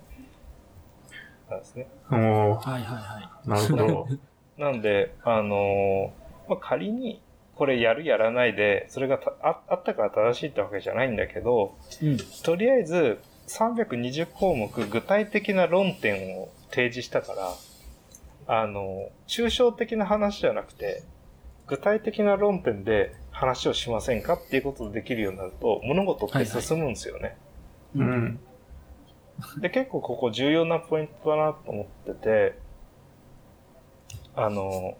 [1.51, 1.87] なんですね。
[2.09, 4.07] はいはいはなるほど。
[4.57, 7.21] なんで、あのーまあ、仮に、
[7.55, 12.07] これやるやらないで、それがたああったから正しいってわけじゃないんだけど、い。
[12.07, 12.17] うん。
[12.43, 17.53] とりあえず320項目具体的な論点を提示したから、
[18.47, 21.03] あの、抽象的な話じゃなくて、
[21.67, 27.37] 具体的な論点で話をしませんかっていうことでできるようになると、物事って進むんですよね。
[27.95, 28.03] う。
[28.03, 28.39] ん。
[29.57, 32.59] で、結構ここ重要なポイントだなと思ってて、
[34.35, 34.97] あの、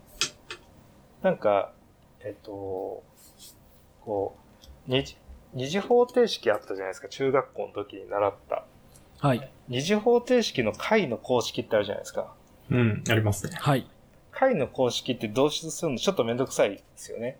[1.21, 1.73] なんか、
[2.21, 3.03] えっと、
[4.01, 5.17] こう、二次
[5.53, 7.09] 二次方程式あったじゃないですか。
[7.09, 8.65] 中学校の時に習った。
[9.19, 9.51] はい。
[9.67, 12.33] 二次方程式の解の公式ってあるじゃないですか。
[12.69, 13.57] うん、ありますね。
[13.59, 13.85] はい。
[14.31, 15.97] 解の公式って導出するの？
[15.97, 17.37] ちょっとめんどくさいですよね。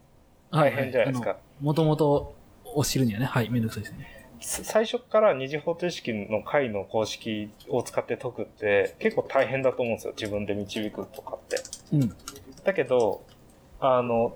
[0.52, 0.72] はい。
[0.72, 1.38] 大変じゃないですか。
[1.62, 4.21] もともとを知るにはね、はい、めんどくさいですね。
[4.42, 10.14] 最初から二次方程式の解の公式を使って解くって結構大変だと思うんですよ。
[10.18, 11.58] 自分で導くとかって。
[11.94, 12.16] うん。
[12.64, 13.24] だけど、
[13.80, 14.36] あの、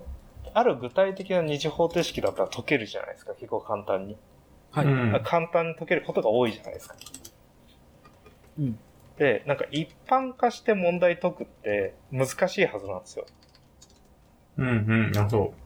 [0.54, 3.34] ある具体的な二次方程式だったら解けるじゃないですか。
[3.34, 4.16] 結構簡単に。
[4.70, 4.86] はい。
[4.86, 6.96] うん簡単に解けることが多いじゃないですか。
[8.58, 8.78] うん。
[9.18, 13.26] で、なんか一般化して問題解くって難しいはずなんですよ。
[14.58, 14.72] うん、う
[15.08, 15.38] ん、なるほど。
[15.38, 15.65] だから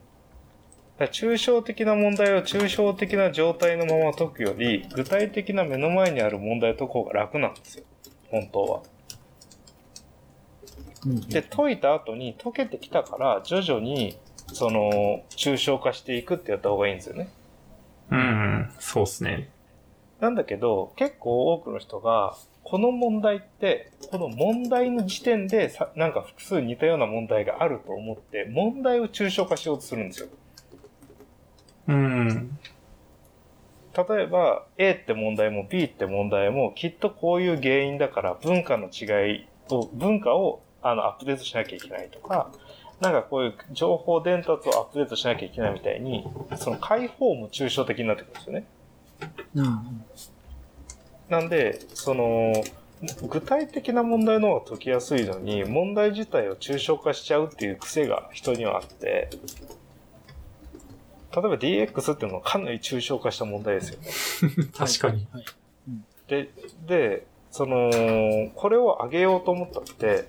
[1.07, 7.85] 抽象的な問題を抽象的な状態のまま解くより、具体的な目の前にある問題を解く方が楽なんですよ。
[8.29, 8.81] 本当は。
[11.05, 11.21] うん。
[11.21, 14.17] で、解いた後に解けてきたから、徐々に、
[14.53, 17.29] その、抽象化していくってやった方がいいんですよね。
[18.11, 19.49] うん、そうっすね。
[20.19, 30.27] なんだけど、結構多くの人が、この問題って、この問題の時点でさ、なんか複数似たような問題があると思って、問題を抽象化しようとするんですよ。
[31.87, 32.57] うん、
[34.09, 42.51] 例えば、A って問題も B って問題も、きっとこういう原因だから、文化の違いを、文化をあのアップデートしなきゃいけないとか、
[42.99, 46.25] なんかこういう情報伝達をアップデートしなきゃいけないみたいに、
[46.57, 48.65] その解放も抽象的になってくるんですよね。
[49.55, 50.05] うん。
[51.29, 52.53] なんで、その、
[53.27, 59.29] 具体的な問題の方が解きやすいのに、問題自体を抽象化しちゃうっていう癖が人にはあって、
[61.35, 63.99] 例えば DX っていうのはかなり抽象化した問題ですよ
[64.49, 64.67] ね。
[64.77, 65.27] 確かに。
[65.31, 65.45] はい。
[66.27, 66.49] で、
[66.87, 67.91] で、その、
[68.55, 70.25] これを上げようと思ったって、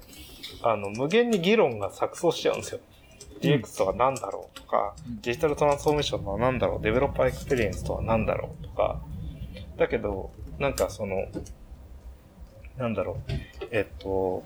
[0.63, 2.81] あの、無限に議論が錯綜しちゃうんですよ。
[3.41, 9.01] DX とは何だろうとか、うんデジタルトランスフォーメーションとは何だろう、デベロッパーエクスペリエンスとは何だろうとか、
[9.77, 11.27] だけど、なんかその、
[12.77, 13.33] なんだろう、
[13.71, 14.45] えっと、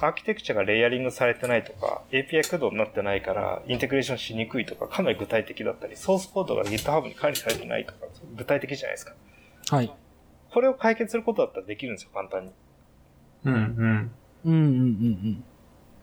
[0.00, 8.06] アーキテクチャがレイヤリングされてないとか、API 駆動になってないから、インテグレーションしにくいとか、かなり具体的だったり、ソースコードが GitHub に管理されてないとか、
[8.36, 9.14] 具体的じゃないですか。
[9.70, 9.92] はい。
[10.50, 12.52] これを解決することだったらできるんですよ、簡単に。
[13.44, 14.10] うん、うん。
[14.44, 15.44] うんうんうん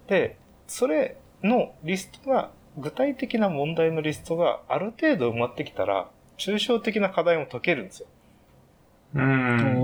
[0.07, 0.37] で、
[0.67, 8.07] それのリストが、具体的な問題のリストがある程度埋まってきたら、抽象的な課題も解けるんですよ。
[9.15, 9.75] ううん。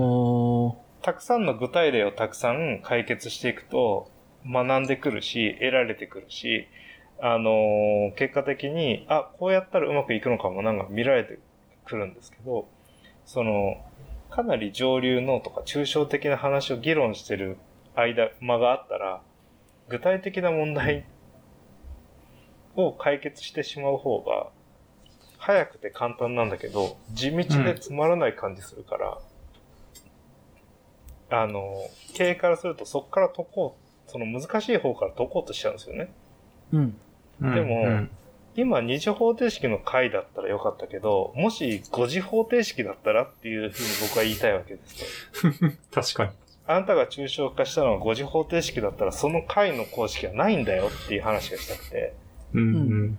[1.02, 4.10] たくさんの具体例をたくさん解決していくと、
[4.46, 6.66] 学んでくるし、得られてくるし、
[7.20, 11.38] あのー結果的に、あ、こうやったらうまくいくのかもなんか見られて
[11.84, 12.68] くるんですけど、
[13.24, 13.76] その、
[14.30, 17.56] かなり上流のとか抽象的な話を議論してる
[17.94, 19.22] 間、間があったら、
[19.88, 21.04] 具体的な問題
[22.76, 24.48] を解決してしまう方が、
[25.38, 29.18] 早くて簡単なんだけど、地道でつまらない感じするから、
[31.30, 31.74] あの、
[32.14, 36.12] 経営からするとそこから解こう、その難しい方から解こうとしちゃうんですよね。
[36.72, 36.96] うん。
[37.42, 38.10] うんでもうん
[38.56, 45.52] 今、二次方程式の回だったらよかったけど、もし五次方程式だったらっていうふうに僕は言いたいわけですよ。
[45.92, 46.30] 確かに。
[46.66, 52.12] あなたが抽象化したのが五次方程式だったら、その回の公式はないんだよっていう話がしたくて。
[52.52, 53.18] うん、うん。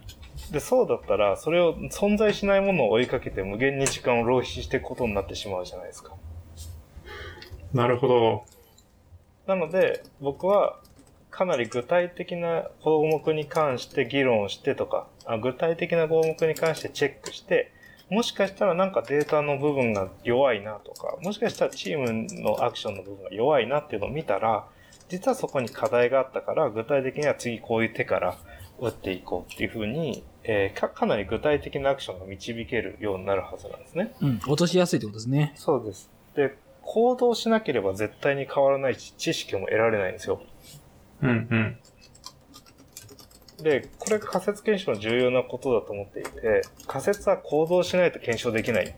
[0.52, 6.14] で、そうだったら、それを存在しないものを追いかけて無限に時間を浪費していくことになってしまうじゃないですか。
[7.74, 8.46] なるほど。
[9.48, 10.80] なので、僕は
[11.30, 17.72] かなり具体的な項目に関して議論してとか、あ具体的な項目に関してチェックして、
[18.10, 24.68] もしかしたらなんかデータの部分が弱いなとか、もしかしたらチームのアクションの部分が弱いなっていうのを見たら、
[25.08, 28.38] 実はそこに課題があったから、具体的には次こういう手から
[28.80, 34.14] 打っていこうっていうふうに、えーかかなり具体的なアクションが導けるようになるはずなんですね。
[34.22, 34.38] うん。
[34.48, 35.54] 落としやすいってことですね。
[35.56, 36.10] そうです。
[36.36, 40.42] で、行動しなければ絶対に変わらないし、知識も得られないんですよ。
[41.22, 41.78] うん、うん。
[43.64, 48.96] で、これが仮説検証の重要なことだと思っていて、仮説は行動しないと検証できない。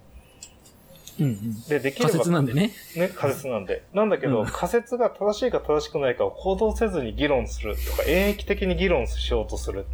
[1.19, 1.61] うんうん。
[1.63, 2.71] で、できれば、仮説なんでね。
[2.95, 3.83] ね、仮説なんで。
[3.93, 9.85] なんだけど、うん仮説が正しいか正しくないかを行動せずに議論するとか、演疫的に議論しようとする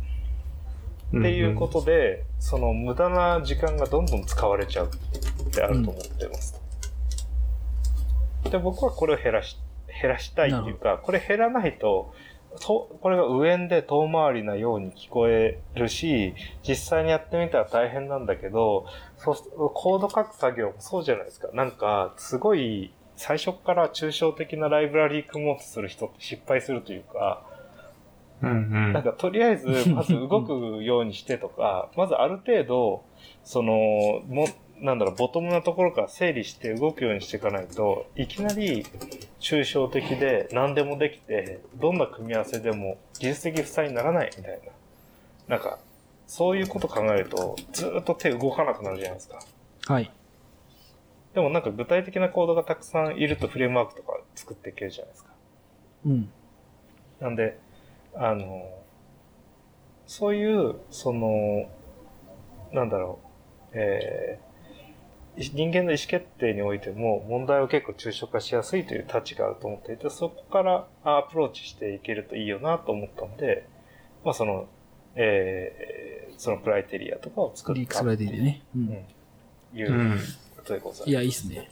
[1.17, 6.68] っていうことで、その無駄な時間がどんどん使われちゃうってあると思ってます。
[8.43, 9.57] で、僕はこれを減らし、
[10.01, 12.13] 減らしたいっていうか、これ減らないと、
[12.61, 16.33] と、これが無縁で遠回りなように聞こえるし、
[16.67, 18.85] 実際にやってみたら大変なんだけど、
[19.17, 21.49] そうすコード書く作業もそうじゃないですか。
[21.53, 27.45] なんか、すごい、最初から抽象的なライブラリー組もうとする人って失敗するというか、
[28.41, 28.93] うんうん。
[28.93, 33.03] なんかとりあえず、まず動くようにしてとか、 まずある程度、
[33.43, 33.73] その、
[34.27, 34.45] も、
[34.81, 38.85] なんだろう、ボトムなところから整理して動くようにしていかないと、いきなり
[39.39, 44.59] 抽象的で何でもできて、どんな組み合わせでも技術的負債にならないみたい
[45.47, 45.57] な。
[45.57, 45.79] なんか、
[46.27, 49.39] そういうこと考えると、ずーっと手動かなくなるじゃないですか。
[49.87, 50.11] はい。
[51.33, 55.31] でもなんか具体的なコードがたくさんいるとフレームワークとか作っていけるじゃないですか。
[56.05, 56.31] うん。
[57.19, 57.59] なんで、
[58.15, 58.69] あの、
[60.07, 61.69] そういう、その、
[62.71, 63.19] なんだろ
[63.73, 64.48] う、えー
[65.39, 73.67] 人間の意思決定においても問題を結構抽象化しやすいというタッチがあると思っていて、そこからアプローチしていけるといいよなと思ったので、
[74.23, 74.67] まあその、
[75.15, 76.09] えー
[76.39, 77.79] そのクライテリアとかを作った。
[77.79, 78.61] リークスライディでね。
[78.73, 78.79] う。
[78.79, 78.91] うんん。
[79.77, 80.17] いううん
[80.55, 81.09] ことでございます。
[81.09, 81.69] いや、いいっすね。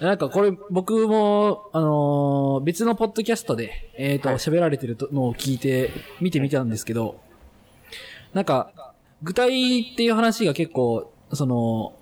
[0.00, 7.20] なんかこれ、僕も、あのー別のポッドキャストで、えっ、と、はい喋られてるのを聞いて、見てみたんですけど、
[8.34, 11.92] なんか、具体っていう話が結構、その、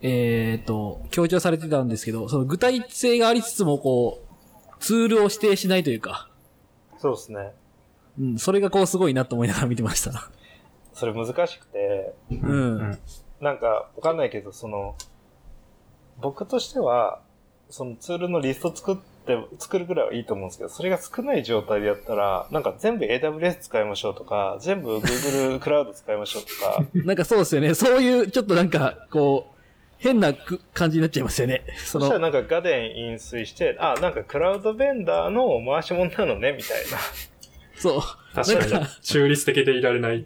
[0.00, 6.28] えっ、と、強調されてたんですけど、その具体性がありつつも、こう、ツールを指定しないというか、
[6.98, 7.52] そうですね。
[8.18, 10.30] うん、それがこうすごいなと思いながら見てました。
[10.92, 12.98] それ難しくて、うん。
[13.40, 14.96] なんか、わかんないけど、その、
[16.20, 17.20] 僕としては、
[17.70, 27.74] そのツールのリスト作って、作るぐらいはいいと思うんですけど、それが少ない状態でやったら、なんか全部 AWS 使いましょうとか、全部 Google クラウド使いましょうとか、 なんかそうですよね。
[27.74, 29.57] そういう、ちょっとなんか、こう、
[29.98, 31.64] 変なく感じになっちゃいますよね。
[31.76, 36.98] そそしたらの、なんかガデン飲水して、あ、なんかクラウドベンダーの回し物なのね、みたいな。
[37.76, 38.00] そう。
[38.34, 40.24] 確かにか、中立的でいられない。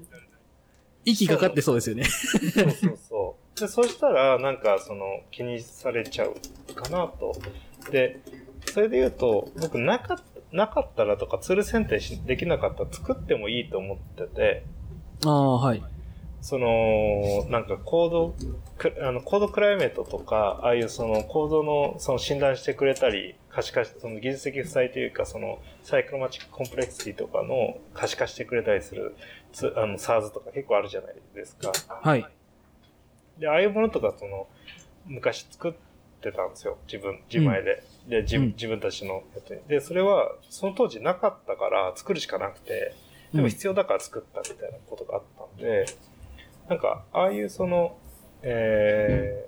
[1.04, 2.04] 息かかってそうですよね。
[2.04, 3.60] そうそうそう。
[3.60, 7.34] で、そしたら、なんか、その、気にされちゃうかなと。
[7.90, 8.20] で、
[8.72, 14.64] それで言うと、僕、なかった、なかったらとか、ツール選定しできなかったら作ってもいいと思ってて、
[15.24, 15.82] ああ、はい。
[16.42, 18.34] その、なんかコード、
[18.76, 29.14] くあのコードクライメートとか、ああいうそのコードのその診断してくれたり、可視化し、その技術的負債というか、そのサイクロマチックコンプレクシティとかの可視化してくれたりする、
[29.52, 31.72] つあの SARS とか結構あるじゃないですか。
[31.88, 32.26] はい。
[33.38, 34.48] で、ああいうものとか、その、
[35.06, 35.72] 昔作っ
[36.20, 36.76] てたんですよ。
[36.86, 37.84] 自分、自前で。
[38.08, 39.60] で、自分、うん自分たちのやつに。
[39.68, 42.94] で、それは、その当時なかったから作るしかなくて、
[43.32, 45.86] でも必要だから作ったみたいなことがあったんで、
[46.72, 47.98] なんか、ああいうその、
[48.40, 49.46] え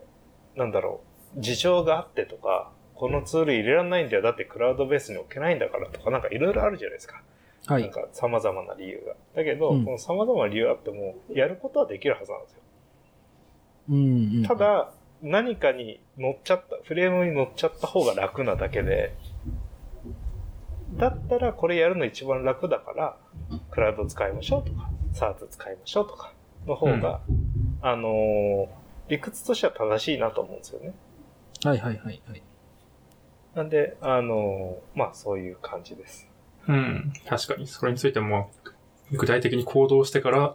[0.54, 1.00] ー、なんだろ
[1.34, 4.22] う、事情があってとか、このツール入れられないんだよ。
[4.22, 7.22] だってクラウドベースに置けないんだからとか、なんかいろいろあるじゃないですか。
[7.66, 7.82] はい。
[7.82, 9.14] なんか様々な理由が。
[9.34, 12.58] だけど、うんこの様々な理由あっても、やることはできるはずなんですよ。
[13.88, 14.42] うん、うん。
[14.42, 14.92] た、だ、
[15.22, 19.14] 何かに乗っちゃった、フレームに乗っちゃった方が楽なだけで、
[20.98, 23.16] だったらこれやるの一番楽だから、
[23.70, 26.33] クラウド使いましょうとか、サーズ使いましょうとか、
[26.66, 27.20] の方が、
[27.82, 28.66] あのー
[29.06, 30.94] 理屈としては正しいなと思うんですよね。
[31.62, 32.42] はいはいはいはい。
[33.54, 36.26] なんで、あのーまあそういう感じです。
[36.66, 37.12] うん。
[37.28, 37.66] 確かに。
[37.66, 38.50] それについても、
[39.12, 40.54] 具体的に行動してから、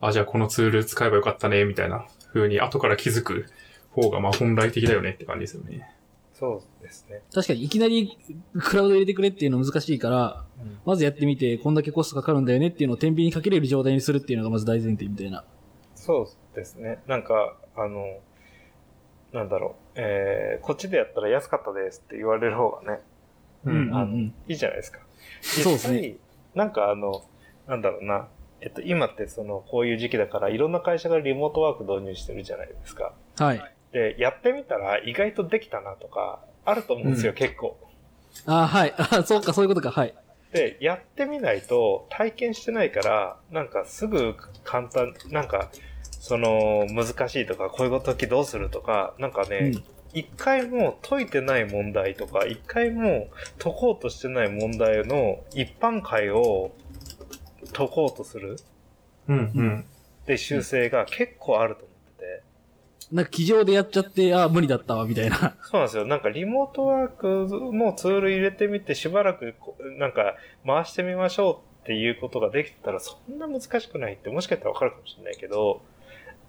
[0.00, 3.46] あ、じゃあこのツール使えばよかったね、みたいな風に後から気づく
[3.90, 5.88] 方が、まあ本来的だよねって感じですよね。
[6.44, 7.22] そうですね。
[7.32, 8.18] 確かにいきなり
[8.60, 10.44] クラウド入れてくれっていうの難しいから、
[10.84, 15.44] まずやってみて、こんだけコストかかるんだよねっていうのを天秤にかけれる状態にするっていうのがまず大前提みたいな。
[15.94, 17.02] そうですね。
[17.06, 18.18] なんか、あの、
[19.32, 23.00] なんだろう、えー、こっちでやったら安かったですって言われる方がね、
[23.64, 25.00] うんあのうんうんいいじゃないですか。
[25.40, 26.16] そうですね実際。
[26.54, 27.24] なんかあの、
[27.66, 28.28] なんだろうな、
[28.60, 33.12] えっと、今ってその、こういう時期だから、いろんな会社がリモートワーク導入してるじゃないですか。
[33.38, 33.73] はい。
[33.94, 37.78] で、やってみたら意外とできたなとか、あると思うんですよ、うん結構。
[38.44, 38.94] あはい。
[38.98, 39.92] あそうか、そういうことか。
[39.92, 40.14] はい。
[40.52, 44.34] で、やってみないと体験してないから、なんかすぐ
[44.64, 45.70] 簡単、なんか、
[46.18, 49.84] その、難しいとか、こういう時どうするとか、なんかうねん、。
[50.12, 56.72] 一、回も解いてない問題とか、一回も解こうとしてない問題の一般解を
[57.72, 58.56] 解こうとする
[59.28, 59.84] うん、うん。
[60.26, 61.93] で修正が結構あると思。
[63.14, 65.56] なんか、机上でやっちゃって、あ無理だったわ、みたいな。
[65.62, 66.04] そうなんですよ。
[66.04, 70.34] なんかリモートワークのツール入れてみてしばらくこうなんか
[70.66, 75.82] 回してみましょうっていうことができてたらそんな難しくないってもしかしたらわかるかもしれないけど、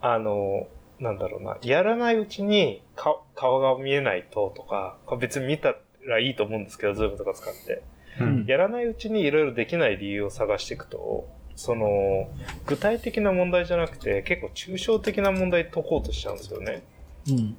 [0.01, 0.67] あの、
[0.99, 5.75] なんだろうな、やらないうちにか顔が見えないととか、別に見た
[6.07, 7.83] らいいと思うんですけど、ズームとか使って。
[8.19, 8.45] うん。
[8.47, 12.29] やらないうちにいろいろできない理由を探していくと、その、
[12.65, 16.83] 具体的な問題じゃなくて結構抽象的な問題解こうとしちゃうんですよね。
[17.29, 17.57] うん。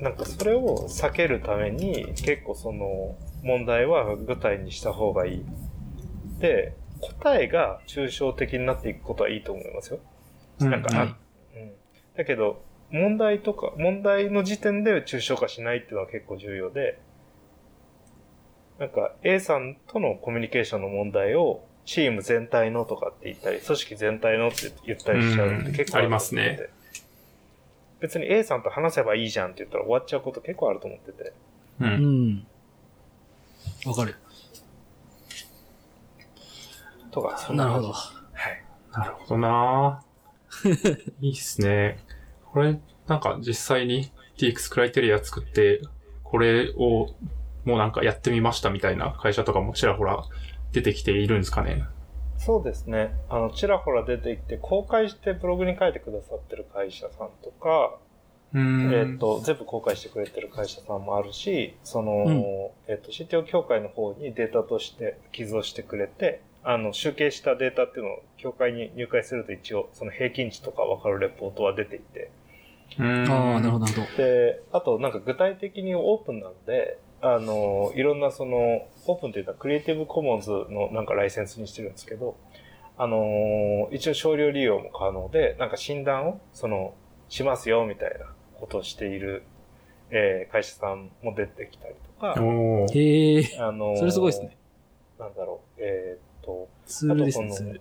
[0.00, 5.44] なんかそれを避けるために結構その問題は具体にした方がいい。
[6.38, 10.00] で、答えが抽象的になっていくことはいいと思いますよ。
[10.60, 11.72] なんか、はいうん。
[12.16, 16.98] だけど、問題とか、問題の時点で抽象化しないっていうのは結構重要で、
[18.78, 26.68] なんか A さんとのコミュニケーションの問題をチーム全体のとかって言ったり、組織全体のって言ったりしちゃうって結構うんありますね。
[28.00, 31.32] 別に A さんと話せばいいじゃんって言ったら終わっちゃうこと結構あると思ってて。
[31.80, 31.84] う。
[31.84, 32.46] うんん。
[33.86, 34.14] わかる。
[37.10, 37.92] とか、そんなるほど。
[37.92, 38.12] は
[38.50, 38.62] い。
[38.92, 40.02] なるほどな
[41.20, 41.98] いいっすね。
[42.52, 45.80] これ、なんか実際に TX クライテリア作って、
[46.22, 47.14] これを
[47.68, 50.24] もうなんかやってみましたみたいな会社とかもちらほら
[50.72, 51.84] 出てきているんですかね。
[52.38, 53.14] そうですね。
[53.28, 57.98] あの、ちらほら出てきて、公開してブログに書いてくださってる会社さんとか、
[58.54, 58.90] うん。
[58.94, 72.30] えっ、と、全部公開してくれてる会社さんもあるし、その、うんえっ、と、CTO 協会の方にデータとして寄贈してくれて、あの、集計したデータっていうのを協会に入会すると一応、その平均値とか分かるレポートは出ていて、
[72.98, 73.30] うん。
[73.30, 74.16] ああ、なるほど、なるほど。
[74.16, 82.36] で、あとなんか具体的にオープンなんで、あの、いろんなその、オープンっていうのはクリエイティブコモンズのなんかライセンスにしてるんですけど、
[82.96, 86.94] あの、一応少量利用も可能で、なんか診断を、その、
[87.28, 88.26] しますよみたいな
[88.58, 89.42] ことをしている、
[90.10, 92.34] えー会社さんも出てきたりとか、
[92.92, 94.56] へえ、あのそれすごいですね。
[95.18, 97.80] なんだろう、えーっと、ツールですね。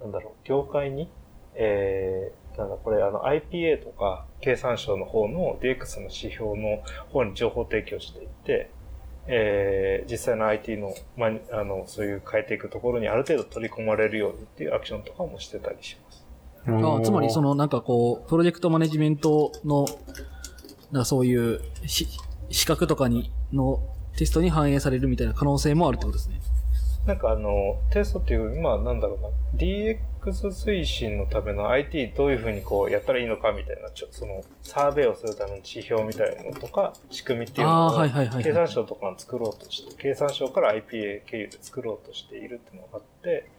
[0.00, 1.10] なんだろう、業界に、
[1.54, 8.31] えー、なんだ、これ、あの、IPA とか、経産省の方の DX の指標の方に情報提供していて、
[9.26, 16.26] えー、実際の IT の、まあ、あの、そういう変えていくところにある程度取り込まれるようにっていうアクションとかもしてたりします。
[16.64, 19.86] あつまり、その、なんかこう、プロジェクトマネジメントの、
[20.90, 22.08] なそういうし、
[22.50, 23.80] 資格とかに、の
[24.16, 26.40] テストに反映されるみたいな可能性もあるってことですね。
[27.06, 29.98] なんかあの、テストっていうまあなんだろうな、DX
[30.30, 38.68] 推進のための IT どういうふうにこうやったらいいのかみたいな、ちょそのサーベイをするための指標みたいなのとか、仕組みっていうのを、ああ、はいはいはい、経産はい。
[38.68, 43.50] 省とかが作ろうとして、経産省から IPA 経由で作ろうとしているっていうのがあって、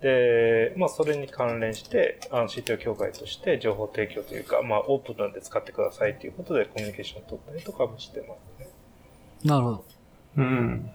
[0.00, 8.68] で、まあそれに関連して、あの CTO 協会として情報提供というか、まあオープンなんで使ってくださいっていうことでコミュニケーションを取ったりとかもしてますね。
[9.44, 9.84] なるほど。
[10.36, 10.90] うん。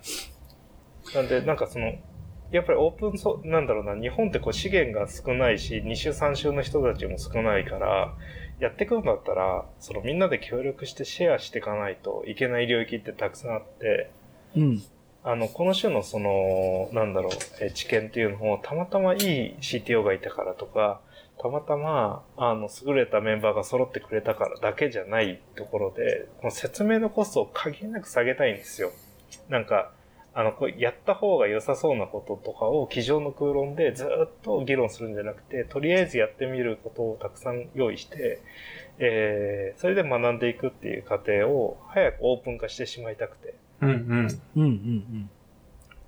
[1.16, 1.94] なんで、なんかその、
[2.52, 8.14] やっぱりオープンソなんだろうな、日本ってこう資源が少ないし、2週3週の人たちも少ないから、
[8.60, 14.12] やっていくんだったら、そのみんなで協力してシェアしていかないといけない領域ってたくさんあって、
[14.56, 14.84] うん。
[15.24, 21.02] あの、この種のその、なんだろう、えー知見っていうのをたまたまいい CTO がいたからとか、
[21.42, 28.92] たまたま、あの、優れたメンバーが揃ってくれたからだけじゃないところで、この説明のコストを限りなく下げたいんですよ。
[29.50, 29.92] なんか、
[30.34, 38.42] あの、こうやった方が良さそうなこととかを机上の空論でずっと議論するんじゃなくて、とりあえずやってみることをたくさん用意して、
[39.00, 43.56] えー、それで学んでいくっていう過程を早くオープン化してしまいたくて。
[43.82, 43.98] うんうん。
[43.98, 45.30] うんうんうん。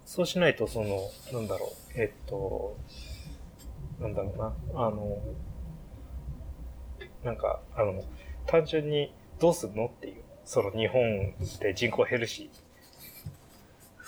[0.05, 0.99] そうしないと、その、
[1.33, 2.77] なんだろう、えっと、
[3.99, 5.21] なんだろうな、あの、
[7.23, 8.03] なんか、あの、
[8.45, 12.49] 単純にどうすんのっていう、その日本で人口減るし、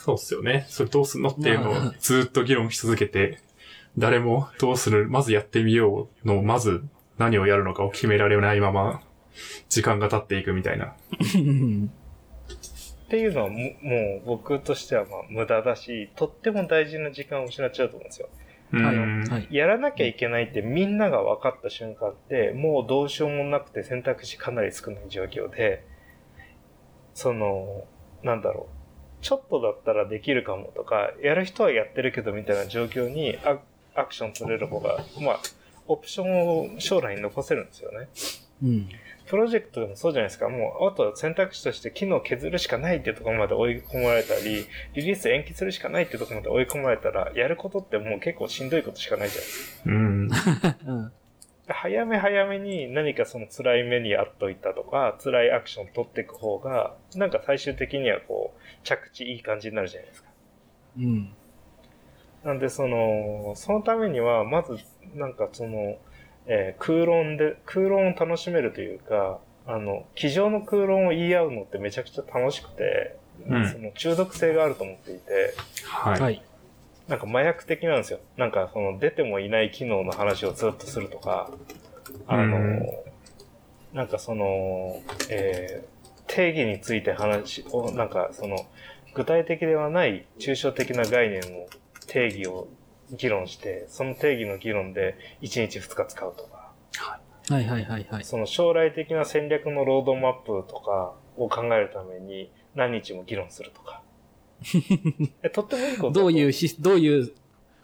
[0.05, 0.67] そうっすよね。
[0.69, 3.39] それどうすんのっていうのをずっと議論し続けて、
[3.97, 6.83] 誰もどうする、まずやってみようの、まず
[7.17, 9.01] 何をやるのかを決められないまま、
[9.67, 10.93] 時間が経っていくみたいな。
[11.33, 11.91] うん
[13.05, 18.29] っていうのはももう僕としてはまあ無駄だし、とっても大事な時間を失っちゃうと思うんですよ。
[18.73, 19.23] うはいん。
[19.27, 19.47] はい。
[19.49, 25.83] やらなきゃいけないってみんなが分かった瞬間って、もうどうしようもなくて選択肢かなり少ない状況で、
[27.15, 27.85] その、
[28.23, 28.74] なんだろう、
[29.25, 33.57] ちょっとだったらできるかもとか、やる人はやってるけどみたいな状況にア
[33.99, 35.39] アクション取れる方が、まあ、
[35.87, 38.07] オプションを将来に残せるんですよね。
[38.61, 38.89] うん。
[39.25, 40.47] プロジェクトでもそうじゃないですか。
[40.47, 50.85] もう、あとは選択肢として機能を削るしかないっていうところまで追い込まれたり、リリース延期するしかないっていうところまで追い込まれたら、やることってもう結構しんどいことしかないじゃないですか。
[50.87, 51.11] うん。
[51.67, 51.75] うん。
[51.75, 60.29] 早め早めに何かその辛い目にあっといたとか、辛いアクション取っていく方が、なんか最終的にはこう、着地いい感じになるじゃないですか。
[60.97, 61.33] うん。
[62.43, 64.77] なんでその、そのためには、まず、
[65.15, 65.97] なんかその、
[66.47, 73.17] えー空論で、空論を楽しめるというか、あの、机上の空論を言い合うのってめちゃくちゃ楽しくて、
[73.47, 76.41] うんその中毒性があると思っていて、はい。
[77.07, 77.17] はい。
[77.17, 78.19] なんか麻薬的なんですよ。
[78.37, 81.49] なんかその出てもいない機能の話をずっとするとか、
[82.27, 82.81] あの、うん
[83.93, 85.95] なんかその、えー
[86.27, 88.57] 定義について話を、なんかその、
[89.13, 91.67] 具体的ではない抽象的な概念の
[92.07, 92.67] 定義を
[93.11, 96.71] 議論して、その定義の議論で1日2日使うとか、
[97.49, 98.23] はいはいはいはい。
[98.25, 104.01] その将来的な戦略のロードマップとかを考えるために何日も議論するとか。
[105.43, 107.31] えとってもいいことどういうし、どういう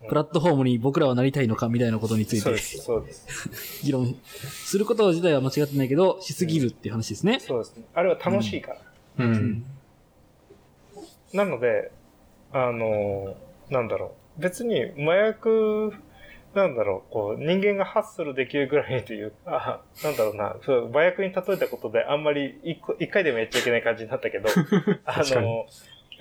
[0.07, 3.85] プラットフォームに僕らはなりたいのかみたいなことについてそうです、そうです。
[3.85, 7.39] 議論すること自体は間違ってないけど、しすぎるっていう話ですね。
[7.39, 7.83] そうですね。
[7.93, 9.25] あれは楽しいから。
[9.25, 9.65] うん。
[11.33, 11.91] なので、
[12.51, 13.35] あの、
[13.69, 14.41] なんだろう。
[14.41, 15.93] 別に麻薬、
[16.53, 24.49] なんだろう、こう、人間がハッスルできるぐらいというか、なんだろうな、そう麻薬に例えたことであんまり一回でもやっちゃいけない感じになったけど、
[25.05, 25.65] あ確かにの、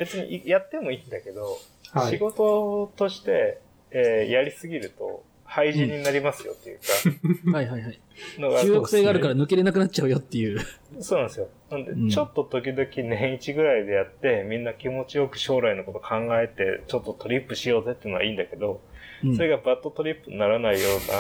[0.01, 1.59] 別にやってもいいんだけど、
[1.93, 3.61] はい仕事として、
[3.91, 8.01] えーやりすぎると、廃人になりますよっていうか、はいはいはい。
[8.39, 10.61] のが中毒性があるから抜けれなくなっちゃうよっていう。
[11.01, 11.49] そうなんですよ。
[11.71, 18.81] なんで、うんちょっと時々年一ぐらいでやって、みんな気持ちよく将来のこと考えて、ちょっとトリップしようぜっていうのはいいんだけど、
[19.25, 21.15] うんそれがバッドトリップにならないような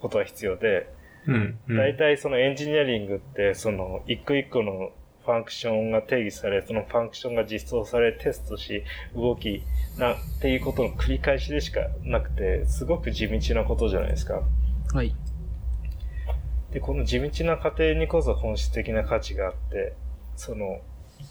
[0.00, 0.88] ことは必要で、
[1.26, 1.58] うん。
[1.68, 4.92] うん大体そのエンジニアリングって、その一個一個の
[5.30, 8.82] ファンクションが定義され、そのファンクションが実装され、テストし、
[9.14, 9.62] 動き、
[9.96, 14.42] な、っていうことの繰り返しでしかなくて、すごく地道なことじゃないですか。
[14.92, 15.14] はい。
[16.72, 19.94] で、この地道な過程にこそ本質的な価値があって、
[20.34, 20.80] その、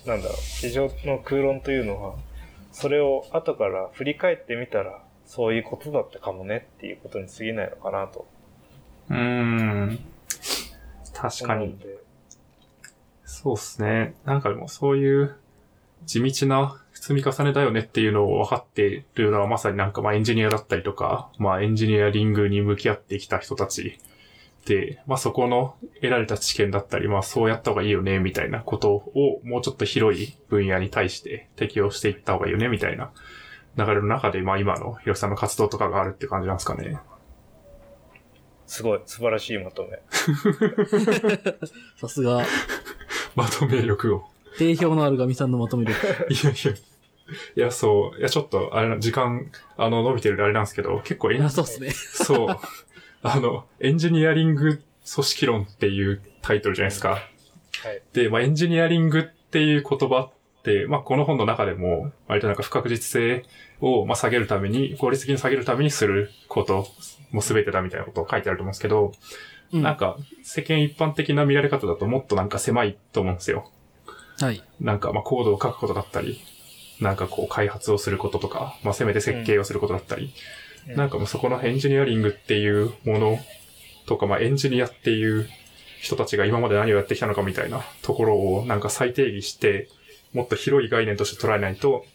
[0.05, 2.15] なんだろう、市場の空論というのは、
[2.71, 8.27] それを後から振り返ってみたら、そういうことだったかもねっていうことに過ぎないのかなと
[9.09, 9.99] うーん。
[11.13, 11.77] 確かに。
[13.31, 14.15] そうですね。
[14.25, 15.35] なんかでもそういう
[16.05, 23.99] 地道な積み重ねだよねっていうのを分かってるのはまさになんかまあエンジニアだったりとか、まあエンジニアリングに向き合ってきた人たち
[24.65, 33.11] で、まあそこの得られた知見だったり、まあそうやった方がいいよねみたいなことをもうちょっと広い分野に対して適用していった方がいいよねみたいな
[33.77, 36.97] 流れの中で、まあ今のひろきさんの活動とかがあるって感じなんですかね。
[38.65, 39.99] すごい、素晴らしいまとめ。
[41.97, 42.43] さすが、
[43.35, 44.23] まとめ力を。
[44.57, 46.07] 定評のあるガミさんのまとめ力。
[46.29, 46.73] いやいや。
[47.55, 48.19] いや、そう。
[48.19, 51.91] いや、ちょっと、あれな、時間、あの、伸びてるあれなんですけど、結構エンあ、そうっすね。
[51.93, 52.57] そう。
[53.21, 54.81] あの、エンジニアリング
[55.13, 57.09] 組織論っていうタイトルじゃないですか。
[57.09, 57.19] は
[57.91, 58.01] い。
[58.13, 63.45] で、まあ、エンジニアリングっていう言葉って、まあ、この本の中でも、割となんか不確実性
[63.81, 66.87] を、まあ、下げるために、効率的に下げるためにすること、
[67.31, 69.13] もう全てだみたいなことを書いてあると思うんですけど、
[69.73, 73.71] うんなんか、世間一般的な見られ方だともっとなんか狭いと思うんですよ。
[74.39, 74.63] はい。
[74.79, 76.41] なんか、まあ、コードを書くことだったり、
[76.99, 80.33] なんかこう、開発をすることとか、まあ、せめて設計をすることだったり、
[80.87, 83.39] なんかもうそこのエンジニアリングっていうもの
[84.07, 85.47] とか、まあ、エンジニアっていう
[86.01, 89.89] 人たちが今まで何をやってきたのかみたいなところをなんか再定義して、
[90.33, 92.05] もっと広い概念として捉えないと、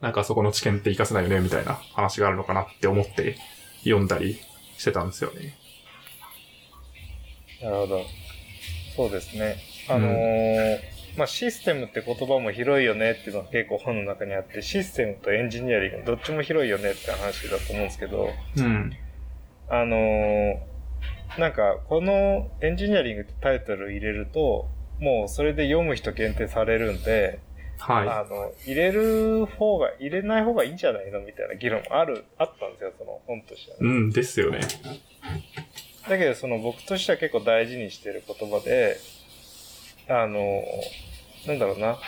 [0.00, 3.36] なんかそこの知見って活かせないよね、みたいな話があるのかなって思って
[3.84, 4.38] 読んだり
[4.76, 5.56] してたんですよね。
[7.62, 8.04] なるほど。
[8.96, 9.56] そうですね。
[9.88, 10.78] あのー
[11.16, 18.92] まあ、システムって言葉も広いよねっていうのは結構本の中にあって、システムとエンジニアリングどっちも広いよねって話だと思うんですけど、うん。
[19.68, 20.70] あのー
[21.38, 24.68] なんかこのエンジニアリングってタイトル入れると、
[24.98, 27.40] もうそれで読む人限定されるんで、
[27.78, 33.80] はあの、入れる方が、入れない方がいいんじゃないのみたいな議論もある、あったんですよ、その本としては、い。
[33.80, 34.58] うんですよね。
[36.10, 38.98] だけど、その僕としては結構大事にしてる言葉で、
[40.08, 40.62] あの、
[41.46, 41.98] なんだろうな。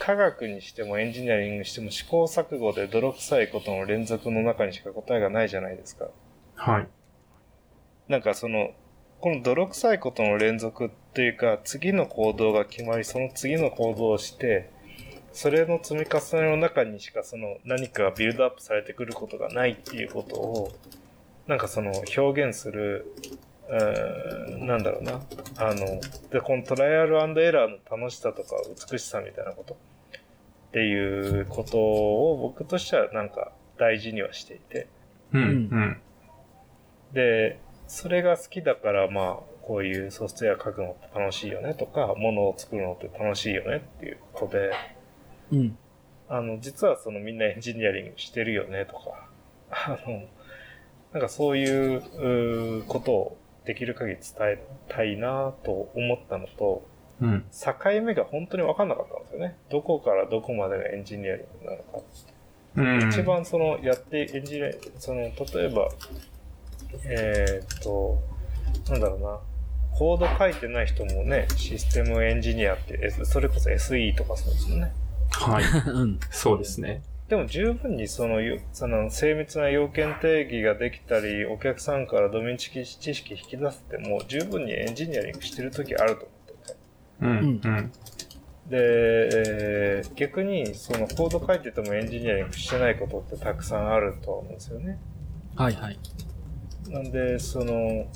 [0.00, 6.08] 科学にしてもエンジニアリングにしても試行錯誤で泥臭いことの連続の中にしか答えがないじゃないですか。
[6.56, 6.88] はい。
[8.08, 8.72] なんかその、
[9.20, 14.68] この泥臭いことの連続っていうか、次の行動が決まり、その次の行動をして、
[15.32, 20.72] それの積み重ねの中にしかその何かがビルドアップされてくることがないっていうことを、
[21.46, 23.06] なんかその表現する、
[23.68, 25.20] うーんなんだろうな。
[25.56, 26.00] あの、
[26.30, 28.56] で、このトライアルエラーの楽しさとか
[28.90, 29.76] 美しさみたいなことっ
[30.72, 34.88] ていうことを僕としてはなんか大事にはしていて。
[35.32, 35.42] うん。
[35.42, 36.00] うんうん。
[37.12, 44.72] で、それが好きだから、まあ、こういうソフトウェア書くのって楽しいよねとか、ものを作るのって楽しいよねっていうことで、
[45.52, 45.78] うん。
[46.28, 49.28] あの、実はそのみんなエンジニアリングしてるよねとか、
[49.70, 50.24] あの、
[51.14, 56.86] なんかそういうことをできる限り伝えたいなと思ったのと、
[57.20, 57.44] うん。
[57.52, 59.56] 境目が本当に分かんなかったんですよね。
[59.70, 62.00] どこからどこまでがエンジニアリングなのか。
[62.76, 63.08] うん。
[63.08, 65.88] 一番そのやってエンジニア、その例えば、
[67.04, 68.18] えーっと、
[68.90, 69.38] なんだろうな、
[69.96, 74.92] コード書いてない人もね、システムエンジニアって、それこそ SE とかそうですよね。
[75.30, 75.64] はい。
[75.88, 76.20] うん。
[76.30, 77.02] そうですね。
[77.28, 86.76] でも十分にその、よその精密な要件定義ができたり、お客さんからドメイン知識知識引き出せても、十分にエンジニアリングしてる時あると思ってて。
[87.22, 87.92] うん、うんうん。
[88.68, 94.98] で、えー逆にそのコード書いててもエンジニアリングしてないことってたくさんあるとは思うんですよね。
[95.56, 95.98] はいはい。
[96.88, 98.06] なんで、その、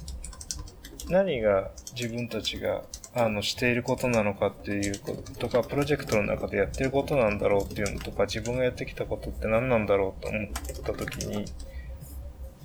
[1.08, 2.82] 何が自分たちが
[3.14, 10.50] あのしていることなのかっていうこととか、プロジェクトの中でやってることなんだろうっていうのとか、自分がやってきたことって何なんだろうと思っ
[10.84, 11.46] たときに、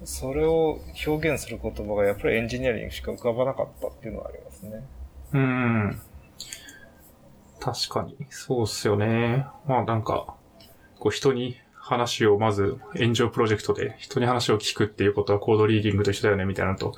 [0.06, 4.84] それを表現する言葉がやっぱりエンジニアリングしか浮かばなかったっていうのはありますね。
[5.34, 6.02] うん。
[7.60, 9.48] 確かに、そうっすよね。
[9.66, 10.36] まあなんか、
[11.00, 16.96] こう人に話をまず、炎上プロジェクトで人に話を聞くっていうことはコードリーディングと一緒だよねみたいなのと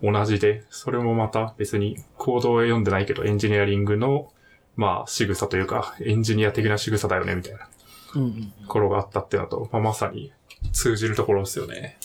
[0.00, 4.32] 同じで、それもまた別にコードを読んでないけどエンジニアリングの、
[4.76, 7.68] まあ仕草というか、エンジニア的な仕草だよねみたいな。
[8.12, 10.32] ところがあったっていうのと、まあまさに
[10.72, 11.98] 通じるところですよね。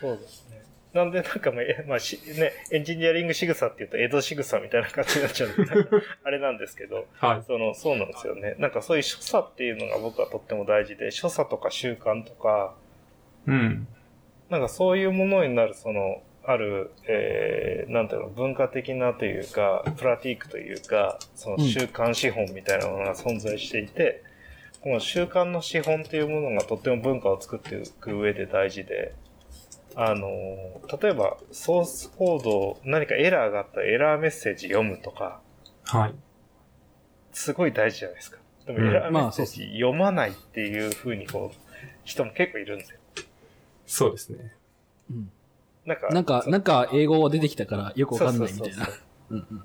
[0.00, 0.41] そうですね。
[0.94, 5.50] なんでなんかまあ、えまあし、ね、エンジニアリング仕草って言うと江戸仕草みたいな感じになっちゃう
[6.22, 7.42] あれなんですけど、はい。
[7.46, 8.56] その、そうなんですよね。
[8.58, 12.74] なんかそういう所作っていうのが僕はとっても大事で、所作とか習慣とか、
[13.46, 13.86] うん。
[14.50, 24.22] なんかそういうものになる、その、ある、えー、なんていうの、文化的なというか、プラティークというか、その習慣資本みたいなものが存在していて、
[24.82, 29.14] この習慣の資本というものがとっても文化を作っていく上で大事で、
[29.94, 30.28] あの、
[31.00, 35.40] 例えば、ソースコード、何かエラーがあったらエラーメッセージ読むとか、
[35.84, 36.14] はい。
[37.32, 38.38] すごい大事じゃないですか。
[38.66, 41.56] でもうんエラーメッセーまあそうっすジ読まないっていう風にこう、
[42.04, 42.98] 人も結構いるんですよ。
[43.86, 44.52] そうですね。
[45.10, 45.30] うん。
[45.84, 48.94] なんか、なんか、なんか英語が出てきたからよくわかんないみたいなそうそう。
[48.94, 49.62] そううんうん。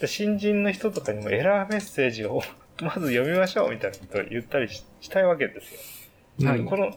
[0.00, 2.40] で新人の人とかにもエラーメッセージを
[2.80, 6.48] まず読みましょうみたいなことを言ったりししたいわけですよ。
[6.48, 6.96] はいうんこの、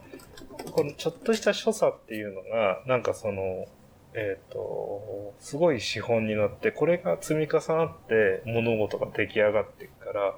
[0.71, 3.67] このちょっとした所作っていうのが、なんかその、
[4.13, 10.35] えっ、と、すごい資本になって、これが積み重なって物事が出来上がっていくから、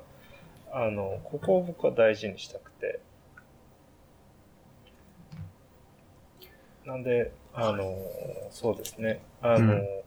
[0.71, 2.99] あの、ここを僕は大事にしたくて。
[6.85, 7.95] なんで、あの、
[8.51, 9.21] そうですね。
[9.41, 10.03] あの、うん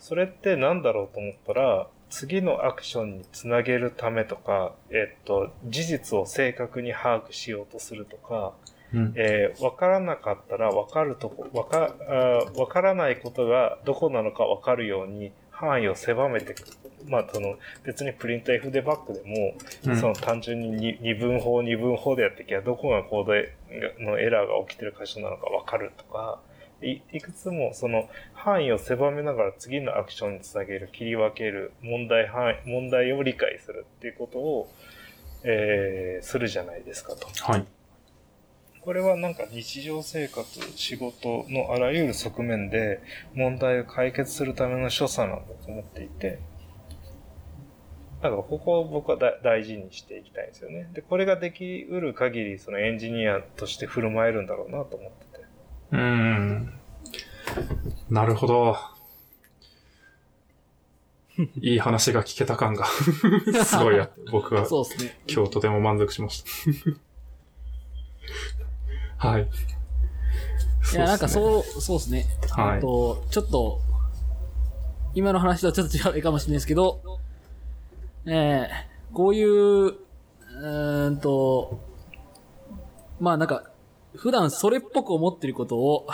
[0.00, 8.54] それって何だろうと思ったら、次のアクションにつなげるためとか、えっと、事実を正確に把握しようとするとか、
[8.94, 9.12] うん。
[9.16, 11.94] えーわからなかったらわかるとこ、わか、
[12.56, 16.62] わからないことがどこなのかわかるように範囲を狭めていく。
[17.06, 19.54] まあ、その、別にプリント F デバッグでも、
[19.84, 23.26] うんその単純に二二分法、二分法でやっていけば、どこがコー
[23.98, 26.40] ドのエラーが起きてる箇所なのかわかるとか、
[26.80, 34.68] いいくつもその範囲を狭めながら次のアクションにつなげる、切り分ける、問題範囲、問題を理解するっていうことを、
[35.44, 37.28] えーするじゃないですかと。
[37.44, 37.66] はい。
[38.88, 43.02] これはなんか日常生活、仕事のあらゆる側面で
[43.34, 46.38] 問題を解決するための所作なんだと思っていて、
[48.22, 50.88] だからここを僕はだ大事にしていきたいんですよね。
[50.94, 55.44] で、これができうる限り、そのエンジニアとして振る舞えるんだろうなと思ってて。
[55.92, 56.72] うーん。
[58.08, 58.74] なるほど。
[61.60, 62.86] いい話が聞けた感が
[63.66, 65.18] すごいや、僕はそうですね。
[65.28, 66.48] 今日とても満足しました。
[69.18, 69.48] はい。
[70.92, 72.26] いや、なんかうそう、そうですね。
[72.50, 73.80] はいと、ちょっと、
[75.14, 77.00] 今の話とはちょっと違うかもしれないですけど、
[78.26, 81.80] えー、こういう、うーんと、
[83.20, 83.64] まあなんか、
[84.14, 86.06] 普段それっぽく思ってることを。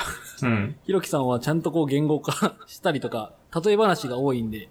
[0.42, 0.76] うん。
[0.84, 3.32] ひろきさんはちゃんとこう言語化したりとか、
[3.64, 4.68] 例え話が多いんで、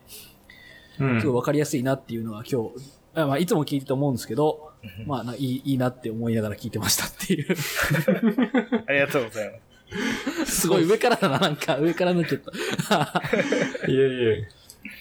[0.99, 1.21] うん。
[1.21, 2.69] すごいわかりやすいなっていうのは今日、
[3.15, 4.72] あまあいつも聞いてて思うんですけど、
[5.05, 7.55] まあないいいいなって思いながら聞いてましたっていう。
[8.87, 10.61] ありがとうございます。
[10.61, 13.23] すごい上からだな、なんか上からになっちゃった。
[13.87, 14.49] いえいえ。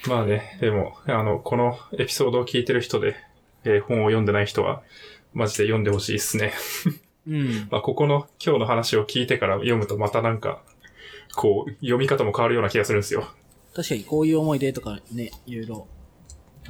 [0.07, 3.15] まあね、でも、あの、このエピソードを聞いてる人で、
[3.65, 4.83] えー本を読んでない人は、
[5.33, 6.53] マジで読んでほしいですね。
[7.27, 7.67] うん。
[7.71, 10.61] まあ、ここの今日の話を聞いてから読むとまたなんか、
[11.35, 13.27] こう、読み方も変わるような気がするんですよ。
[13.75, 15.87] 確かにこういう思い出とかね、いろいろ。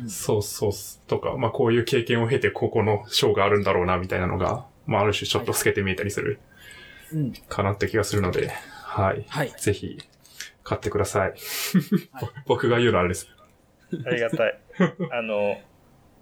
[0.08, 6.40] そうそうす、とか、まあ、こういう経験を経てここの章があるんだろうな、みたいなのが、まあ、ある種ちょっと透けて見えたりする
[7.14, 7.34] うん。
[7.34, 9.26] かなって気がするので、はい。
[9.28, 9.54] はい。
[9.58, 9.98] ぜひ、
[10.64, 11.22] 買ってください。
[11.22, 11.34] はい
[12.48, 13.28] 僕が言うのはあれです。
[14.06, 14.60] ありがたい。
[15.12, 15.60] あの、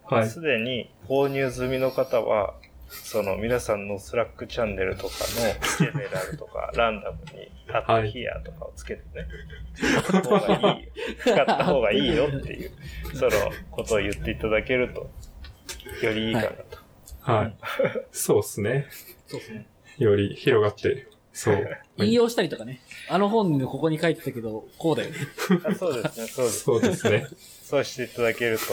[0.04, 0.28] はい。
[0.28, 2.54] すでに購入済みの方は、
[2.92, 9.26] その皆さんのスラックチャンネルとかのジェネラルとか ランダムにアットはいヒアとかをつけてね、
[9.74, 12.70] 使った方がいいった方がいいよっていう、
[13.14, 13.30] その
[13.70, 15.10] ことを言っていただけると、
[16.04, 16.78] よりいいかなと。
[17.20, 17.56] はい。
[18.10, 18.86] そうっすね。
[19.26, 19.66] そうですね。
[19.98, 21.78] より広がって、そう。
[21.96, 22.80] 引用したりとかね。
[23.08, 25.16] あの本のここに書いてたけど、こうだよね。
[25.64, 26.60] あそうですね、そうです。
[26.60, 27.26] そうですね。
[27.62, 28.64] そうしていただけると、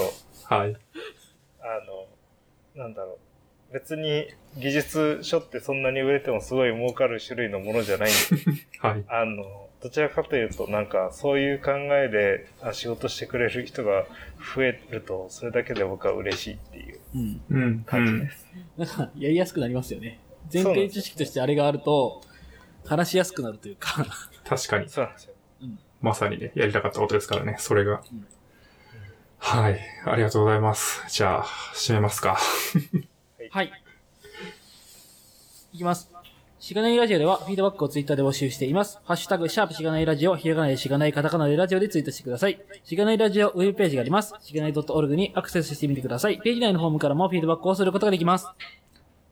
[0.54, 0.76] はい。
[1.62, 3.29] あの、なんだろう。
[3.72, 4.28] 別に
[4.58, 8.36] 技術書ってそんなに売れてもすごい儲かる種類のものじゃないんです。
[8.82, 9.04] はい。
[9.08, 14.06] あの、どちらかというと、なんか、そういう考えであ仕事してくれる人が
[14.56, 17.42] 増えると、それだけで僕は嬉しいっていううん。
[17.50, 17.64] うん。
[17.82, 18.32] う感じんで。
[18.32, 18.48] す。
[18.78, 20.20] なんか、やりやすくなりますよね。
[20.52, 22.22] 前提知識としてあれがあると、
[22.86, 24.06] 話しやすくなるというか。
[24.46, 24.90] 確かに。
[24.90, 25.34] そうなんですよ。
[26.02, 28.26] まさにね、やりたかったことですからね、それがうん。
[29.38, 29.80] はい。
[30.06, 31.04] ありがとうございます。
[31.10, 31.44] じゃあ、
[31.74, 32.38] 締めますか。
[33.52, 33.72] はい。
[35.74, 36.12] いきます。
[36.60, 39.00] しがないラジオではフィードバックをツイッターで募集しています。
[39.06, 42.60] ハッシュタグ、シャープしがないラジオ、ひらがなでしがないカタカナでラジオでツイートしてください。
[42.84, 44.34] しがないラジオウェブページがあります。
[44.42, 46.40] しがない .org にアクセスしてみてください。
[46.40, 48.48] ページ内のフォームからもフィードバックをすることができます。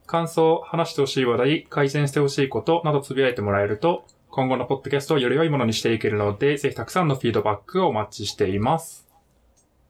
[0.06, 9.06] 感想、話してほしい話題、改善してほしいことなどつぶやいてもらえると、今後のポッドキャストをより良いものにしていけるので、ぜひたくさんのフィードバックをお待ちしています。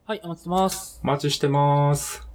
[0.06, 1.00] はい、お待ちしてます。
[1.04, 2.27] お待ちしてます。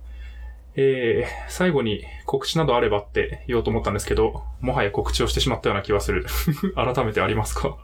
[0.76, 6.26] えー、最後に告知などあればって言おうと思ったんですけど、もはや告知をしてしまったような気はする。
[6.76, 7.78] 改めてありますか？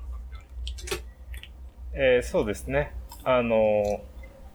[1.94, 2.92] えーそうですね。
[3.24, 4.02] あの、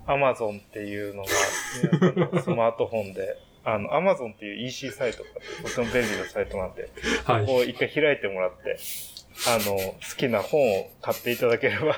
[0.07, 1.29] アマゾンっていうのが、
[2.43, 5.29] スマートフォンで、あの、アマゾンっていう EC サイトが
[5.69, 6.89] とても便利なサイトなんで、
[7.25, 7.47] はい。
[7.47, 8.77] こう一回開いてもらって、
[9.47, 11.97] あの、好きな本を買っていただければ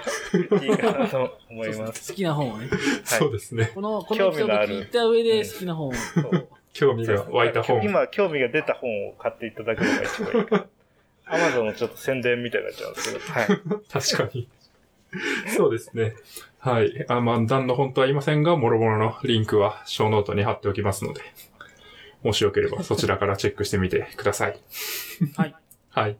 [0.63, 2.13] いいかなと思います。
[2.13, 2.69] 好きな本をね。
[3.05, 3.71] そうですね。
[3.75, 5.93] この、この興味のある聞いた上で好きな本を。
[6.73, 7.83] 興味が湧いた本。
[7.85, 10.67] 今、興味が出た本を買っていただくのが一番いいかな。
[11.29, 13.47] アマゾンのちょっと宣伝みたいになっちゃうんですけど、はい。
[13.91, 14.49] 確かに。
[15.57, 16.15] そうですね。
[16.59, 17.05] はい。
[17.09, 21.23] あまあ、何の本とは言いませんが、もろもろのリンクはショーノートに貼っておきますので、
[22.23, 24.59] もしよければそちらからチェックしてみてください。
[25.37, 25.55] はい。
[25.91, 26.17] はい。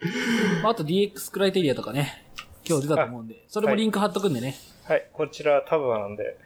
[0.64, 2.24] あと DX クライテリアとかね。
[2.68, 3.44] 今日出たと思うんで。
[3.48, 4.56] それもリンク貼っとくんでね。
[4.84, 5.08] はい。
[5.12, 6.36] こちらタブなんで、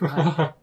[0.00, 0.54] は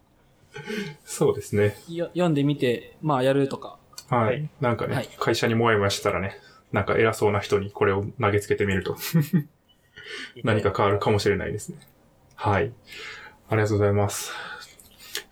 [1.05, 1.75] そうですね。
[1.87, 3.77] 読んでみて、まあやるとか。
[4.09, 4.25] はい。
[4.25, 6.37] はいなんかね、はい会社にもやもやしてたらね、
[6.71, 8.97] なんか偉そうな人にこれを投げつけてみると
[10.43, 11.79] 何か変わるかもしれないですね。
[12.35, 12.71] はい。
[13.49, 14.31] ありがとうございます。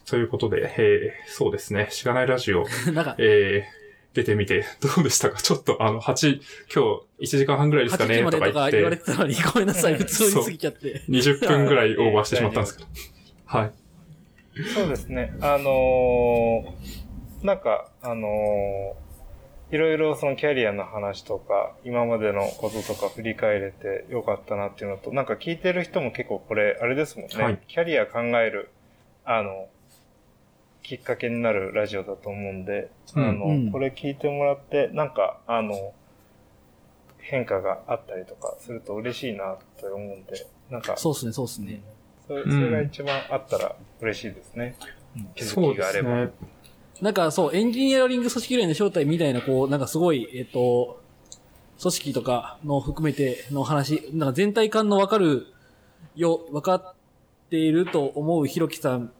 [0.06, 1.88] ということで、えー、そうですね。
[1.90, 3.83] しがないラジオ、 なんか、えー、
[4.14, 5.42] 出てみて、 どうでしたか？
[5.42, 6.40] ちょっと、あの、8、
[6.74, 11.02] 今日1時間半ぐらいですか8時ねまでとかとか言って、言われてたのに、ごめんなさい、 普通に過ぎちゃって。
[11.10, 12.90] 20分ぐらいオーバーしてしまったんですけど。
[13.46, 13.72] はい。
[14.76, 15.34] そうですね。
[15.42, 19.04] あのーなんか、あのー
[19.72, 27.44] いろいろそのキャリアの話とか、今までのこととか振り返れてよかったなっていうのと、なんか聞いてる人も結構これ、あれですもんね。
[27.44, 28.70] はいキャリア考える、
[29.26, 29.68] あの、
[30.84, 35.94] きっかけになるラジオだと思うんで、うんあの、うんこれ聞いてもらって、なんか、あの、
[37.20, 41.82] 変化があったりとかすると嬉しいなと思うんで、なんか、そうっすね、そうっすね。
[42.28, 44.76] それそれが一番あったら嬉しいですね。
[45.36, 46.10] 気づそうできがあれば。
[46.10, 46.32] すね。
[47.02, 51.02] なんかそう、エンジニアリング組織連の正体みたいな、こう、なんかすごい、えっ、と、
[51.80, 55.48] 組織とかの含めての話、なんか全体感のわかる
[56.16, 56.94] よ、わかっ
[57.50, 59.12] ていると思うひろきさん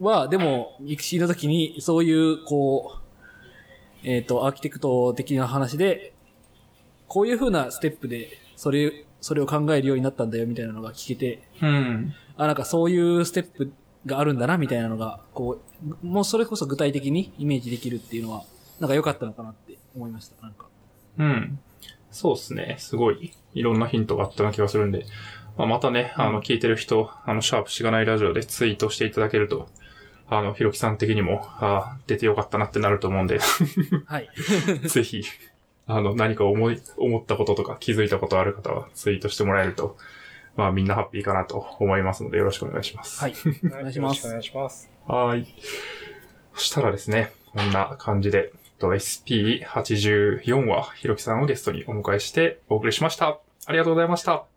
[0.00, 6.14] は、でも、ミクシーの時に、そういう、こう、えっ、と、アーキテクト的な話で、
[7.06, 12.14] こういう風なステップで、それ、それを考えるようになったんだよ、みたいなのが聞けて、うん。
[12.36, 13.72] あ、なんかそういうステップ
[14.06, 15.60] があるんだな、みたいなのが、こ
[16.02, 18.44] う、もうそれこそ具体的にイメージできるっていうのは、
[18.78, 20.66] なんか良かったのかなって思いました、なんか。
[21.18, 21.58] うん。
[22.10, 22.76] そうですね。
[22.78, 25.04] すごい、いろんなヒントがあったような気がするんで、
[25.60, 29.68] まあ、またね、あの、聞いてる人、あの、シャープしがないラジオでツイートしていただけると、
[30.26, 33.40] あの、ひろきさん的にも、あ出てよかったなってなると思うんで、
[34.06, 34.30] はい。
[34.88, 35.22] ぜひ、
[35.86, 39.98] あの、何か思い、思ったこととか気づいたことある方はツイートしてもらえると、
[40.56, 43.20] まあみんなハッピーかなと思いますのでよろしくお願いします。
[43.20, 43.34] はい。
[43.66, 44.60] お願いしますよろしくお。
[44.60, 44.90] 願いします。
[45.06, 45.46] はい。
[46.54, 53.40] そしたらですね、こんな感じで、と SP84 話、ひろきさんをゲストにお迎えしてお送りしました。
[53.66, 54.49] ありがとうございました。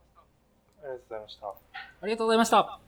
[1.24, 1.48] ました。
[1.48, 2.83] ありがとうございました。